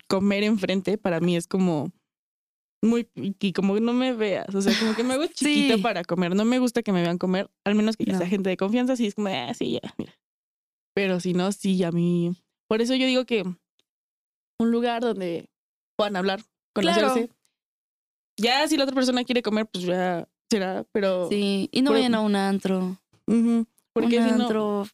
comer 0.08 0.44
enfrente 0.44 0.98
para 0.98 1.20
mí 1.20 1.36
es 1.36 1.48
como 1.48 1.92
muy 2.84 3.04
piqui, 3.04 3.54
como 3.54 3.74
que 3.76 3.82
no 3.82 3.94
me 3.94 4.14
veas, 4.14 4.54
o 4.56 4.62
sea, 4.62 4.76
como 4.76 4.96
que 4.96 5.04
me 5.04 5.14
hago 5.16 5.26
chiquita 5.34 5.76
Sí. 5.76 5.82
para 5.82 6.04
comer, 6.04 6.36
no 6.36 6.46
me 6.46 6.58
gusta 6.60 6.82
que 6.82 6.92
me 6.92 7.02
vean 7.02 7.18
comer, 7.20 7.50
al 7.64 7.76
menos 7.76 7.96
que 7.98 8.06
No. 8.12 8.18
sea 8.18 8.28
gente 8.28 8.50
de 8.50 8.58
confianza, 8.58 8.96
sí 8.96 9.06
es 9.08 9.16
como, 9.16 9.28
de, 9.30 9.36
ah, 9.36 9.54
sí, 9.54 9.74
ya, 9.74 9.94
mira. 10.00 10.14
Pero 10.96 11.20
si 11.20 11.34
no, 11.34 11.52
sí, 11.52 11.84
a 11.84 11.92
mí, 11.92 12.32
por 12.68 12.82
eso 12.82 12.96
yo 12.96 13.06
digo 13.06 13.26
que 13.26 13.44
un 14.60 14.72
lugar 14.72 15.02
donde 15.02 15.50
puedan 15.96 16.16
hablar, 16.16 16.42
Claro. 16.74 17.08
conocerse. 17.08 17.30
Ya 18.38 18.68
si 18.68 18.78
la 18.78 18.84
otra 18.84 18.96
persona 18.96 19.24
quiere 19.24 19.42
comer, 19.42 19.66
pues 19.68 19.84
ya 19.86 20.28
será, 20.50 20.86
pero 20.92 21.28
Sí, 21.30 21.70
y 21.72 21.82
no 21.82 21.92
vayan 21.92 22.14
a 22.16 22.22
un 22.22 22.36
antro. 22.36 22.98
Porque 23.94 24.18
un 24.20 24.24
si 24.24 24.32
no, 24.32 24.44
antro, 24.44 24.88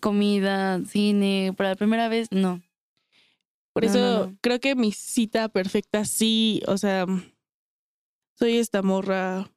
comida, 0.00 0.80
cine, 0.86 1.54
para 1.56 1.70
la 1.70 1.76
primera 1.76 2.08
vez, 2.08 2.28
no. 2.30 2.62
por 3.72 3.84
no, 3.84 3.90
eso 3.90 3.98
no, 3.98 4.26
no. 4.26 4.36
creo 4.42 4.60
que 4.60 4.74
mi 4.74 4.92
cita 4.92 5.48
perfecta 5.48 6.04
sí, 6.04 6.62
o 6.66 6.76
sea, 6.76 7.06
soy 8.38 8.58
esta 8.58 8.82
morra 8.82 9.50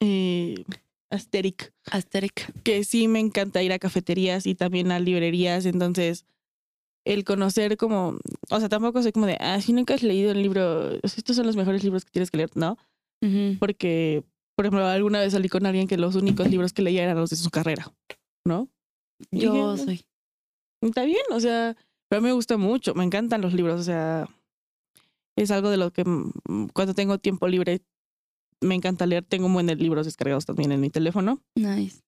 eh, 0.00 0.64
asteric, 1.10 1.74
Asteric. 1.90 2.50
que 2.62 2.84
sí 2.84 3.06
me 3.08 3.20
encanta 3.20 3.62
ir 3.62 3.72
a 3.74 3.78
cafeterías 3.78 4.46
y 4.46 4.54
también 4.54 4.90
a 4.90 4.98
librerías, 5.00 5.66
entonces 5.66 6.24
el 7.04 7.24
conocer 7.24 7.76
como, 7.76 8.18
o 8.50 8.60
sea, 8.60 8.68
tampoco 8.68 9.02
soy 9.02 9.12
como 9.12 9.26
de, 9.26 9.36
ah, 9.40 9.60
si 9.60 9.72
nunca 9.72 9.94
has 9.94 10.02
leído 10.02 10.32
el 10.32 10.42
libro, 10.42 10.92
estos 11.02 11.36
son 11.36 11.46
los 11.46 11.56
mejores 11.56 11.82
libros 11.82 12.04
que 12.04 12.10
tienes 12.10 12.30
que 12.30 12.38
leer, 12.38 12.50
¿no? 12.54 12.76
Porque, 13.58 14.24
por 14.56 14.64
ejemplo, 14.64 14.86
alguna 14.86 15.20
vez 15.20 15.32
salí 15.32 15.48
con 15.48 15.66
alguien 15.66 15.86
que 15.86 15.98
los 15.98 16.14
únicos 16.14 16.48
libros 16.48 16.72
que 16.72 16.82
leía 16.82 17.02
eran 17.02 17.18
los 17.18 17.30
de 17.30 17.36
su 17.36 17.50
carrera, 17.50 17.92
¿no? 18.46 18.68
Y 19.30 19.40
Yo 19.40 19.74
dije, 19.74 19.84
soy. 19.84 20.04
Está 20.82 21.04
bien, 21.04 21.24
o 21.30 21.40
sea, 21.40 21.76
pero 22.08 22.22
me 22.22 22.32
gusta 22.32 22.56
mucho, 22.56 22.94
me 22.94 23.04
encantan 23.04 23.42
los 23.42 23.52
libros, 23.52 23.78
o 23.78 23.84
sea, 23.84 24.26
es 25.36 25.50
algo 25.50 25.68
de 25.70 25.76
lo 25.76 25.92
que 25.92 26.04
mm, 26.04 26.68
cuando 26.72 26.94
tengo 26.94 27.18
tiempo 27.18 27.46
libre 27.48 27.82
me 28.62 28.74
encanta 28.74 29.06
leer, 29.06 29.24
tengo 29.24 29.46
un 29.46 29.54
buen 29.54 29.66
de 29.66 29.76
libros 29.76 30.06
descargados 30.06 30.44
también 30.44 30.72
en 30.72 30.80
mi 30.80 30.90
teléfono. 30.90 31.40
Nice. 31.54 32.02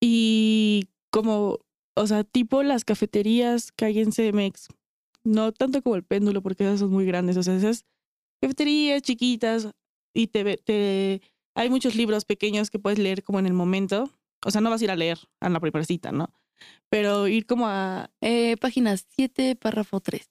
Y 0.00 0.88
como, 1.10 1.60
o 1.98 2.06
sea, 2.06 2.24
tipo 2.24 2.62
las 2.62 2.84
cafeterías 2.84 3.72
que 3.72 3.84
hay 3.84 4.00
en 4.00 4.12
CMX, 4.12 4.68
no 5.24 5.52
tanto 5.52 5.82
como 5.82 5.96
el 5.96 6.04
péndulo, 6.04 6.42
porque 6.42 6.64
esas 6.64 6.80
son 6.80 6.90
muy 6.90 7.04
grandes, 7.04 7.36
o 7.36 7.42
sea, 7.42 7.56
esas 7.56 7.84
cafeterías 8.40 9.02
chiquitas 9.02 9.68
y 10.14 10.28
te, 10.28 10.56
te 10.58 11.22
hay 11.54 11.70
muchos 11.70 11.96
libros 11.96 12.24
pequeños 12.24 12.70
que 12.70 12.78
puedes 12.78 12.98
leer 12.98 13.22
como 13.24 13.38
en 13.38 13.46
el 13.46 13.52
momento. 13.52 14.10
O 14.46 14.50
sea, 14.50 14.60
no 14.60 14.70
vas 14.70 14.80
a 14.80 14.84
ir 14.84 14.90
a 14.90 14.96
leer 14.96 15.18
a 15.40 15.48
la 15.48 15.58
primera 15.58 15.84
cita, 15.84 16.12
¿no? 16.12 16.32
Pero 16.88 17.26
ir 17.26 17.46
como 17.46 17.66
a, 17.66 18.10
Eh, 18.20 18.56
página 18.58 18.96
7, 18.96 19.56
párrafo 19.56 20.00
3. 20.00 20.28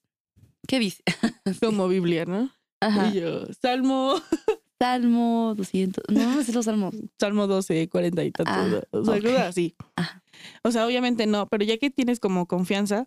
¿Qué 0.66 0.78
dice? 0.78 1.02
como 1.62 1.88
Biblia, 1.88 2.24
¿no? 2.24 2.50
Ajá. 2.80 3.08
Y 3.08 3.20
yo, 3.20 3.46
Salmo, 3.60 4.14
Salmo 4.78 5.54
200. 5.56 6.04
No, 6.08 6.36
no 6.36 6.42
sé 6.42 6.52
los 6.52 6.64
salmos. 6.64 6.94
Salmo 7.18 7.46
12, 7.46 7.88
40 7.88 8.24
y 8.24 8.30
tanto. 8.30 8.52
Ah, 8.52 8.82
o 8.90 9.04
sea, 9.04 9.14
ok. 9.14 9.22
cosas 9.22 9.48
así. 9.48 9.74
Ajá. 9.96 10.22
O 10.62 10.70
sea, 10.70 10.86
obviamente 10.86 11.26
no, 11.26 11.46
pero 11.48 11.64
ya 11.64 11.78
que 11.78 11.90
tienes 11.90 12.20
como 12.20 12.46
confianza, 12.46 13.06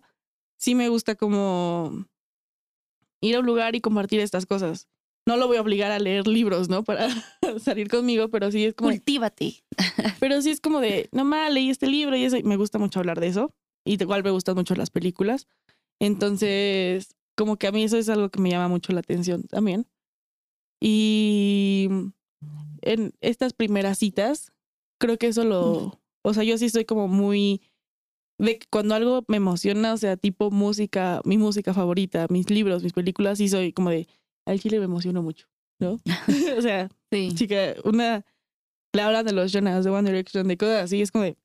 sí 0.56 0.74
me 0.74 0.88
gusta 0.88 1.14
como 1.14 2.06
ir 3.20 3.36
a 3.36 3.40
un 3.40 3.46
lugar 3.46 3.74
y 3.74 3.80
compartir 3.80 4.20
estas 4.20 4.46
cosas. 4.46 4.88
No 5.26 5.36
lo 5.36 5.46
voy 5.46 5.56
a 5.56 5.60
obligar 5.60 5.92
a 5.92 5.98
leer 6.00 6.26
libros, 6.26 6.68
¿no? 6.68 6.82
Para 6.82 7.08
salir 7.60 7.88
conmigo, 7.88 8.28
pero 8.28 8.50
sí 8.50 8.64
es 8.64 8.74
como, 8.74 8.90
Cultívate. 8.90 9.64
pero 10.20 10.42
sí 10.42 10.50
es 10.50 10.60
como 10.60 10.80
de, 10.80 11.08
no 11.12 11.24
más, 11.24 11.52
leí 11.52 11.70
este 11.70 11.86
libro 11.86 12.16
y 12.16 12.24
eso, 12.24 12.36
y 12.36 12.42
me 12.42 12.56
gusta 12.56 12.78
mucho 12.78 12.98
hablar 12.98 13.20
de 13.20 13.28
eso. 13.28 13.54
Y 13.84 14.00
igual 14.00 14.22
me 14.22 14.30
gustan 14.30 14.56
mucho 14.56 14.74
las 14.74 14.90
películas. 14.90 15.46
Entonces, 16.00 17.14
como 17.36 17.56
que 17.56 17.68
a 17.68 17.72
mí 17.72 17.84
eso 17.84 17.96
es 17.96 18.08
algo 18.08 18.30
que 18.30 18.40
me 18.40 18.50
llama 18.50 18.68
mucho 18.68 18.92
la 18.92 19.00
atención 19.00 19.44
también. 19.44 19.86
Y 20.80 21.88
en 22.80 23.14
estas 23.20 23.52
primeras 23.52 23.98
citas, 23.98 24.52
creo 24.98 25.16
que 25.18 25.28
eso 25.28 25.44
lo, 25.44 26.01
o 26.22 26.34
sea, 26.34 26.42
yo 26.44 26.56
sí 26.58 26.68
soy 26.68 26.84
como 26.84 27.08
muy 27.08 27.60
de 28.38 28.58
que 28.58 28.66
cuando 28.70 28.94
algo 28.94 29.24
me 29.28 29.36
emociona, 29.36 29.92
o 29.92 29.96
sea, 29.96 30.16
tipo 30.16 30.50
música, 30.50 31.20
mi 31.24 31.38
música 31.38 31.74
favorita, 31.74 32.26
mis 32.30 32.50
libros, 32.50 32.82
mis 32.82 32.92
películas, 32.92 33.38
sí 33.38 33.48
soy 33.48 33.72
como 33.72 33.90
de, 33.90 34.08
al 34.46 34.58
chile 34.60 34.78
me 34.78 34.86
emociono 34.86 35.22
mucho, 35.22 35.46
¿no? 35.80 35.98
o 36.58 36.62
sea, 36.62 36.88
Sí. 37.12 37.32
chica, 37.34 37.74
una, 37.84 38.24
le 38.94 39.02
hablan 39.02 39.26
de 39.26 39.32
los 39.32 39.52
Jonas, 39.52 39.84
de 39.84 39.90
One 39.90 40.10
Direction, 40.10 40.48
de 40.48 40.56
cosas 40.56 40.84
así, 40.84 41.02
es 41.02 41.12
como 41.12 41.24
de, 41.24 41.36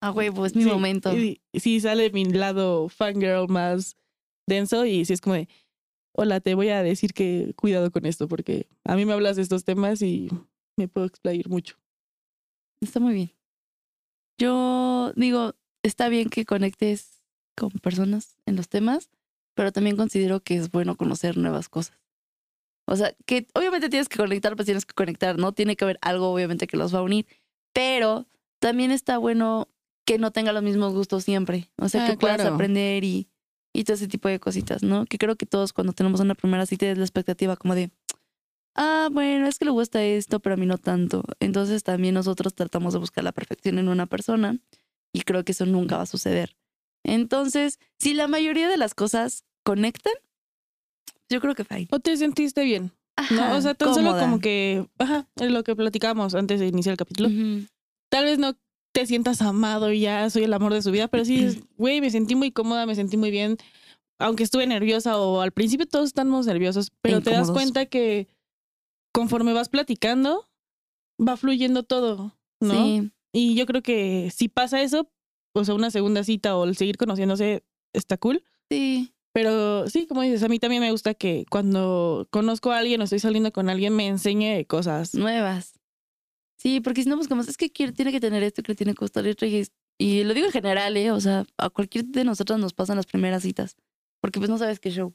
A 0.00 0.12
huevo, 0.12 0.46
es 0.46 0.54
mi 0.54 0.62
sí, 0.64 0.68
momento. 0.68 1.12
y 1.14 1.40
sí 1.54 1.80
sale 1.80 2.10
mi 2.10 2.24
lado 2.26 2.88
fangirl 2.88 3.48
más 3.48 3.96
denso 4.46 4.84
y 4.86 5.04
sí 5.04 5.12
es 5.14 5.20
como 5.20 5.34
de, 5.34 5.48
hola, 6.14 6.40
te 6.40 6.54
voy 6.54 6.68
a 6.68 6.82
decir 6.82 7.12
que 7.12 7.54
cuidado 7.56 7.90
con 7.90 8.06
esto 8.06 8.28
porque 8.28 8.68
a 8.84 8.94
mí 8.94 9.04
me 9.04 9.12
hablas 9.14 9.36
de 9.36 9.42
estos 9.42 9.64
temas 9.64 10.02
y 10.02 10.28
me 10.76 10.86
puedo 10.88 11.06
explayar 11.06 11.48
mucho. 11.48 11.76
Está 12.80 13.00
muy 13.00 13.14
bien. 13.14 13.37
Yo 14.38 15.12
digo, 15.16 15.54
está 15.82 16.08
bien 16.08 16.28
que 16.30 16.44
conectes 16.44 17.22
con 17.56 17.70
personas 17.70 18.36
en 18.46 18.56
los 18.56 18.68
temas, 18.68 19.10
pero 19.54 19.72
también 19.72 19.96
considero 19.96 20.40
que 20.40 20.56
es 20.56 20.70
bueno 20.70 20.96
conocer 20.96 21.36
nuevas 21.36 21.68
cosas. 21.68 21.98
O 22.86 22.96
sea, 22.96 23.14
que 23.26 23.46
obviamente 23.54 23.88
tienes 23.90 24.08
que 24.08 24.16
conectar, 24.16 24.54
pues 24.56 24.66
tienes 24.66 24.86
que 24.86 24.94
conectar, 24.94 25.38
¿no? 25.38 25.52
Tiene 25.52 25.76
que 25.76 25.84
haber 25.84 25.98
algo, 26.00 26.32
obviamente, 26.32 26.66
que 26.66 26.76
los 26.76 26.94
va 26.94 27.00
a 27.00 27.02
unir, 27.02 27.26
pero 27.74 28.26
también 28.60 28.92
está 28.92 29.18
bueno 29.18 29.68
que 30.06 30.18
no 30.18 30.30
tenga 30.30 30.52
los 30.52 30.62
mismos 30.62 30.94
gustos 30.94 31.24
siempre. 31.24 31.68
O 31.76 31.88
sea, 31.88 32.06
Ah, 32.06 32.10
que 32.10 32.16
puedas 32.16 32.38
claro. 32.38 32.54
aprender 32.54 33.04
y, 33.04 33.28
y 33.74 33.84
todo 33.84 33.94
ese 33.94 34.08
tipo 34.08 34.28
de 34.28 34.40
cositas, 34.40 34.82
¿no? 34.82 35.04
Que 35.04 35.18
creo 35.18 35.36
que 35.36 35.44
todos 35.44 35.72
cuando 35.74 35.92
tenemos 35.92 36.20
una 36.20 36.34
primera 36.34 36.64
cita 36.64 36.86
es 36.86 36.96
la 36.96 37.04
expectativa 37.04 37.56
como 37.56 37.74
de, 37.74 37.90
ah, 38.78 39.08
bueno, 39.12 39.46
es 39.46 39.58
que 39.58 39.66
le 39.66 39.72
gusta 39.72 40.02
esto, 40.02 40.40
pero 40.40 40.54
a 40.54 40.56
mí 40.56 40.64
no 40.64 40.78
tanto. 40.78 41.24
Entonces 41.40 41.82
también 41.82 42.14
nosotros 42.14 42.54
tratamos 42.54 42.94
de 42.94 43.00
buscar 43.00 43.24
la 43.24 43.32
perfección 43.32 43.78
en 43.78 43.88
una 43.88 44.06
persona 44.06 44.58
y 45.12 45.22
creo 45.22 45.44
que 45.44 45.52
eso 45.52 45.66
nunca 45.66 45.96
va 45.96 46.04
a 46.04 46.06
suceder. 46.06 46.56
Entonces, 47.04 47.78
si 47.98 48.14
la 48.14 48.28
mayoría 48.28 48.68
de 48.68 48.76
las 48.76 48.94
cosas 48.94 49.44
conectan, 49.64 50.14
yo 51.28 51.40
creo 51.40 51.54
que 51.54 51.64
fine. 51.64 51.88
¿O 51.90 51.98
te 51.98 52.16
sentiste 52.16 52.62
bien? 52.64 52.92
Ajá, 53.16 53.34
¿no? 53.34 53.56
O 53.56 53.60
sea, 53.60 53.74
tan 53.74 53.94
solo 53.94 54.16
como 54.18 54.38
que, 54.38 54.86
ajá, 54.98 55.26
es 55.36 55.50
lo 55.50 55.64
que 55.64 55.74
platicábamos 55.74 56.34
antes 56.34 56.60
de 56.60 56.68
iniciar 56.68 56.92
el 56.92 56.98
capítulo. 56.98 57.28
Tal 58.10 58.24
vez 58.24 58.38
no 58.38 58.56
te 58.92 59.06
sientas 59.06 59.42
amado 59.42 59.92
y 59.92 60.00
ya 60.00 60.30
soy 60.30 60.44
el 60.44 60.52
amor 60.54 60.72
de 60.72 60.82
su 60.82 60.90
vida, 60.90 61.08
pero 61.08 61.24
sí 61.24 61.62
güey, 61.76 62.00
me 62.00 62.10
sentí 62.10 62.36
muy 62.36 62.52
cómoda, 62.52 62.86
me 62.86 62.94
sentí 62.94 63.16
muy 63.16 63.30
bien, 63.30 63.56
aunque 64.18 64.44
estuve 64.44 64.66
nerviosa 64.66 65.18
o 65.18 65.40
al 65.40 65.52
principio 65.52 65.86
todos 65.86 66.06
estamos 66.06 66.46
nerviosos, 66.46 66.92
pero 67.02 67.20
te 67.20 67.30
das 67.30 67.50
cuenta 67.50 67.86
que 67.86 68.28
conforme 69.18 69.52
vas 69.52 69.68
platicando, 69.68 70.48
va 71.20 71.36
fluyendo 71.36 71.82
todo, 71.82 72.38
¿no? 72.60 72.72
Sí, 72.72 73.10
Y 73.32 73.56
yo 73.56 73.66
creo 73.66 73.82
que 73.82 74.30
si 74.32 74.48
pasa 74.48 74.80
eso, 74.80 75.10
o 75.56 75.64
sea, 75.64 75.74
una 75.74 75.90
segunda 75.90 76.22
cita 76.22 76.56
o 76.56 76.62
el 76.62 76.76
seguir 76.76 76.96
conociéndose 76.96 77.64
está 77.92 78.16
cool. 78.16 78.44
sí. 78.70 79.12
Pero 79.34 79.88
sí, 79.88 80.06
como 80.06 80.22
dices, 80.22 80.42
a 80.42 80.48
mí 80.48 80.58
también 80.58 80.80
me 80.80 80.90
gusta 80.90 81.14
que 81.14 81.46
cuando 81.50 82.26
conozco 82.30 82.72
a 82.72 82.78
alguien 82.78 83.00
o 83.00 83.04
estoy 83.04 83.18
saliendo 83.18 83.52
con 83.52 83.68
alguien 83.68 83.94
me 83.94 84.06
enseñe 84.06 84.64
cosas. 84.66 85.14
nuevas. 85.14 85.74
Sí, 86.56 86.80
porque 86.80 87.02
si 87.02 87.08
no 87.08 87.16
buscamos, 87.16 87.46
es 87.46 87.56
que 87.56 87.70
quiere, 87.70 87.92
tiene 87.92 88.10
que 88.10 88.20
tener 88.20 88.42
esto, 88.42 88.62
que 88.62 88.72
le 88.72 88.76
tiene 88.76 88.94
que 88.94 89.04
gustar 89.04 89.26
y 89.26 89.30
otro, 89.30 89.46
y 89.46 89.56
es, 89.56 89.72
Y 89.98 90.24
lo 90.24 90.32
digo 90.32 90.46
en 90.46 90.52
general, 90.52 90.96
¿eh? 90.96 91.12
O 91.12 91.20
sea, 91.20 91.44
a 91.56 91.70
cualquier 91.70 92.06
de 92.06 92.24
nosotros 92.24 92.58
nos 92.58 92.72
pasan 92.72 92.96
las 92.96 93.06
primeras 93.06 93.42
citas. 93.42 93.76
Porque 94.20 94.38
pues 94.40 94.48
no 94.50 94.58
sabes 94.58 94.80
qué 94.80 94.90
show. 94.90 95.14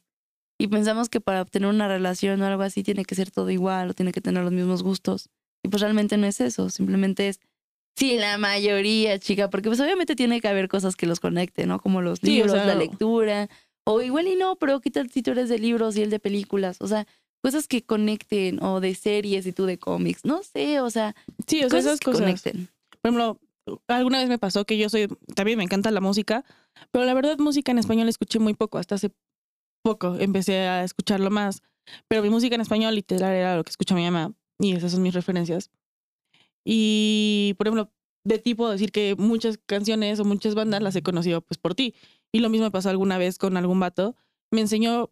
Y 0.64 0.68
pensamos 0.70 1.10
que 1.10 1.20
para 1.20 1.44
tener 1.44 1.68
una 1.68 1.90
relación 1.90 2.42
o 2.42 2.46
algo 2.46 2.64
así 2.64 2.84
tiene 2.84 3.04
que 3.04 3.16
ser 3.16 3.32
todo 3.32 3.50
igual 3.50 3.90
o 3.90 3.94
tiene 3.94 4.14
que 4.14 4.22
tener 4.22 4.44
los 4.44 4.54
mismos 4.54 4.82
gustos. 4.82 5.30
Y 5.62 5.68
pues 5.68 5.82
realmente 5.82 6.16
no 6.16 6.26
es 6.26 6.40
eso. 6.40 6.70
Simplemente 6.70 7.28
es, 7.28 7.42
sí, 7.98 8.16
la 8.18 8.38
mayoría, 8.38 9.20
chica. 9.20 9.50
Porque 9.50 9.68
pues 9.70 9.82
obviamente 9.82 10.16
tiene 10.16 10.40
que 10.40 10.48
haber 10.48 10.70
cosas 10.70 10.96
que 10.96 11.06
los 11.06 11.20
conecten, 11.20 11.68
¿no? 11.68 11.80
Como 11.82 12.02
los 12.02 12.20
Sí, 12.20 12.28
o 12.28 12.46
libros, 12.46 12.52
sea, 12.54 12.66
la 12.66 12.76
lectura. 12.76 13.50
O 13.86 14.02
igual 14.02 14.28
y 14.28 14.36
no, 14.38 14.56
pero 14.56 14.80
qué 14.80 14.90
tal 14.90 15.10
si 15.12 15.22
tú 15.22 15.32
eres 15.32 15.50
de 15.50 15.60
libros 15.60 15.98
y 15.98 16.02
él 16.02 16.10
de 16.10 16.20
películas. 16.20 16.78
O 16.80 16.88
sea, 16.88 17.06
cosas 17.44 17.68
que 17.68 17.82
conecten 17.82 18.64
o 18.64 18.80
de 18.80 18.96
series 18.96 19.46
y 19.46 19.52
tú 19.52 19.66
de 19.66 19.78
cómics. 19.78 20.24
No 20.24 20.44
sé, 20.44 20.80
o 20.80 20.90
sea, 20.90 21.14
Sí, 21.46 21.58
o 21.58 21.70
sea, 21.70 21.80
cosas 21.80 21.86
esas 21.86 22.00
que 22.00 22.06
cosas. 22.06 22.22
conecten. 22.22 22.70
Por 23.02 23.10
ejemplo, 23.12 23.38
alguna 23.90 24.20
vez 24.20 24.30
me 24.30 24.38
pasó 24.40 24.64
que 24.64 24.78
yo 24.78 24.88
soy, 24.88 25.10
también 25.36 25.58
me 25.58 25.66
encanta 25.66 25.92
la 25.92 26.00
música, 26.00 26.46
pero 26.92 27.04
la 27.04 27.14
verdad 27.14 27.38
música 27.38 27.74
en 27.74 27.80
español 27.80 28.08
escuché 28.08 28.40
muy 28.40 28.54
poco, 28.54 28.78
hasta 28.78 28.96
hace 28.96 29.12
poco 29.84 30.16
empecé 30.20 30.60
a 30.62 30.84
escucharlo 30.84 31.30
más, 31.30 31.62
pero 32.08 32.24
mi 32.24 32.30
música 32.30 32.56
en 32.56 32.62
español 32.62 32.96
literal 32.96 33.34
era 33.34 33.56
lo 33.56 33.64
que 33.64 33.70
escucha 33.70 33.94
mi 33.94 34.04
mamá 34.04 34.34
y 34.60 34.72
esas 34.76 34.92
son 34.94 35.04
mis 35.04 35.14
referencias. 35.14 35.70
Y, 36.66 37.56
por 37.58 37.68
ejemplo, 37.68 37.92
de 38.24 38.40
tipo 38.40 38.70
decir 38.70 38.92
que 38.92 39.16
muchas 39.18 39.60
canciones 39.66 40.20
o 40.20 40.26
muchas 40.26 40.56
bandas 40.56 40.82
las 40.82 40.96
he 40.96 41.04
conocido 41.04 41.42
pues 41.42 41.58
por 41.58 41.76
ti. 41.76 41.94
Y 42.32 42.40
lo 42.40 42.50
mismo 42.50 42.66
me 42.68 42.72
pasó 42.72 42.90
alguna 42.90 43.18
vez 43.18 43.38
con 43.38 43.58
algún 43.58 43.80
vato. 43.80 44.16
Me 44.52 44.62
enseñó, 44.62 45.12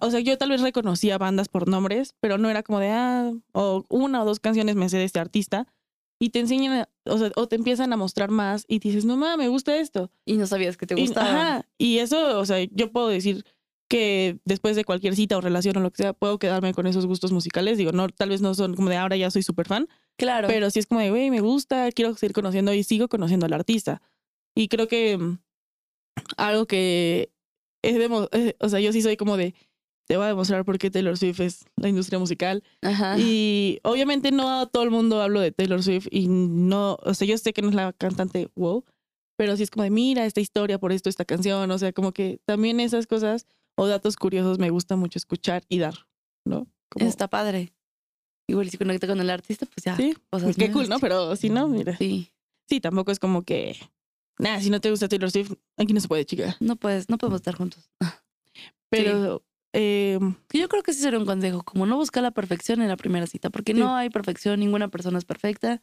o 0.00 0.10
sea, 0.10 0.20
yo 0.20 0.36
tal 0.36 0.50
vez 0.50 0.60
reconocía 0.60 1.16
bandas 1.18 1.48
por 1.48 1.68
nombres, 1.68 2.14
pero 2.20 2.36
no 2.38 2.50
era 2.50 2.62
como 2.62 2.80
de, 2.80 2.90
ah, 2.90 3.32
o 3.52 3.84
una 3.88 4.22
o 4.22 4.24
dos 4.26 4.40
canciones 4.40 4.76
me 4.76 4.88
sé 4.88 4.98
de 4.98 5.04
este 5.04 5.18
artista. 5.20 5.66
Y 6.22 6.30
te 6.30 6.40
enseñan, 6.40 6.86
o 7.06 7.16
sea, 7.16 7.32
o 7.36 7.48
te 7.48 7.56
empiezan 7.56 7.94
a 7.94 7.96
mostrar 7.96 8.30
más 8.30 8.66
y 8.68 8.78
dices, 8.78 9.06
no 9.06 9.16
mames, 9.16 9.38
me 9.38 9.48
gusta 9.48 9.78
esto. 9.78 10.10
Y 10.26 10.34
no 10.34 10.46
sabías 10.46 10.76
que 10.76 10.86
te 10.86 10.94
Y, 11.00 11.06
gustaba. 11.06 11.28
ajá, 11.30 11.66
y 11.78 11.98
eso, 11.98 12.38
o 12.38 12.44
sea, 12.44 12.62
yo 12.62 12.92
puedo 12.92 13.08
decir 13.08 13.46
que 13.90 14.38
después 14.44 14.76
de 14.76 14.84
cualquier 14.84 15.16
cita 15.16 15.36
o 15.36 15.40
relación 15.40 15.76
o 15.76 15.80
lo 15.80 15.90
que 15.90 16.04
sea, 16.04 16.12
puedo 16.12 16.38
quedarme 16.38 16.72
con 16.72 16.86
esos 16.86 17.06
gustos 17.06 17.32
musicales. 17.32 17.76
Digo, 17.76 17.90
no, 17.90 18.08
tal 18.08 18.28
vez 18.28 18.40
no 18.40 18.54
son 18.54 18.74
como 18.76 18.88
de 18.88 18.96
ahora 18.96 19.16
ya 19.16 19.32
soy 19.32 19.42
súper 19.42 19.66
fan, 19.66 19.88
Claro. 20.16 20.46
pero 20.46 20.70
sí 20.70 20.78
es 20.78 20.86
como 20.86 21.00
de, 21.00 21.10
güey, 21.10 21.28
me 21.30 21.40
gusta, 21.40 21.90
quiero 21.90 22.14
seguir 22.14 22.32
conociendo 22.32 22.72
y 22.72 22.84
sigo 22.84 23.08
conociendo 23.08 23.46
al 23.46 23.52
artista. 23.52 24.00
Y 24.54 24.68
creo 24.68 24.86
que 24.86 25.18
mm, 25.18 25.38
algo 26.36 26.66
que 26.66 27.32
es 27.82 27.96
demo- 27.98 28.28
eh, 28.32 28.54
o 28.60 28.68
sea, 28.68 28.78
yo 28.78 28.92
sí 28.92 29.02
soy 29.02 29.16
como 29.16 29.36
de, 29.36 29.54
te 30.06 30.16
voy 30.16 30.24
a 30.26 30.28
demostrar 30.28 30.64
por 30.64 30.78
qué 30.78 30.90
Taylor 30.90 31.16
Swift 31.18 31.40
es 31.40 31.64
la 31.76 31.88
industria 31.88 32.18
musical. 32.20 32.62
Ajá. 32.82 33.16
Y 33.18 33.80
obviamente 33.82 34.30
no 34.30 34.60
a 34.60 34.66
todo 34.66 34.82
el 34.84 34.90
mundo 34.90 35.20
hablo 35.20 35.40
de 35.40 35.50
Taylor 35.52 35.82
Swift 35.82 36.06
y 36.12 36.28
no, 36.28 36.96
o 37.02 37.14
sea, 37.14 37.26
yo 37.26 37.36
sé 37.38 37.52
que 37.52 37.62
no 37.62 37.68
es 37.70 37.74
la 37.74 37.92
cantante 37.92 38.50
wow, 38.54 38.84
pero 39.36 39.56
sí 39.56 39.62
es 39.64 39.70
como 39.70 39.82
de, 39.84 39.90
mira 39.90 40.26
esta 40.26 40.40
historia 40.40 40.78
por 40.78 40.92
esto, 40.92 41.08
esta 41.08 41.24
canción, 41.24 41.70
o 41.70 41.78
sea, 41.78 41.92
como 41.92 42.12
que 42.12 42.38
también 42.44 42.78
esas 42.80 43.06
cosas 43.06 43.46
o 43.80 43.86
datos 43.86 44.16
curiosos 44.16 44.58
me 44.58 44.68
gusta 44.70 44.96
mucho 44.96 45.18
escuchar 45.18 45.64
y 45.68 45.78
dar, 45.78 46.06
¿no? 46.44 46.66
Como- 46.90 47.06
Está 47.06 47.28
padre. 47.28 47.72
Igual 48.46 48.68
si 48.68 48.76
conecta 48.76 49.06
con 49.06 49.20
el 49.20 49.30
artista, 49.30 49.64
pues 49.66 49.84
ya. 49.84 49.96
Sí, 49.96 50.14
cosas 50.30 50.56
qué 50.56 50.70
cool, 50.70 50.88
¿no? 50.88 50.98
Pero 50.98 51.34
si 51.36 51.48
no, 51.50 51.66
mira, 51.68 51.96
Sí. 51.96 52.30
sí, 52.68 52.80
tampoco 52.80 53.10
es 53.12 53.18
como 53.18 53.42
que, 53.42 53.76
nada, 54.38 54.60
si 54.60 54.68
no 54.70 54.80
te 54.80 54.90
gusta 54.90 55.08
Taylor 55.08 55.30
Swift, 55.30 55.52
aquí 55.78 55.92
no 55.92 56.00
se 56.00 56.08
puede, 56.08 56.26
chica. 56.26 56.56
No 56.60 56.76
puedes, 56.76 57.08
no 57.08 57.16
podemos 57.16 57.40
estar 57.40 57.54
juntos. 57.54 57.88
Pero, 58.90 59.44
eh, 59.72 60.18
Yo 60.52 60.68
creo 60.68 60.82
que 60.82 60.92
sí 60.92 61.00
sería 61.00 61.18
un 61.18 61.26
consejo, 61.26 61.62
como 61.62 61.86
no 61.86 61.96
buscar 61.96 62.22
la 62.24 62.32
perfección 62.32 62.82
en 62.82 62.88
la 62.88 62.96
primera 62.96 63.26
cita, 63.26 63.50
porque 63.50 63.72
Sí. 63.72 63.78
no 63.78 63.94
hay 63.96 64.10
perfección, 64.10 64.58
ninguna 64.60 64.88
persona 64.88 65.16
es 65.18 65.24
perfecta, 65.24 65.80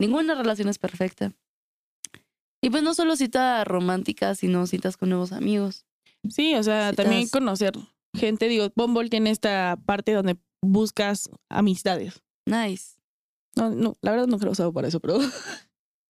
ninguna 0.00 0.34
relación 0.34 0.68
es 0.68 0.78
perfecta. 0.78 1.32
Y 2.60 2.70
pues 2.70 2.82
no 2.82 2.94
solo 2.94 3.14
citas 3.14 3.64
románticas, 3.66 4.40
sino 4.40 4.66
citas 4.66 4.96
con 4.96 5.10
nuevos 5.10 5.30
amigos. 5.30 5.86
Sí, 6.30 6.54
o 6.54 6.62
sea, 6.62 6.92
también 6.92 7.28
conocer 7.28 7.72
gente, 8.16 8.48
digo, 8.48 8.70
Bumble 8.74 9.08
tiene 9.08 9.30
esta 9.30 9.78
parte 9.84 10.12
donde 10.12 10.36
buscas 10.62 11.30
amistades. 11.50 12.22
Nice. 12.46 12.96
No, 13.56 13.70
no, 13.70 13.96
la 14.02 14.12
verdad 14.12 14.26
no 14.26 14.38
creo 14.38 14.52
usado 14.52 14.72
para 14.72 14.88
eso, 14.88 15.00
pero 15.00 15.18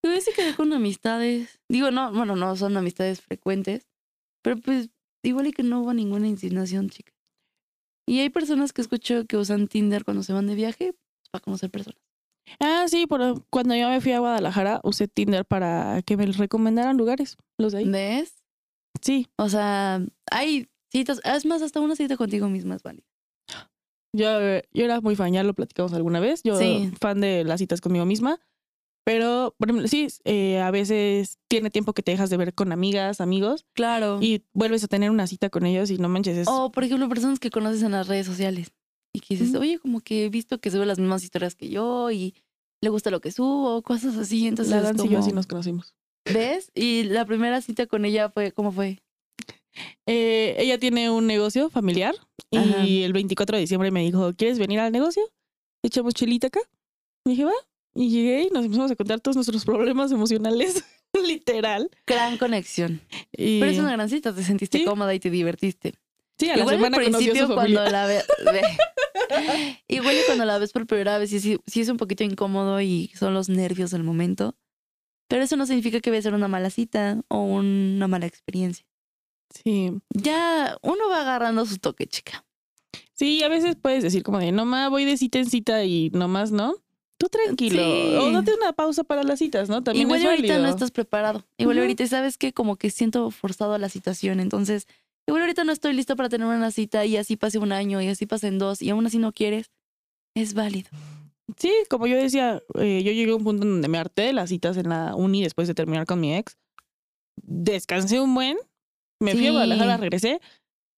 Yo 0.03 0.21
sí 0.21 0.31
quedé 0.35 0.55
con 0.55 0.71
amistades. 0.71 1.59
Digo, 1.67 1.91
no, 1.91 2.11
bueno, 2.13 2.35
no 2.35 2.55
son 2.55 2.77
amistades 2.77 3.21
frecuentes, 3.21 3.87
pero 4.41 4.57
pues 4.57 4.89
igual 5.23 5.47
y 5.47 5.51
que 5.51 5.63
no 5.63 5.81
hubo 5.81 5.93
ninguna 5.93 6.27
insinuación, 6.27 6.89
chica. 6.89 7.11
Y 8.07 8.19
hay 8.19 8.29
personas 8.29 8.73
que 8.73 8.81
escucho 8.81 9.25
que 9.25 9.37
usan 9.37 9.67
Tinder 9.67 10.05
cuando 10.05 10.23
se 10.23 10.33
van 10.33 10.47
de 10.47 10.55
viaje 10.55 10.93
pues, 10.93 11.29
para 11.31 11.43
conocer 11.43 11.69
personas. 11.69 12.01
Ah, 12.59 12.85
sí, 12.87 13.05
por, 13.05 13.45
cuando 13.49 13.75
yo 13.75 13.89
me 13.89 14.01
fui 14.01 14.13
a 14.13 14.19
Guadalajara 14.19 14.79
usé 14.83 15.07
Tinder 15.07 15.45
para 15.45 16.01
que 16.01 16.17
me 16.17 16.25
recomendaran 16.25 16.97
lugares, 16.97 17.37
los 17.59 17.73
de 17.73 17.79
ahí. 17.79 17.89
¿Ves? 17.89 18.38
Sí, 19.01 19.27
O 19.37 19.49
sea, 19.49 20.01
hay 20.31 20.67
citas, 20.91 21.21
es 21.23 21.45
más, 21.45 21.61
hasta 21.61 21.79
una 21.79 21.95
cita 21.95 22.17
contigo 22.17 22.49
misma 22.49 22.75
es 22.75 22.83
válida. 22.83 23.05
yo, 24.15 24.41
eh, 24.41 24.63
yo 24.73 24.85
era 24.85 25.01
muy 25.01 25.15
fan, 25.15 25.33
ya 25.33 25.43
lo 25.43 25.53
platicamos 25.53 25.93
alguna 25.93 26.19
vez, 26.19 26.41
yo 26.43 26.57
Sí. 26.57 26.89
fan 26.99 27.21
de 27.21 27.43
las 27.43 27.59
citas 27.59 27.79
conmigo 27.81 28.05
misma, 28.05 28.39
pero 29.05 29.55
por 29.57 29.69
ejemplo, 29.69 29.87
sí, 29.87 30.07
eh, 30.25 30.59
a 30.59 30.71
veces 30.71 31.37
tiene 31.47 31.69
tiempo 31.69 31.93
que 31.93 32.01
te 32.01 32.11
dejas 32.11 32.29
de 32.29 32.37
ver 32.37 32.53
con 32.53 32.71
amigas, 32.71 33.21
amigos, 33.21 33.65
Claro. 33.73 34.17
y 34.21 34.43
vuelves 34.53 34.83
a 34.83 34.87
tener 34.87 35.11
una 35.11 35.27
cita 35.27 35.49
con 35.49 35.65
ellos 35.65 35.91
y 35.91 35.97
no 35.99 36.09
manches, 36.09 36.37
es... 36.37 36.47
O, 36.47 36.71
por 36.71 36.83
ejemplo, 36.83 37.07
personas 37.07 37.39
que 37.39 37.51
conoces 37.51 37.83
en 37.83 37.91
las 37.91 38.07
redes 38.07 38.25
sociales 38.25 38.71
y 39.13 39.19
que 39.21 39.35
dices, 39.35 39.53
oye, 39.55 39.77
como 39.79 40.01
que 40.01 40.25
he 40.25 40.29
visto 40.29 40.59
que 40.59 40.71
sube 40.71 40.85
las 40.85 40.99
mismas 40.99 41.23
historias 41.23 41.55
que 41.55 41.69
yo 41.69 42.09
y 42.11 42.33
le 42.81 42.89
gusta 42.89 43.11
lo 43.11 43.21
que 43.21 43.31
subo, 43.31 43.81
cosas 43.83 44.15
así. 44.17 44.47
Entonces, 44.47 44.71
la 44.71 44.77
es 44.77 44.83
Dancy 44.83 45.03
y 45.03 45.09
yo 45.09 45.17
como, 45.17 45.25
así 45.25 45.33
nos 45.35 45.47
conocimos. 45.47 45.95
¿Ves? 46.33 46.71
Y 46.75 47.03
la 47.03 47.25
primera 47.25 47.61
cita 47.61 47.85
con 47.87 48.05
ella 48.05 48.29
fue, 48.29 48.51
¿cómo 48.51 48.71
fue? 48.71 48.99
Eh, 50.05 50.55
ella 50.57 50.77
tiene 50.79 51.09
un 51.09 51.27
negocio 51.27 51.69
familiar 51.69 52.15
y 52.51 53.03
el 53.03 53.13
24 53.13 53.55
de 53.57 53.61
diciembre 53.61 53.91
me 53.91 54.01
dijo, 54.03 54.33
¿quieres 54.35 54.57
venir 54.59 54.79
al 54.79 54.91
negocio? 54.91 55.21
Echamos 55.83 56.13
chelita 56.13 56.47
acá. 56.47 56.59
Y 57.25 57.31
dije, 57.31 57.45
va. 57.45 57.53
Y 57.95 58.09
llegué 58.09 58.43
y 58.43 58.49
nos 58.49 58.65
empezamos 58.65 58.91
a 58.91 58.95
contar 58.95 59.19
todos 59.19 59.35
nuestros 59.35 59.65
problemas 59.65 60.11
emocionales, 60.11 60.83
literal. 61.27 61.89
Gran 62.07 62.37
conexión. 62.37 63.01
Y 63.31 63.59
Pero 63.59 63.71
es 63.71 63.79
una 63.79 63.91
gran 63.93 64.09
cita, 64.09 64.33
te 64.33 64.43
sentiste 64.43 64.79
Sí. 64.79 64.85
cómoda 64.85 65.13
y 65.13 65.19
te 65.19 65.29
divertiste. 65.29 65.93
sí, 66.37 66.49
a 66.49 66.55
la 66.55 66.61
Igual 66.61 66.75
semana 66.75 66.97
al 66.97 67.03
principio 67.03 67.47
su 67.47 67.53
cuando 67.53 67.83
la 67.85 68.05
ve- 68.07 68.23
Igual 69.87 70.15
y 70.15 70.19
cuando 70.25 70.45
la 70.45 70.57
ves 70.59 70.71
por 70.71 70.85
primera 70.87 71.17
vez 71.17 71.29
sí, 71.29 71.39
sí, 71.39 71.57
sí 71.67 71.81
es 71.81 71.89
un 71.89 71.97
poquito 71.97 72.23
incómodo 72.23 72.79
y 72.81 73.11
son 73.17 73.33
los 73.33 73.49
nervios 73.49 73.91
del 73.91 74.03
momento. 74.03 74.55
Pero 75.29 75.43
eso 75.43 75.55
no 75.55 75.65
significa 75.65 76.01
que 76.01 76.09
vaya 76.09 76.19
a 76.19 76.23
ser 76.23 76.33
una 76.33 76.47
mala 76.49 76.69
cita 76.71 77.21
o 77.29 77.43
una 77.43 78.07
mala 78.09 78.25
experiencia. 78.25 78.85
Sí. 79.63 79.91
Ya 80.09 80.77
uno 80.81 81.07
va 81.09 81.21
agarrando 81.21 81.65
su 81.65 81.77
toque, 81.77 82.07
chica. 82.07 82.45
Sí, 83.13 83.41
a 83.43 83.47
veces 83.47 83.75
puedes 83.81 84.03
decir 84.03 84.23
como 84.23 84.39
de, 84.39 84.51
no 84.51 84.65
más 84.65 84.89
voy 84.89 85.05
de 85.05 85.15
cita 85.17 85.39
en 85.39 85.49
cita 85.49 85.83
y 85.85 86.09
nomás 86.09 86.51
no. 86.51 86.75
Tú 87.17 87.27
tranquilo. 87.27 87.81
Sí. 87.83 88.15
O 88.17 88.31
date 88.31 88.53
una 88.55 88.73
pausa 88.73 89.03
para 89.03 89.23
las 89.23 89.39
citas, 89.39 89.69
¿no? 89.69 89.83
También 89.83 90.07
Igual 90.07 90.21
es 90.21 90.25
ahorita 90.25 90.47
válido. 90.53 90.63
no 90.63 90.69
estás 90.69 90.91
preparado. 90.91 91.45
Igual 91.57 91.77
Ujú. 91.77 91.81
ahorita 91.83 92.07
sabes 92.07 92.37
que 92.37 92.53
como 92.53 92.75
que 92.77 92.89
siento 92.89 93.29
forzado 93.29 93.73
a 93.73 93.77
la 93.77 93.89
situación. 93.89 94.39
Entonces, 94.39 94.87
igual 95.27 95.41
ahorita 95.43 95.63
no 95.63 95.71
estoy 95.73 95.93
listo 95.93 96.15
para 96.15 96.29
tener 96.29 96.47
una 96.47 96.71
cita 96.71 97.05
y 97.05 97.17
así 97.17 97.35
pase 97.35 97.59
un 97.59 97.71
año 97.73 98.01
y 98.01 98.07
así 98.07 98.25
pasen 98.25 98.57
dos 98.57 98.81
y 98.81 98.89
aún 98.89 99.05
así 99.05 99.17
no 99.19 99.31
quieres. 99.33 99.69
Es 100.33 100.53
válido. 100.53 100.89
Sí, 101.57 101.71
como 101.89 102.07
yo 102.07 102.17
decía, 102.17 102.61
eh, 102.75 103.01
yo 103.03 103.11
llegué 103.11 103.31
a 103.31 103.35
un 103.35 103.43
punto 103.43 103.63
en 103.63 103.71
donde 103.71 103.87
me 103.87 103.97
harté 103.97 104.23
de 104.23 104.33
las 104.33 104.49
citas 104.49 104.77
en 104.77 104.89
la 104.89 105.15
uni 105.15 105.43
después 105.43 105.67
de 105.67 105.73
terminar 105.73 106.05
con 106.05 106.19
mi 106.19 106.35
ex. 106.35 106.57
Descansé 107.41 108.19
un 108.19 108.33
buen, 108.33 108.57
me 109.19 109.33
fui 109.33 109.47
a. 109.47 109.51
Guadalajara, 109.51 109.97
regresé 109.97 110.39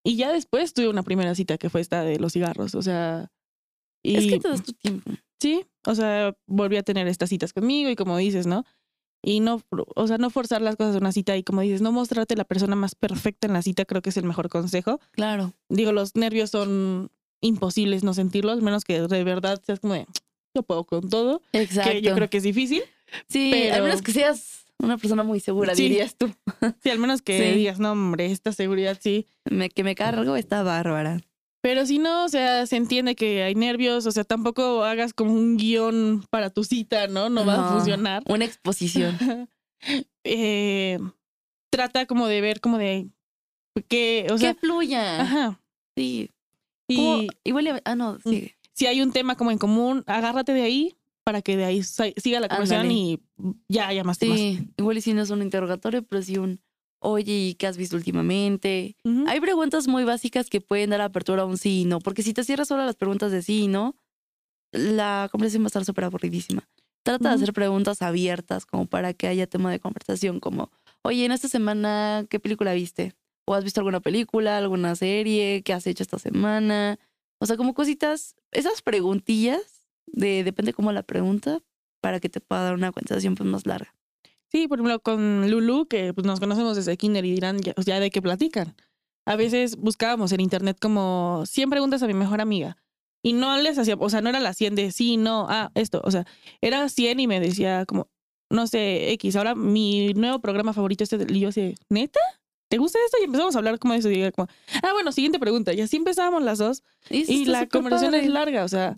y 0.04 0.16
ya 0.16 0.32
después 0.32 0.74
tuve 0.74 0.88
una 0.88 1.04
primera 1.04 1.36
cita 1.36 1.58
que 1.58 1.70
fue 1.70 1.82
esta 1.82 2.04
de 2.04 2.20
los 2.20 2.34
cigarros. 2.34 2.76
O 2.76 2.82
sea, 2.82 3.32
y 4.04 4.16
Es 4.16 4.28
que 4.28 4.40
te 4.40 4.50
das 4.50 4.64
tu 4.64 4.74
tiempo. 4.74 5.12
sí, 5.40 5.66
o 5.86 5.96
sea, 5.96 6.36
volví 6.48 6.78
a 6.78 6.84
tener 6.84 7.08
estas 7.08 7.30
citas 7.30 7.54
conmigo 7.54 7.90
y 7.90 7.96
como 7.96 8.18
dices, 8.18 8.48
¿no? 8.48 8.66
Y 9.24 9.40
no, 9.40 9.62
o 9.96 10.08
sea, 10.08 10.18
no 10.18 10.32
forzar 10.32 10.64
las 10.64 10.76
cosas 10.76 10.94
de 10.94 10.98
una 10.98 11.12
cita 11.12 11.38
y 11.38 11.44
como 11.44 11.62
dices, 11.62 11.82
no 11.82 11.92
mostrarte 11.92 12.36
la 12.36 12.44
persona 12.44 12.76
más 12.76 12.96
perfecta 12.96 13.46
en 13.46 13.54
la 13.54 13.62
cita, 13.62 13.86
creo 13.86 14.02
que 14.02 14.10
es 14.10 14.18
el 14.18 14.24
mejor 14.24 14.50
consejo. 14.50 15.00
Claro. 15.12 15.54
Digo, 15.70 15.92
los 15.92 16.16
nervios 16.16 16.50
son 16.50 17.12
imposibles 17.40 18.04
no 18.04 18.16
sentirlos, 18.16 18.56
al 18.56 18.64
menos 18.64 18.84
que 18.84 19.00
de 19.00 19.24
verdad 19.24 19.62
seas 19.64 19.80
como 19.80 19.94
de, 19.94 20.08
yo 20.54 20.64
puedo 20.64 20.84
con 20.86 21.10
todo 21.10 21.42
Exacto. 21.54 21.92
que 21.92 22.02
yo 22.02 22.14
creo 22.16 22.30
que 22.30 22.38
es 22.38 22.44
difícil. 22.44 22.84
sí, 23.28 23.50
pero- 23.52 23.76
al 23.76 23.84
menos 23.84 24.02
que 24.02 24.12
seas 24.12 24.66
una 24.80 24.98
persona 24.98 25.24
muy 25.24 25.40
segura, 25.40 25.76
Sí. 25.76 25.84
dirías 25.84 26.16
tú. 26.16 26.32
Sí, 26.84 26.90
al 26.90 27.00
menos 27.00 27.22
que 27.22 27.38
Sí. 27.52 27.58
digas, 27.60 27.80
no, 27.80 27.92
hombre, 27.92 28.26
esta 28.32 28.52
seguridad 28.52 28.98
sí. 29.00 29.28
Me, 29.50 29.70
que 29.70 29.84
me 29.84 29.96
cargo 29.96 30.36
está 30.36 30.64
bárbara. 30.64 31.22
Pero 31.64 31.86
si 31.86 32.00
no, 32.00 32.26
o 32.26 32.30
sea, 32.30 32.66
se 32.66 32.76
entiende 32.76 33.16
que 33.16 33.44
hay 33.44 33.54
nervios, 33.54 34.08
o 34.08 34.12
sea, 34.12 34.24
tampoco 34.24 34.84
hagas 34.84 35.14
como 35.14 35.34
un 35.34 35.58
guion 35.58 36.26
para 36.32 36.50
tu 36.50 36.64
cita, 36.64 37.06
¿no? 37.08 37.30
No 37.30 37.46
va 37.46 37.68
a 37.68 37.72
funcionar. 37.74 38.24
Una 38.28 38.46
exposición. 38.46 39.18
Eh, 40.24 41.00
trata 41.72 42.06
como 42.06 42.28
de 42.28 42.42
ver 42.42 42.60
como 42.62 42.78
de 42.78 43.10
que, 43.88 44.28
o 44.32 44.38
sea, 44.38 44.54
que 44.54 44.60
fluya. 44.60 45.22
ajá. 45.22 45.60
Sí. 45.98 46.30
Y 46.88 47.28
igual, 47.44 47.82
ah, 47.86 47.96
no, 47.96 48.20
Mm. 48.24 48.46
Si 48.82 48.88
hay 48.88 49.00
un 49.04 49.12
tema 49.12 49.36
como 49.36 49.52
en 49.52 49.60
común, 49.60 50.04
agárrate 50.08 50.54
de 50.54 50.64
ahí 50.64 50.98
para 51.24 51.44
que 51.44 51.56
de 51.56 51.66
ahí 51.66 51.84
siga 51.84 52.40
la 52.40 52.50
conversación 52.50 52.88
Ándale. 52.88 53.00
y 53.00 53.20
ya 53.70 53.88
haya 53.88 54.04
más 54.04 54.18
temas. 54.18 54.40
Sí, 54.40 54.70
igual 54.76 54.98
y 54.98 55.02
si 55.02 55.14
no 55.14 55.22
es 55.22 55.30
un 55.30 55.44
interrogatorio, 55.44 56.02
pero 56.02 56.24
sí 56.24 56.40
un, 56.40 56.62
oye, 56.98 57.32
¿y 57.32 57.54
qué 57.54 57.68
has 57.68 57.78
visto 57.78 57.96
últimamente? 57.96 58.96
Hay 59.28 59.40
preguntas 59.40 59.88
muy 59.88 60.04
básicas 60.04 60.50
que 60.50 60.62
pueden 60.62 60.90
dar 60.90 61.02
apertura 61.02 61.44
a 61.44 61.46
un 61.46 61.60
sí 61.60 61.82
y 61.82 61.86
no, 61.86 62.00
porque 62.00 62.24
si 62.24 62.34
te 62.34 62.44
cierras 62.44 62.70
solo 62.70 62.82
a 62.82 62.88
las 62.88 62.96
preguntas 62.96 63.32
de 63.32 63.44
sí 63.44 63.66
y 63.66 63.68
no, 63.68 63.96
la 64.72 65.30
conversación 65.32 65.62
va 65.62 65.68
a 65.68 65.68
estar 65.68 65.86
súper 65.86 66.06
aburridísima. 66.06 66.68
Trata 67.04 67.30
de 67.30 67.36
hacer 67.36 67.54
preguntas 67.54 68.02
abiertas 68.02 68.66
como 68.66 68.88
para 68.88 69.14
que 69.14 69.28
haya 69.28 69.46
tema 69.46 69.70
de 69.70 69.80
conversación, 69.80 70.40
como, 70.40 70.72
oye, 71.04 71.24
en 71.24 71.34
esta 71.34 71.48
semana, 71.48 72.26
¿qué 72.32 72.40
película 72.40 72.74
viste? 72.74 73.14
¿O 73.46 73.54
has 73.54 73.64
visto 73.64 73.80
alguna 73.80 74.00
película, 74.00 74.58
alguna 74.58 74.96
serie? 74.96 75.62
¿Qué 75.62 75.72
has 75.72 75.86
hecho 75.86 76.02
esta 76.02 76.18
semana? 76.18 76.98
O 77.42 77.46
sea, 77.48 77.58
como 77.58 77.74
cositas, 77.74 78.36
esas 78.52 78.84
preguntillas, 78.84 79.88
de, 80.06 80.44
depende 80.44 80.74
cómo 80.74 80.92
la 80.92 81.02
pregunta, 81.02 81.60
para 82.00 82.20
que 82.20 82.30
te 82.30 82.40
pueda 82.40 82.64
dar 82.64 82.76
una 82.76 82.92
conversación 82.92 83.34
pues, 83.36 83.50
más 83.50 83.66
larga. 83.66 83.96
Sí, 84.52 84.68
por 84.68 84.78
ejemplo, 84.78 85.00
con 85.00 85.50
Lulu, 85.50 85.88
que 85.88 86.14
pues, 86.14 86.28
nos 86.28 86.40
conocemos 86.40 86.76
desde 86.76 86.98
kinder 86.98 87.26
y 87.26 87.32
dirán 87.32 87.60
ya, 87.62 88.00
de 88.00 88.12
qué 88.12 88.22
platican. 88.22 88.76
A 89.26 89.36
veces 89.36 89.76
buscábamos 89.76 90.32
en 90.34 90.42
internet 90.42 90.78
como 90.80 91.44
100 91.48 91.70
preguntas 91.72 92.04
a 92.04 92.08
mi 92.08 92.14
mejor 92.14 92.42
amiga. 92.42 92.78
Y 93.24 93.34
no 93.34 93.58
les 93.58 93.78
hacía, 93.78 93.96
o 93.98 94.10
sea, 94.10 94.22
no 94.22 94.30
era 94.30 94.40
la 94.40 94.54
100 94.54 94.76
de 94.76 94.92
sí, 94.92 95.18
no, 95.18 95.48
ah, 95.50 95.72
esto. 95.74 96.02
O 96.04 96.12
sea, 96.12 96.26
era 96.60 96.90
100 96.90 97.20
y 97.20 97.28
me 97.28 97.40
decía 97.40 97.86
como, 97.88 98.08
no 98.52 98.68
sé, 98.68 99.12
X, 99.14 99.36
ahora 99.36 99.56
mi 99.56 100.14
nuevo 100.14 100.40
programa 100.42 100.74
favorito 100.74 101.04
este 101.04 101.18
del- 101.18 101.36
y 101.36 101.40
yo 101.40 101.50
así, 101.50 101.76
¿neta? 101.90 102.20
¿Te 102.72 102.78
gusta 102.78 102.98
esto? 103.06 103.18
Y 103.20 103.26
empezamos 103.26 103.54
a 103.54 103.58
hablar 103.58 103.80
como 103.80 103.94
eso. 103.96 104.10
Y 104.10 104.32
como, 104.32 104.48
ah, 104.82 104.94
bueno, 104.94 105.12
siguiente 105.12 105.40
pregunta. 105.40 105.74
Y 105.74 105.82
así 105.82 105.98
empezábamos 105.98 106.42
las 106.42 106.58
dos. 106.58 106.84
Y 107.10 107.44
la 107.44 107.68
conversación 107.68 108.16
es 108.16 108.30
larga, 108.30 108.64
o 108.64 108.68
sea, 108.70 108.96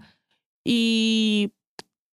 y 0.64 1.54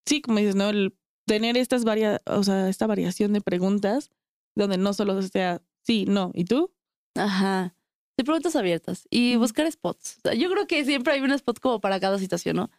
sí, 0.07 0.23
como 0.23 0.39
dices, 0.39 0.55
¿no? 0.55 0.71
El 0.71 0.97
tener 1.27 1.59
estas 1.59 1.85
varias, 1.85 2.23
o 2.25 2.43
sea, 2.45 2.71
esta 2.71 2.87
variación 2.87 3.35
de 3.35 3.43
preguntas 3.43 4.11
donde 4.55 4.79
no 4.79 4.95
solo 4.95 5.21
sea 5.21 5.61
sí, 5.83 6.07
no, 6.09 6.31
¿y 6.33 6.47
tú? 6.47 6.73
Ajá. 7.15 7.75
De 8.17 8.25
preguntas 8.25 8.57
abiertas 8.57 9.07
y 9.11 9.37
buscar 9.37 9.71
spots. 9.71 10.17
O 10.17 10.21
sea, 10.23 10.35
yo 10.35 10.51
creo 10.51 10.67
que 10.67 10.83
siempre 10.87 11.13
hay 11.13 11.21
un 11.21 11.33
spot 11.33 11.61
como 11.61 11.79
para 11.79 12.01
cada 12.01 12.19
situación, 12.19 12.57
¿no? 12.57 12.71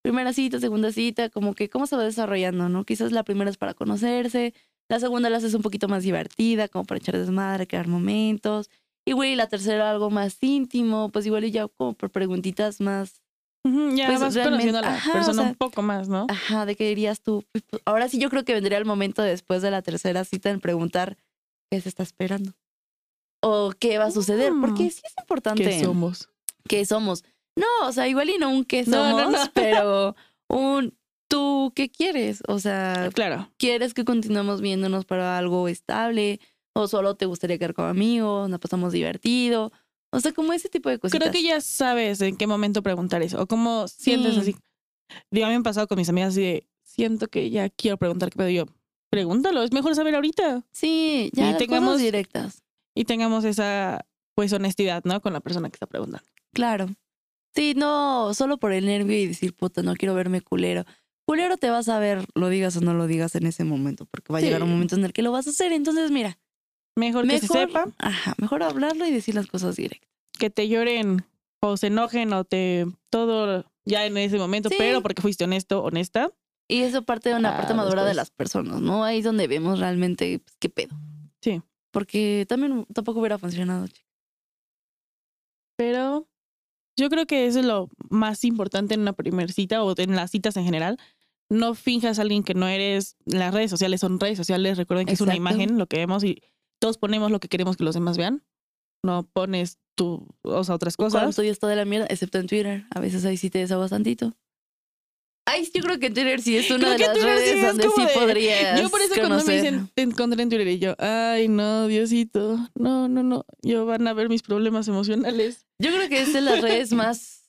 Primera 0.00 0.32
cita, 0.32 0.58
segunda 0.60 0.92
cita, 0.92 1.28
como 1.28 1.54
que 1.54 1.68
cómo 1.68 1.86
se 1.86 1.94
va 1.94 2.04
desarrollando, 2.04 2.70
¿no? 2.70 2.86
Quizás 2.86 3.12
la 3.12 3.22
primera 3.22 3.50
es 3.50 3.58
para 3.58 3.74
conocerse, 3.74 4.54
la 4.90 5.00
segunda 5.00 5.30
la 5.30 5.38
haces 5.38 5.54
un 5.54 5.62
poquito 5.62 5.88
más 5.88 6.02
divertida, 6.02 6.68
como 6.68 6.84
para 6.84 6.98
echar 6.98 7.16
desmadre, 7.16 7.66
crear 7.66 7.86
momentos. 7.88 8.68
Igual 9.06 9.28
y 9.28 9.36
la 9.36 9.46
tercera 9.48 9.90
algo 9.90 10.10
más 10.10 10.36
íntimo, 10.42 11.10
pues 11.10 11.24
igual 11.24 11.44
y 11.44 11.50
ya 11.50 11.66
como 11.68 11.94
por 11.94 12.10
preguntitas 12.10 12.80
más, 12.80 13.22
ya 13.64 14.06
Pues, 14.08 14.20
vas 14.20 14.36
conociendo 14.36 14.78
a 14.78 14.82
la 14.82 14.94
ajá, 14.96 15.10
o 15.10 15.12
persona 15.14 15.42
sea, 15.42 15.50
un 15.50 15.54
poco 15.54 15.80
más, 15.82 16.08
¿no? 16.08 16.26
ajá, 16.28 16.66
de 16.66 16.76
qué 16.76 16.88
dirías 16.88 17.20
tú. 17.22 17.44
Pues, 17.52 17.64
pues, 17.70 17.82
ahora 17.86 18.08
sí 18.08 18.18
yo 18.18 18.28
creo 18.30 18.44
que 18.44 18.52
vendría 18.52 18.78
el 18.78 18.84
momento 18.84 19.22
después 19.22 19.62
de 19.62 19.70
la 19.70 19.80
tercera 19.82 20.24
cita 20.24 20.50
en 20.50 20.60
preguntar 20.60 21.16
qué 21.70 21.80
se 21.80 21.88
está 21.88 22.02
esperando. 22.02 22.52
O 23.42 23.72
qué 23.78 23.96
va 23.98 24.06
a 24.06 24.10
suceder, 24.10 24.52
porque 24.60 24.84
Mm. 24.84 24.90
sí 24.90 25.00
es 25.04 25.14
importante. 25.18 25.64
¿Qué 25.64 25.84
somos? 25.84 26.28
qué 26.68 26.84
somos. 26.84 27.24
No, 27.56 27.66
o 27.88 27.92
sea, 27.92 28.06
igual 28.06 28.28
y 28.30 28.38
no 28.38 28.50
un 28.50 28.64
qué 28.64 28.84
No, 28.84 28.92
somos, 29.10 29.32
no, 29.32 29.44
no. 29.44 29.50
pero 29.54 30.16
un 30.48 30.94
tú 31.30 31.72
qué 31.74 31.88
quieres. 31.88 32.42
O 32.48 32.58
sea, 32.58 33.08
Claro. 33.14 33.48
¿quieres 33.56 33.94
que 33.94 34.04
continuemos 34.04 34.60
viéndonos 34.60 35.04
para 35.06 35.38
algo 35.38 35.68
estable? 35.68 36.40
¿O 36.74 36.88
solo 36.88 37.14
te 37.14 37.24
gustaría 37.26 37.56
quedar 37.58 37.72
como 37.74 37.88
amigos? 37.88 38.50
¿Nos 38.50 38.60
pasamos 38.60 38.92
divertido? 38.92 39.72
O 40.12 40.20
sea, 40.20 40.32
como 40.32 40.52
ese 40.52 40.68
tipo 40.68 40.88
de 40.90 40.98
cositas. 40.98 41.20
Creo 41.20 41.32
que 41.32 41.42
ya 41.46 41.60
sabes 41.60 42.20
en 42.20 42.36
qué 42.36 42.46
momento 42.46 42.82
preguntar 42.82 43.22
eso 43.22 43.40
o 43.40 43.46
cómo 43.46 43.86
sientes 43.88 44.34
Sí. 44.34 44.40
así. 44.40 44.56
Digo, 45.30 45.46
a 45.46 45.48
mí 45.48 45.52
me 45.52 45.56
han 45.56 45.62
pasado 45.62 45.86
con 45.88 45.96
mis 45.98 46.08
amigas 46.08 46.30
así 46.30 46.40
de, 46.42 46.68
siento 46.82 47.28
que 47.28 47.48
ya 47.50 47.68
quiero 47.70 47.96
preguntar 47.96 48.30
qué 48.30 48.36
pedo 48.36 48.48
yo. 48.50 48.64
Pregúntalo, 49.10 49.62
es 49.62 49.72
mejor 49.72 49.94
saber 49.94 50.14
ahorita. 50.14 50.64
Sí, 50.72 51.30
ya 51.32 51.48
y 51.48 51.50
las 51.52 51.58
tengamos- 51.58 51.90
cosas 51.94 52.02
directas. 52.02 52.62
Y 52.94 53.04
tengamos 53.04 53.44
esa, 53.44 54.04
pues, 54.34 54.52
honestidad, 54.52 55.02
¿no? 55.04 55.20
Con 55.20 55.32
la 55.32 55.40
persona 55.40 55.68
que 55.70 55.76
está 55.76 55.86
preguntando. 55.86 56.26
Claro. 56.52 56.88
Sí, 57.54 57.74
no, 57.76 58.32
solo 58.34 58.58
por 58.58 58.72
el 58.72 58.86
nervio 58.86 59.16
y 59.18 59.26
decir, 59.26 59.54
puta, 59.54 59.82
no 59.82 59.94
quiero 59.96 60.14
verme 60.14 60.40
culero. 60.40 60.84
Culero 61.30 61.56
te 61.56 61.70
vas 61.70 61.88
a 61.88 61.98
ver, 62.00 62.26
lo 62.34 62.48
digas 62.48 62.76
o 62.76 62.80
no 62.80 62.92
lo 62.94 63.06
digas 63.06 63.34
en 63.36 63.46
ese 63.46 63.62
momento, 63.64 64.04
porque 64.06 64.32
va 64.32 64.38
a 64.40 64.42
llegar 64.42 64.62
un 64.62 64.70
momento 64.70 64.96
en 64.96 65.04
el 65.04 65.12
que 65.12 65.22
lo 65.22 65.30
vas 65.32 65.46
a 65.46 65.50
hacer. 65.50 65.70
Entonces, 65.72 66.10
mira, 66.10 66.38
Mejor, 66.96 67.26
que 67.28 67.38
se 67.38 67.46
sepa, 67.46 67.86
ajá, 67.98 68.34
mejor 68.38 68.62
hablarlo 68.64 69.06
y 69.06 69.12
decir 69.12 69.34
las 69.36 69.46
cosas 69.46 69.76
directas. 69.76 70.08
que 70.38 70.50
te 70.50 70.68
lloren 70.68 71.24
o 71.62 71.76
se 71.76 71.86
enojen 71.88 72.32
o 72.32 72.44
te 72.44 72.86
todo 73.10 73.64
ya 73.84 74.06
en 74.06 74.16
ese 74.16 74.38
momento, 74.38 74.68
Sí. 74.70 74.74
pero 74.78 75.02
porque 75.02 75.22
fuiste 75.22 75.44
honesto, 75.44 75.82
honesta. 75.84 76.30
Y 76.66 76.80
eso 76.82 77.02
parte 77.04 77.28
de 77.28 77.34
una 77.36 77.54
Ah, 77.54 77.56
parte 77.58 77.74
madura 77.74 78.04
de 78.04 78.14
las 78.14 78.30
personas, 78.30 78.80
¿no? 78.80 79.04
Ahí 79.04 79.18
es 79.18 79.24
donde 79.24 79.46
vemos 79.48 79.78
realmente 79.78 80.38
pues, 80.38 80.56
qué 80.58 80.68
pedo. 80.68 80.96
Sí. 81.42 81.60
Porque 81.92 82.46
también 82.48 82.86
tampoco 82.94 83.20
hubiera 83.20 83.38
funcionado. 83.38 83.86
chica. 83.88 84.06
Pero 85.76 86.26
yo 86.96 87.08
creo 87.08 87.26
que 87.26 87.46
eso 87.46 87.60
es 87.60 87.64
lo 87.66 87.88
más 88.08 88.44
importante 88.44 88.94
en 88.94 89.00
una 89.00 89.12
primer 89.12 89.52
cita 89.52 89.82
o 89.82 89.94
en 89.98 90.16
las 90.16 90.30
citas 90.30 90.56
en 90.56 90.64
general. 90.64 90.98
No 91.50 91.74
finjas 91.74 92.18
a 92.18 92.22
alguien 92.22 92.44
que 92.44 92.54
no 92.54 92.68
eres. 92.68 93.16
Las 93.26 93.52
redes 93.52 93.70
sociales 93.70 94.00
son 94.00 94.18
redes 94.20 94.38
sociales. 94.38 94.78
Recuerden 94.78 95.06
que 95.06 95.12
es 95.14 95.20
una 95.20 95.34
Exacto. 95.34 95.52
imagen 95.54 95.78
lo 95.78 95.86
que 95.86 95.98
vemos 95.98 96.22
y 96.24 96.42
todos 96.80 96.96
ponemos 96.96 97.30
lo 97.30 97.40
que 97.40 97.48
queremos 97.48 97.76
que 97.76 97.84
los 97.84 97.94
demás 97.94 98.16
vean. 98.16 98.44
No 99.04 99.24
pones 99.32 99.78
tú, 99.96 100.28
o 100.42 100.62
sea, 100.64 100.74
otras 100.76 100.96
Cuando 100.96 101.18
cosas. 101.18 101.34
todo 101.36 101.44
está 101.46 101.66
de 101.66 101.76
la 101.76 101.84
mierda, 101.84 102.06
excepto 102.08 102.38
en 102.38 102.46
Twitter. 102.46 102.84
A 102.94 103.00
veces 103.00 103.24
ahí 103.24 103.36
sí 103.36 103.50
te 103.50 103.58
desahogas 103.58 103.90
tantito. 103.90 104.34
Ay, 105.46 105.68
yo 105.74 105.82
creo 105.82 105.98
que 105.98 106.10
Twitter 106.10 106.40
sí 106.40 106.56
es 106.56 106.70
una 106.70 106.78
Creo 106.80 106.92
de 106.92 106.98
las 106.98 107.12
Twitter 107.14 107.38
sí 107.38 107.44
redes 107.44 107.56
es 107.56 107.66
donde 107.66 107.88
sí 107.96 108.02
de- 108.04 108.12
podrías 108.20 108.80
Yo 108.80 108.88
por 108.90 109.00
eso 109.00 109.08
cuando 109.16 109.36
me 109.36 109.42
conocer. 109.42 109.62
dicen 109.62 109.90
te 109.94 110.02
encontré 110.02 110.42
en 110.42 110.48
Twitter 110.48 110.68
y 110.68 110.78
yo, 110.78 110.94
ay 110.98 111.48
no, 111.48 111.88
Diosito, 111.88 112.56
no, 112.76 113.08
no, 113.08 113.22
no, 113.24 113.44
yo 113.62 113.84
van 113.86 114.06
a 114.06 114.12
ver 114.12 114.28
mis 114.28 114.42
problemas 114.42 114.86
emocionales. 114.86 115.66
Yo 115.80 115.90
creo 115.90 116.08
que 116.08 116.20
es 116.22 116.32
de 116.32 116.40
las 116.42 116.60
redes 116.60 116.92
más 116.92 117.39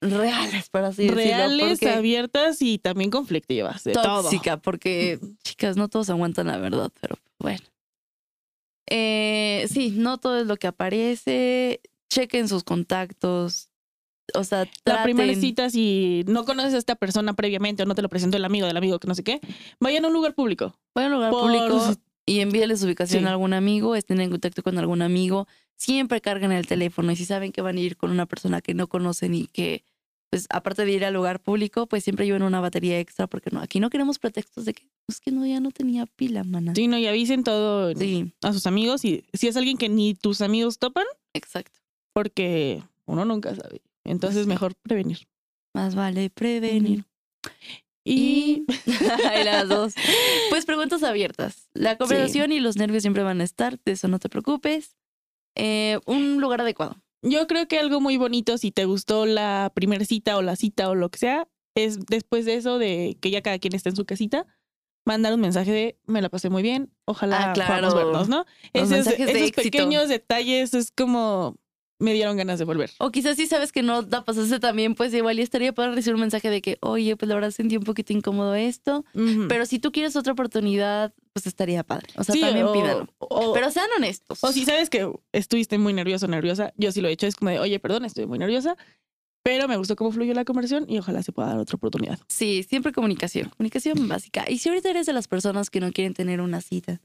reales, 0.00 0.68
para 0.70 0.88
así 0.88 1.02
decirlo. 1.02 1.22
Reales, 1.22 1.82
abiertas 1.82 2.62
y 2.62 2.78
también 2.78 3.10
conflictivas. 3.10 3.84
De 3.84 3.92
todo. 3.92 4.22
tóxica, 4.22 4.56
porque 4.58 5.18
chicas, 5.44 5.76
no 5.76 5.88
todos 5.88 6.10
aguantan 6.10 6.46
la 6.48 6.58
verdad, 6.58 6.90
pero 7.00 7.16
bueno. 7.38 7.60
Eh, 8.90 9.66
sí, 9.70 9.92
no 9.96 10.18
todo 10.18 10.38
es 10.40 10.46
lo 10.46 10.56
que 10.56 10.66
aparece. 10.66 11.80
Chequen 12.10 12.48
sus 12.48 12.64
contactos. 12.64 13.68
O 14.34 14.44
sea, 14.44 14.60
La 14.60 14.70
traten. 14.84 15.04
primera 15.04 15.34
cita, 15.40 15.70
si 15.70 16.22
no 16.26 16.44
conoces 16.44 16.74
a 16.74 16.78
esta 16.78 16.96
persona 16.96 17.32
previamente 17.34 17.82
o 17.82 17.86
no 17.86 17.94
te 17.94 18.02
lo 18.02 18.08
presentó 18.10 18.36
el 18.36 18.44
amigo 18.44 18.66
del 18.66 18.76
amigo 18.76 18.98
que 18.98 19.08
no 19.08 19.14
sé 19.14 19.24
qué, 19.24 19.40
vayan 19.80 20.04
a 20.04 20.08
un 20.08 20.14
lugar 20.14 20.34
público. 20.34 20.78
Vayan 20.94 21.12
a 21.12 21.14
un 21.16 21.20
lugar 21.22 21.30
Por- 21.32 21.42
público 21.42 21.94
y 22.26 22.40
envíenles 22.40 22.80
su 22.80 22.86
ubicación 22.86 23.22
Sí. 23.22 23.26
a 23.26 23.30
algún 23.30 23.54
amigo, 23.54 23.94
estén 23.96 24.20
en 24.20 24.30
contacto 24.30 24.62
con 24.62 24.76
algún 24.78 25.00
amigo. 25.00 25.46
Siempre 25.76 26.20
carguen 26.20 26.52
el 26.52 26.66
teléfono 26.66 27.10
y 27.12 27.16
si 27.16 27.24
saben 27.24 27.52
que 27.52 27.62
van 27.62 27.76
a 27.78 27.80
ir 27.80 27.96
con 27.96 28.10
una 28.10 28.26
persona 28.26 28.60
que 28.60 28.74
no 28.74 28.86
conocen 28.86 29.34
y 29.34 29.46
que, 29.46 29.82
pues, 30.30 30.46
aparte 30.50 30.84
de 30.84 30.92
ir 30.92 31.04
al 31.04 31.14
lugar 31.14 31.40
público, 31.40 31.86
pues 31.86 32.04
siempre 32.04 32.26
lleven 32.26 32.42
una 32.42 32.60
batería 32.60 32.98
extra 33.00 33.26
porque 33.26 33.50
no, 33.50 33.60
aquí 33.60 33.80
no 33.80 33.90
queremos 33.90 34.18
pretextos 34.18 34.64
de 34.64 34.74
que 34.74 34.86
es 35.08 35.20
que 35.20 35.30
no, 35.30 35.46
ya 35.46 35.60
no 35.60 35.70
tenía 35.70 36.06
pila, 36.06 36.44
mana. 36.44 36.74
Sí, 36.74 36.86
no, 36.88 36.98
y 36.98 37.06
avisen 37.06 37.44
todo 37.44 37.94
Sí, 37.94 38.32
a 38.42 38.52
sus 38.52 38.66
amigos. 38.66 39.04
Y 39.04 39.24
si 39.32 39.48
es 39.48 39.56
alguien 39.56 39.78
que 39.78 39.88
ni 39.88 40.14
tus 40.14 40.40
amigos 40.42 40.78
topan, 40.78 41.06
exacto. 41.32 41.78
porque 42.12 42.82
uno 43.06 43.24
nunca 43.24 43.54
sabe. 43.54 43.80
Entonces, 44.04 44.42
Sí. 44.42 44.48
mejor 44.48 44.74
prevenir. 44.76 45.26
Más 45.74 45.94
vale 45.94 46.30
prevenir. 46.30 47.04
Y 48.04 48.64
Y 48.66 48.66
las 49.44 49.68
dos. 49.68 49.94
Pues 50.50 50.64
preguntas 50.66 51.02
abiertas. 51.02 51.68
La 51.74 51.96
conversación 51.98 52.52
y 52.52 52.60
los 52.60 52.76
nervios 52.76 53.02
siempre 53.02 53.22
van 53.22 53.40
a 53.40 53.44
estar, 53.44 53.78
de 53.84 53.92
eso 53.92 54.08
no 54.08 54.18
te 54.18 54.28
preocupes. 54.28 54.96
Eh, 55.54 55.98
un 56.06 56.40
lugar 56.40 56.60
adecuado. 56.60 56.96
Yo 57.22 57.46
creo 57.46 57.66
que 57.68 57.78
algo 57.78 58.00
muy 58.00 58.16
bonito, 58.16 58.58
si 58.58 58.70
te 58.70 58.84
gustó 58.84 59.26
la 59.26 59.72
primera 59.74 60.04
cita 60.04 60.36
o 60.36 60.42
la 60.42 60.56
cita 60.56 60.88
o 60.88 60.94
lo 60.94 61.10
que 61.10 61.18
sea, 61.18 61.48
es 61.74 61.98
después 62.06 62.44
de 62.44 62.54
eso, 62.54 62.78
de 62.78 63.16
que 63.20 63.30
ya 63.30 63.42
cada 63.42 63.58
quien 63.58 63.74
está 63.74 63.90
en 63.90 63.96
su 63.96 64.04
casita, 64.04 64.46
mandar 65.04 65.32
un 65.34 65.40
mensaje 65.40 65.72
de 65.72 65.98
me 66.06 66.20
la 66.22 66.28
pasé 66.28 66.50
muy 66.50 66.62
bien, 66.62 66.92
ojalá 67.06 67.50
Ah, 67.50 67.52
claro. 67.52 67.74
podamos 67.74 67.94
vernos, 67.94 68.28
¿no? 68.28 68.44
Los 68.74 68.90
Esos, 68.90 69.16
de 69.16 69.52
pequeños 69.54 70.08
detalles 70.08 70.74
es 70.74 70.90
como 70.90 71.56
me 72.00 72.12
dieron 72.12 72.36
ganas 72.36 72.58
de 72.58 72.64
volver. 72.64 72.90
O 72.98 73.10
quizás 73.10 73.36
si 73.36 73.46
sabes 73.46 73.72
que 73.72 73.82
no 73.82 74.02
la 74.02 74.24
pasaste 74.24 74.60
también, 74.60 74.94
pues 74.94 75.12
igual 75.14 75.38
y 75.38 75.42
estaría 75.42 75.72
para 75.72 75.92
recibir 75.92 76.14
un 76.14 76.20
mensaje 76.20 76.48
de 76.48 76.62
que, 76.62 76.78
oye, 76.80 77.16
pues 77.16 77.28
la 77.28 77.34
verdad 77.34 77.50
sentí 77.50 77.76
un 77.76 77.82
poquito 77.84 78.12
incómodo 78.12 78.54
esto. 78.54 79.04
Pero 79.48 79.66
si 79.66 79.78
tú 79.80 79.90
quieres 79.90 80.14
otra 80.14 80.32
oportunidad, 80.34 81.12
pues 81.32 81.46
estaría 81.46 81.82
padre. 81.82 82.06
O 82.16 82.22
sea, 82.24 82.34
Sí, 82.34 82.40
también 82.40 82.66
o- 82.66 82.72
pídalo. 82.72 83.08
O, 83.18 83.52
Pero 83.52 83.70
sean 83.70 83.88
honestos. 83.96 84.42
o 84.44 84.52
si 84.52 84.64
sabes 84.64 84.90
que 84.90 85.10
estuviste 85.32 85.76
muy 85.78 85.92
nervioso 85.92 86.26
o 86.26 86.28
nerviosa, 86.28 86.72
yo 86.76 86.92
sí 86.92 87.00
lo 87.00 87.08
he 87.08 87.12
hecho, 87.12 87.26
es 87.26 87.34
como 87.36 87.50
de, 87.50 87.58
oye, 87.58 87.78
perdón, 87.80 88.04
estoy 88.04 88.26
muy 88.26 88.38
nerviosa, 88.38 88.76
pero 89.42 89.66
me 89.66 89.76
gustó 89.76 89.96
cómo 89.96 90.12
fluyó 90.12 90.34
la 90.34 90.44
conversación 90.44 90.84
y 90.88 90.98
ojalá 90.98 91.22
se 91.22 91.32
pueda 91.32 91.48
dar 91.48 91.58
otra 91.58 91.76
oportunidad. 91.76 92.18
Sí, 92.28 92.64
siempre 92.68 92.92
comunicación. 92.92 93.48
Comunicación 93.56 94.06
básica. 94.08 94.44
Y 94.48 94.58
si 94.58 94.68
ahorita 94.68 94.90
eres 94.90 95.06
de 95.06 95.12
las 95.14 95.26
personas 95.26 95.70
que 95.70 95.80
no 95.80 95.90
quieren 95.92 96.14
tener 96.14 96.40
una 96.40 96.60
cita 96.60 97.00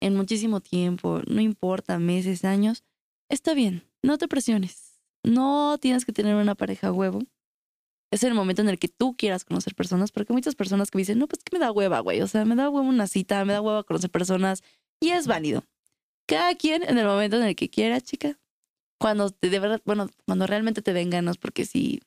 en 0.00 0.14
muchísimo 0.16 0.60
tiempo, 0.60 1.20
no 1.26 1.40
importa, 1.42 1.98
meses, 1.98 2.44
años, 2.44 2.84
está 3.28 3.52
bien. 3.54 3.82
No 4.02 4.18
te 4.18 4.28
presiones. 4.28 5.00
No 5.24 5.78
tienes 5.80 6.04
que 6.04 6.12
tener 6.12 6.34
una 6.34 6.54
pareja 6.54 6.88
a 6.88 6.92
huevo. 6.92 7.20
es 8.12 8.24
el 8.24 8.34
momento 8.34 8.60
en 8.62 8.68
el 8.68 8.78
que 8.80 8.88
tú 8.88 9.14
quieras 9.16 9.44
conocer 9.44 9.74
personas, 9.76 10.10
porque 10.10 10.32
hay 10.32 10.36
muchas 10.36 10.56
personas 10.56 10.90
que 10.90 10.98
me 10.98 11.02
dicen, 11.02 11.18
no, 11.20 11.28
pues 11.28 11.44
que 11.44 11.56
me 11.56 11.60
da 11.64 11.70
hueva, 11.70 12.00
güey. 12.00 12.20
O 12.22 12.26
sea, 12.26 12.44
me 12.44 12.56
da 12.56 12.68
hueva 12.68 12.88
una 12.88 13.06
cita, 13.06 13.44
me 13.44 13.52
da 13.52 13.60
hueva 13.60 13.84
conocer 13.84 14.10
personas 14.10 14.62
y 15.00 15.10
es 15.10 15.28
válido. 15.28 15.64
Cada 16.26 16.54
quien 16.56 16.82
en 16.82 16.98
el 16.98 17.06
momento 17.06 17.36
en 17.36 17.44
el 17.44 17.54
que 17.54 17.68
quiera, 17.70 18.00
chica. 18.00 18.36
Cuando 18.98 19.30
te, 19.30 19.48
de 19.48 19.58
verdad, 19.60 19.80
bueno, 19.84 20.08
cuando 20.26 20.46
realmente 20.48 20.82
te 20.82 20.92
den 20.92 21.08
ganas, 21.10 21.38
porque 21.38 21.64
si 21.66 22.02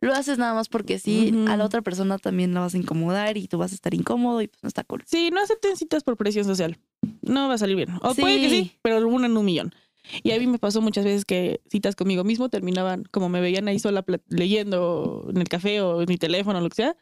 lo 0.00 0.12
haces 0.12 0.38
nada 0.38 0.54
más 0.54 0.68
porque 0.68 0.98
sí, 0.98 1.32
a 1.48 1.56
la 1.56 1.64
otra 1.64 1.82
persona 1.82 2.18
también 2.18 2.52
la 2.52 2.60
vas 2.60 2.74
a 2.74 2.78
incomodar 2.78 3.36
y 3.36 3.46
tú 3.48 3.56
vas 3.58 3.70
a 3.72 3.74
estar 3.76 3.94
incómodo 3.94 4.42
y 4.42 4.48
pues 4.48 4.62
no 4.62 4.68
está 4.68 4.82
cool. 4.82 5.04
Sí, 5.06 5.30
no 5.30 5.40
acepten 5.40 5.76
citas 5.76 6.02
por 6.02 6.16
presión 6.16 6.44
social. 6.44 6.78
No 7.22 7.48
va 7.48 7.54
a 7.54 7.58
salir 7.58 7.76
bien. 7.76 7.90
O 8.02 8.14
puede 8.14 8.40
que 8.40 8.50
sí, 8.50 8.64
Sí. 8.64 8.78
pero 8.82 9.06
una 9.06 9.26
en 9.26 9.36
un 9.36 9.44
millón. 9.44 9.74
Y 10.22 10.32
a 10.32 10.38
mí 10.38 10.46
me 10.46 10.58
pasó 10.58 10.80
muchas 10.80 11.04
veces 11.04 11.24
que 11.24 11.60
citas 11.70 11.96
conmigo 11.96 12.24
mismo 12.24 12.48
terminaban 12.48 13.04
como 13.10 13.28
me 13.28 13.40
veían 13.40 13.68
ahí 13.68 13.78
sola 13.78 14.04
leyendo 14.28 15.26
en 15.30 15.38
el 15.38 15.48
café 15.48 15.80
o 15.80 16.00
en 16.02 16.06
mi 16.08 16.18
teléfono 16.18 16.58
o 16.58 16.62
lo 16.62 16.68
que 16.68 16.74
sea. 16.76 16.96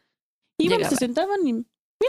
Iban, 0.57 0.77
Llegaban. 0.77 0.89
se 0.97 1.05
sentaban 1.05 1.47
y 1.47 1.53
mira, 1.53 1.65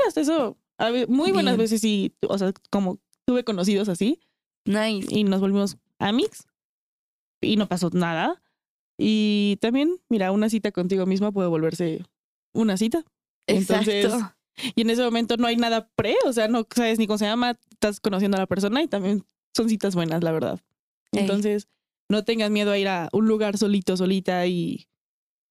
hasta 0.07 0.21
eso. 0.21 0.57
a 0.79 0.91
muy 1.09 1.33
buenas 1.33 1.55
Bien. 1.55 1.65
veces 1.65 1.81
sí, 1.81 2.15
o 2.29 2.39
sea, 2.39 2.53
como 2.71 2.99
tuve 3.25 3.43
conocidos 3.45 3.89
así 3.89 4.21
Nice. 4.65 5.09
y 5.11 5.25
nos 5.25 5.41
volvimos 5.41 5.79
amigos 5.99 6.47
y 7.41 7.57
no 7.57 7.69
pasó 7.69 7.91
nada. 7.93 8.41
Y 8.97 9.59
también, 9.61 10.01
mira, 10.09 10.31
una 10.31 10.49
cita 10.49 10.71
contigo 10.71 11.05
misma 11.07 11.33
puede 11.33 11.49
volverse 11.49 12.05
una 12.53 12.77
cita. 12.77 13.05
Entonces, 13.47 14.05
Exacto. 14.07 14.37
Y 14.77 14.83
en 14.83 14.91
ese 14.91 15.03
momento 15.03 15.37
no 15.37 15.49
hay 15.49 15.57
nada 15.57 15.91
pre, 15.97 16.15
o 16.27 16.33
sea, 16.33 16.47
no 16.47 16.65
sabes 16.75 16.99
ni 17.01 17.09
cómo 17.09 17.19
se 17.19 17.25
llama, 17.25 17.59
estás 17.73 17.99
conociendo 17.99 18.37
a 18.37 18.41
la 18.41 18.47
persona 18.47 18.81
y 18.83 18.87
también 18.87 19.25
son 19.57 19.69
citas 19.69 19.97
buenas, 19.97 20.23
la 20.23 20.31
verdad. 20.31 20.61
Ey. 21.13 21.21
Entonces, 21.21 21.69
no 22.11 22.25
tengas 22.25 22.51
miedo 22.51 22.71
a 22.71 22.79
ir 22.79 22.89
a 22.89 23.09
un 23.13 23.27
lugar 23.27 23.57
solito, 23.59 23.97
solita 23.97 24.47
y 24.47 24.89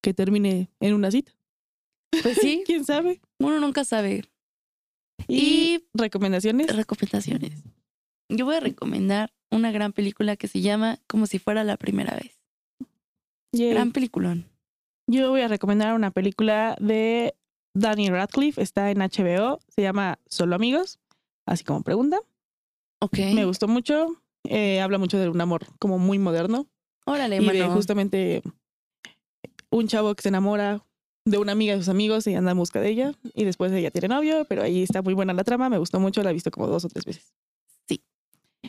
que 0.02 0.14
termine 0.14 0.70
en 0.80 0.94
una 0.94 1.10
cita. 1.10 1.32
Pues 2.22 2.38
sí, 2.38 2.62
¿Quién 2.66 2.84
sabe? 2.84 3.20
uno 3.38 3.58
nunca 3.60 3.84
sabe. 3.84 4.24
Y, 5.28 5.36
Y 5.38 5.84
recomendaciones. 5.94 6.74
recomendaciones. 6.74 7.62
Yo 8.28 8.44
voy 8.44 8.56
a 8.56 8.60
recomendar 8.60 9.32
una 9.50 9.70
gran 9.72 9.92
película 9.92 10.36
que 10.36 10.48
se 10.48 10.60
llama 10.60 10.98
Como 11.06 11.26
si 11.26 11.38
fuera 11.38 11.62
la 11.64 11.76
primera 11.76 12.14
vez. 12.16 12.40
Gran 13.52 13.92
peliculón. 13.92 14.46
Yo 15.06 15.30
voy 15.30 15.42
a 15.42 15.48
recomendar 15.48 15.94
una 15.94 16.10
película 16.10 16.76
de 16.80 17.36
Daniel 17.74 18.12
Radcliffe, 18.14 18.60
está 18.60 18.90
en 18.90 18.98
HBO, 18.98 19.60
se 19.68 19.82
llama 19.82 20.18
Solo 20.26 20.56
Amigos, 20.56 20.98
así 21.46 21.62
como 21.62 21.82
pregunta. 21.82 22.18
Ok. 23.00 23.18
Me 23.34 23.44
gustó 23.44 23.68
mucho, 23.68 24.20
eh, 24.44 24.80
habla 24.80 24.98
mucho 24.98 25.18
de 25.18 25.28
un 25.28 25.40
amor 25.40 25.66
como 25.78 25.98
muy 25.98 26.18
moderno. 26.18 26.66
Órale, 27.06 27.36
y 27.36 27.46
de 27.46 27.68
justamente 27.68 28.42
un 29.70 29.88
chavo 29.88 30.14
que 30.14 30.22
se 30.22 30.28
enamora 30.28 30.82
de 31.26 31.38
una 31.38 31.52
amiga 31.52 31.72
de 31.74 31.80
sus 31.80 31.88
amigos 31.88 32.26
y 32.26 32.34
anda 32.34 32.52
en 32.52 32.58
busca 32.58 32.80
de 32.80 32.88
ella 32.90 33.12
y 33.34 33.44
después 33.44 33.72
ella 33.72 33.90
tiene 33.90 34.08
novio, 34.08 34.44
pero 34.48 34.62
ahí 34.62 34.82
está 34.82 35.02
muy 35.02 35.14
buena 35.14 35.32
la 35.32 35.44
trama, 35.44 35.68
me 35.68 35.78
gustó 35.78 35.98
mucho, 36.00 36.22
la 36.22 36.30
he 36.30 36.34
visto 36.34 36.50
como 36.50 36.66
dos 36.66 36.84
o 36.84 36.88
tres 36.88 37.04
veces. 37.04 37.34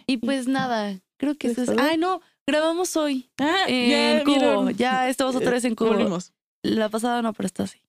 Y 0.07 0.17
pues 0.17 0.47
nada, 0.47 0.99
creo 1.17 1.35
que 1.35 1.47
¿Es 1.47 1.57
eso 1.57 1.71
es. 1.71 1.79
Ay, 1.79 1.97
no, 1.97 2.21
grabamos 2.45 2.95
hoy 2.97 3.29
Ah, 3.39 3.63
en 3.67 4.23
Cubo. 4.25 4.35
vieron. 4.35 4.73
Ya 4.73 5.09
estamos 5.09 5.35
otra 5.35 5.51
vez 5.51 5.63
en 5.63 5.73
Cubo. 5.75 5.89
Volvimos. 5.89 6.33
La 6.63 6.89
pasada 6.89 7.21
no, 7.21 7.31
pero 7.33 7.47
está 7.47 7.63
así. 7.63 7.79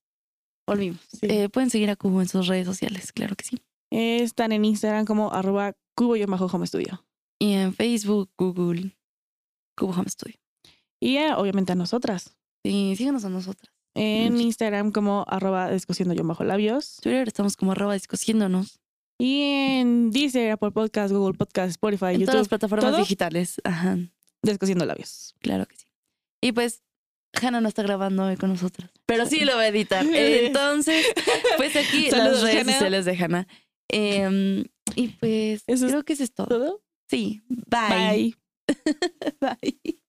Volvimos. 0.65 1.01
Sí. 1.11 1.27
Eh, 1.29 1.49
pueden 1.49 1.69
seguir 1.69 1.89
a 1.89 1.95
Cubo 1.95 2.21
en 2.21 2.27
sus 2.29 2.47
redes 2.47 2.65
sociales, 2.65 3.11
claro 3.11 3.35
que 3.35 3.43
sí. 3.45 3.61
Están 3.89 4.51
en 4.51 4.65
Instagram 4.65 5.05
como 5.05 5.33
arroba 5.33 5.73
cubo 5.95 6.15
y 6.15 6.23
home 6.23 6.67
studio. 6.67 7.03
Y 7.39 7.53
en 7.53 7.73
Facebook, 7.73 8.31
Google, 8.37 8.97
Cubo 9.75 9.91
Home 9.93 10.09
Studio. 10.09 10.35
Y 10.99 11.17
eh, 11.17 11.33
obviamente 11.35 11.71
a 11.71 11.75
nosotras. 11.75 12.35
Y 12.63 12.95
síganos 12.95 13.25
a 13.25 13.29
nosotras. 13.29 13.71
En. 13.95 14.39
Instagram 14.39 14.91
como 14.91 15.25
arroba 15.27 15.71
discutiendo 15.71 16.13
yo 16.13 16.23
bajo 16.23 16.43
labios. 16.43 16.97
Twitter 17.01 17.27
estamos 17.27 17.55
como 17.55 17.71
arroba 17.71 17.93
discutiéndonos. 17.93 18.79
Y 19.19 19.41
en 19.41 20.11
Deezer, 20.11 20.51
Apple 20.51 20.71
Podcast, 20.71 21.11
Google 21.11 21.35
Podcast, 21.37 21.71
Spotify, 21.71 22.13
En 22.13 22.19
todas 22.25 22.35
las 22.35 22.35
YouTube, 22.35 22.49
plataformas 22.49 22.91
¿todo? 22.91 22.99
digitales. 22.99 23.59
Ajá, 23.63 23.97
discutiendo 24.43 24.85
labios. 24.85 25.33
claro 25.39 25.65
que 25.65 25.75
sí. 25.75 25.85
Y 26.41 26.51
pues, 26.51 26.83
Hanna 27.41 27.59
no 27.61 27.67
está 27.67 27.81
grabando 27.81 28.25
hoy 28.25 28.37
con 28.37 28.51
nosotros. 28.51 28.91
Pero 29.07 29.25
sí 29.25 29.39
lo 29.43 29.55
va 29.55 29.61
a 29.61 29.67
editar. 29.69 30.05
Entonces, 30.13 31.05
pues 31.57 31.75
aquí 31.75 32.07
Saludos, 32.11 32.43
las 32.43 32.53
redes 32.53 32.61
Hanna. 32.61 32.73
sociales 32.73 33.05
de 33.05 33.17
Hanna. 33.17 33.47
Em, 33.89 34.65
y 34.95 35.07
pues, 35.07 35.63
Eso 35.65 35.85
es 35.85 35.91
creo 35.91 36.03
que 36.03 36.13
eso 36.13 36.23
es 36.23 36.33
todo. 36.33 36.47
¿Todo? 36.47 36.83
Sí, 37.09 37.41
bye. 37.49 38.33
Bye. 38.67 39.37
bye. 39.41 39.99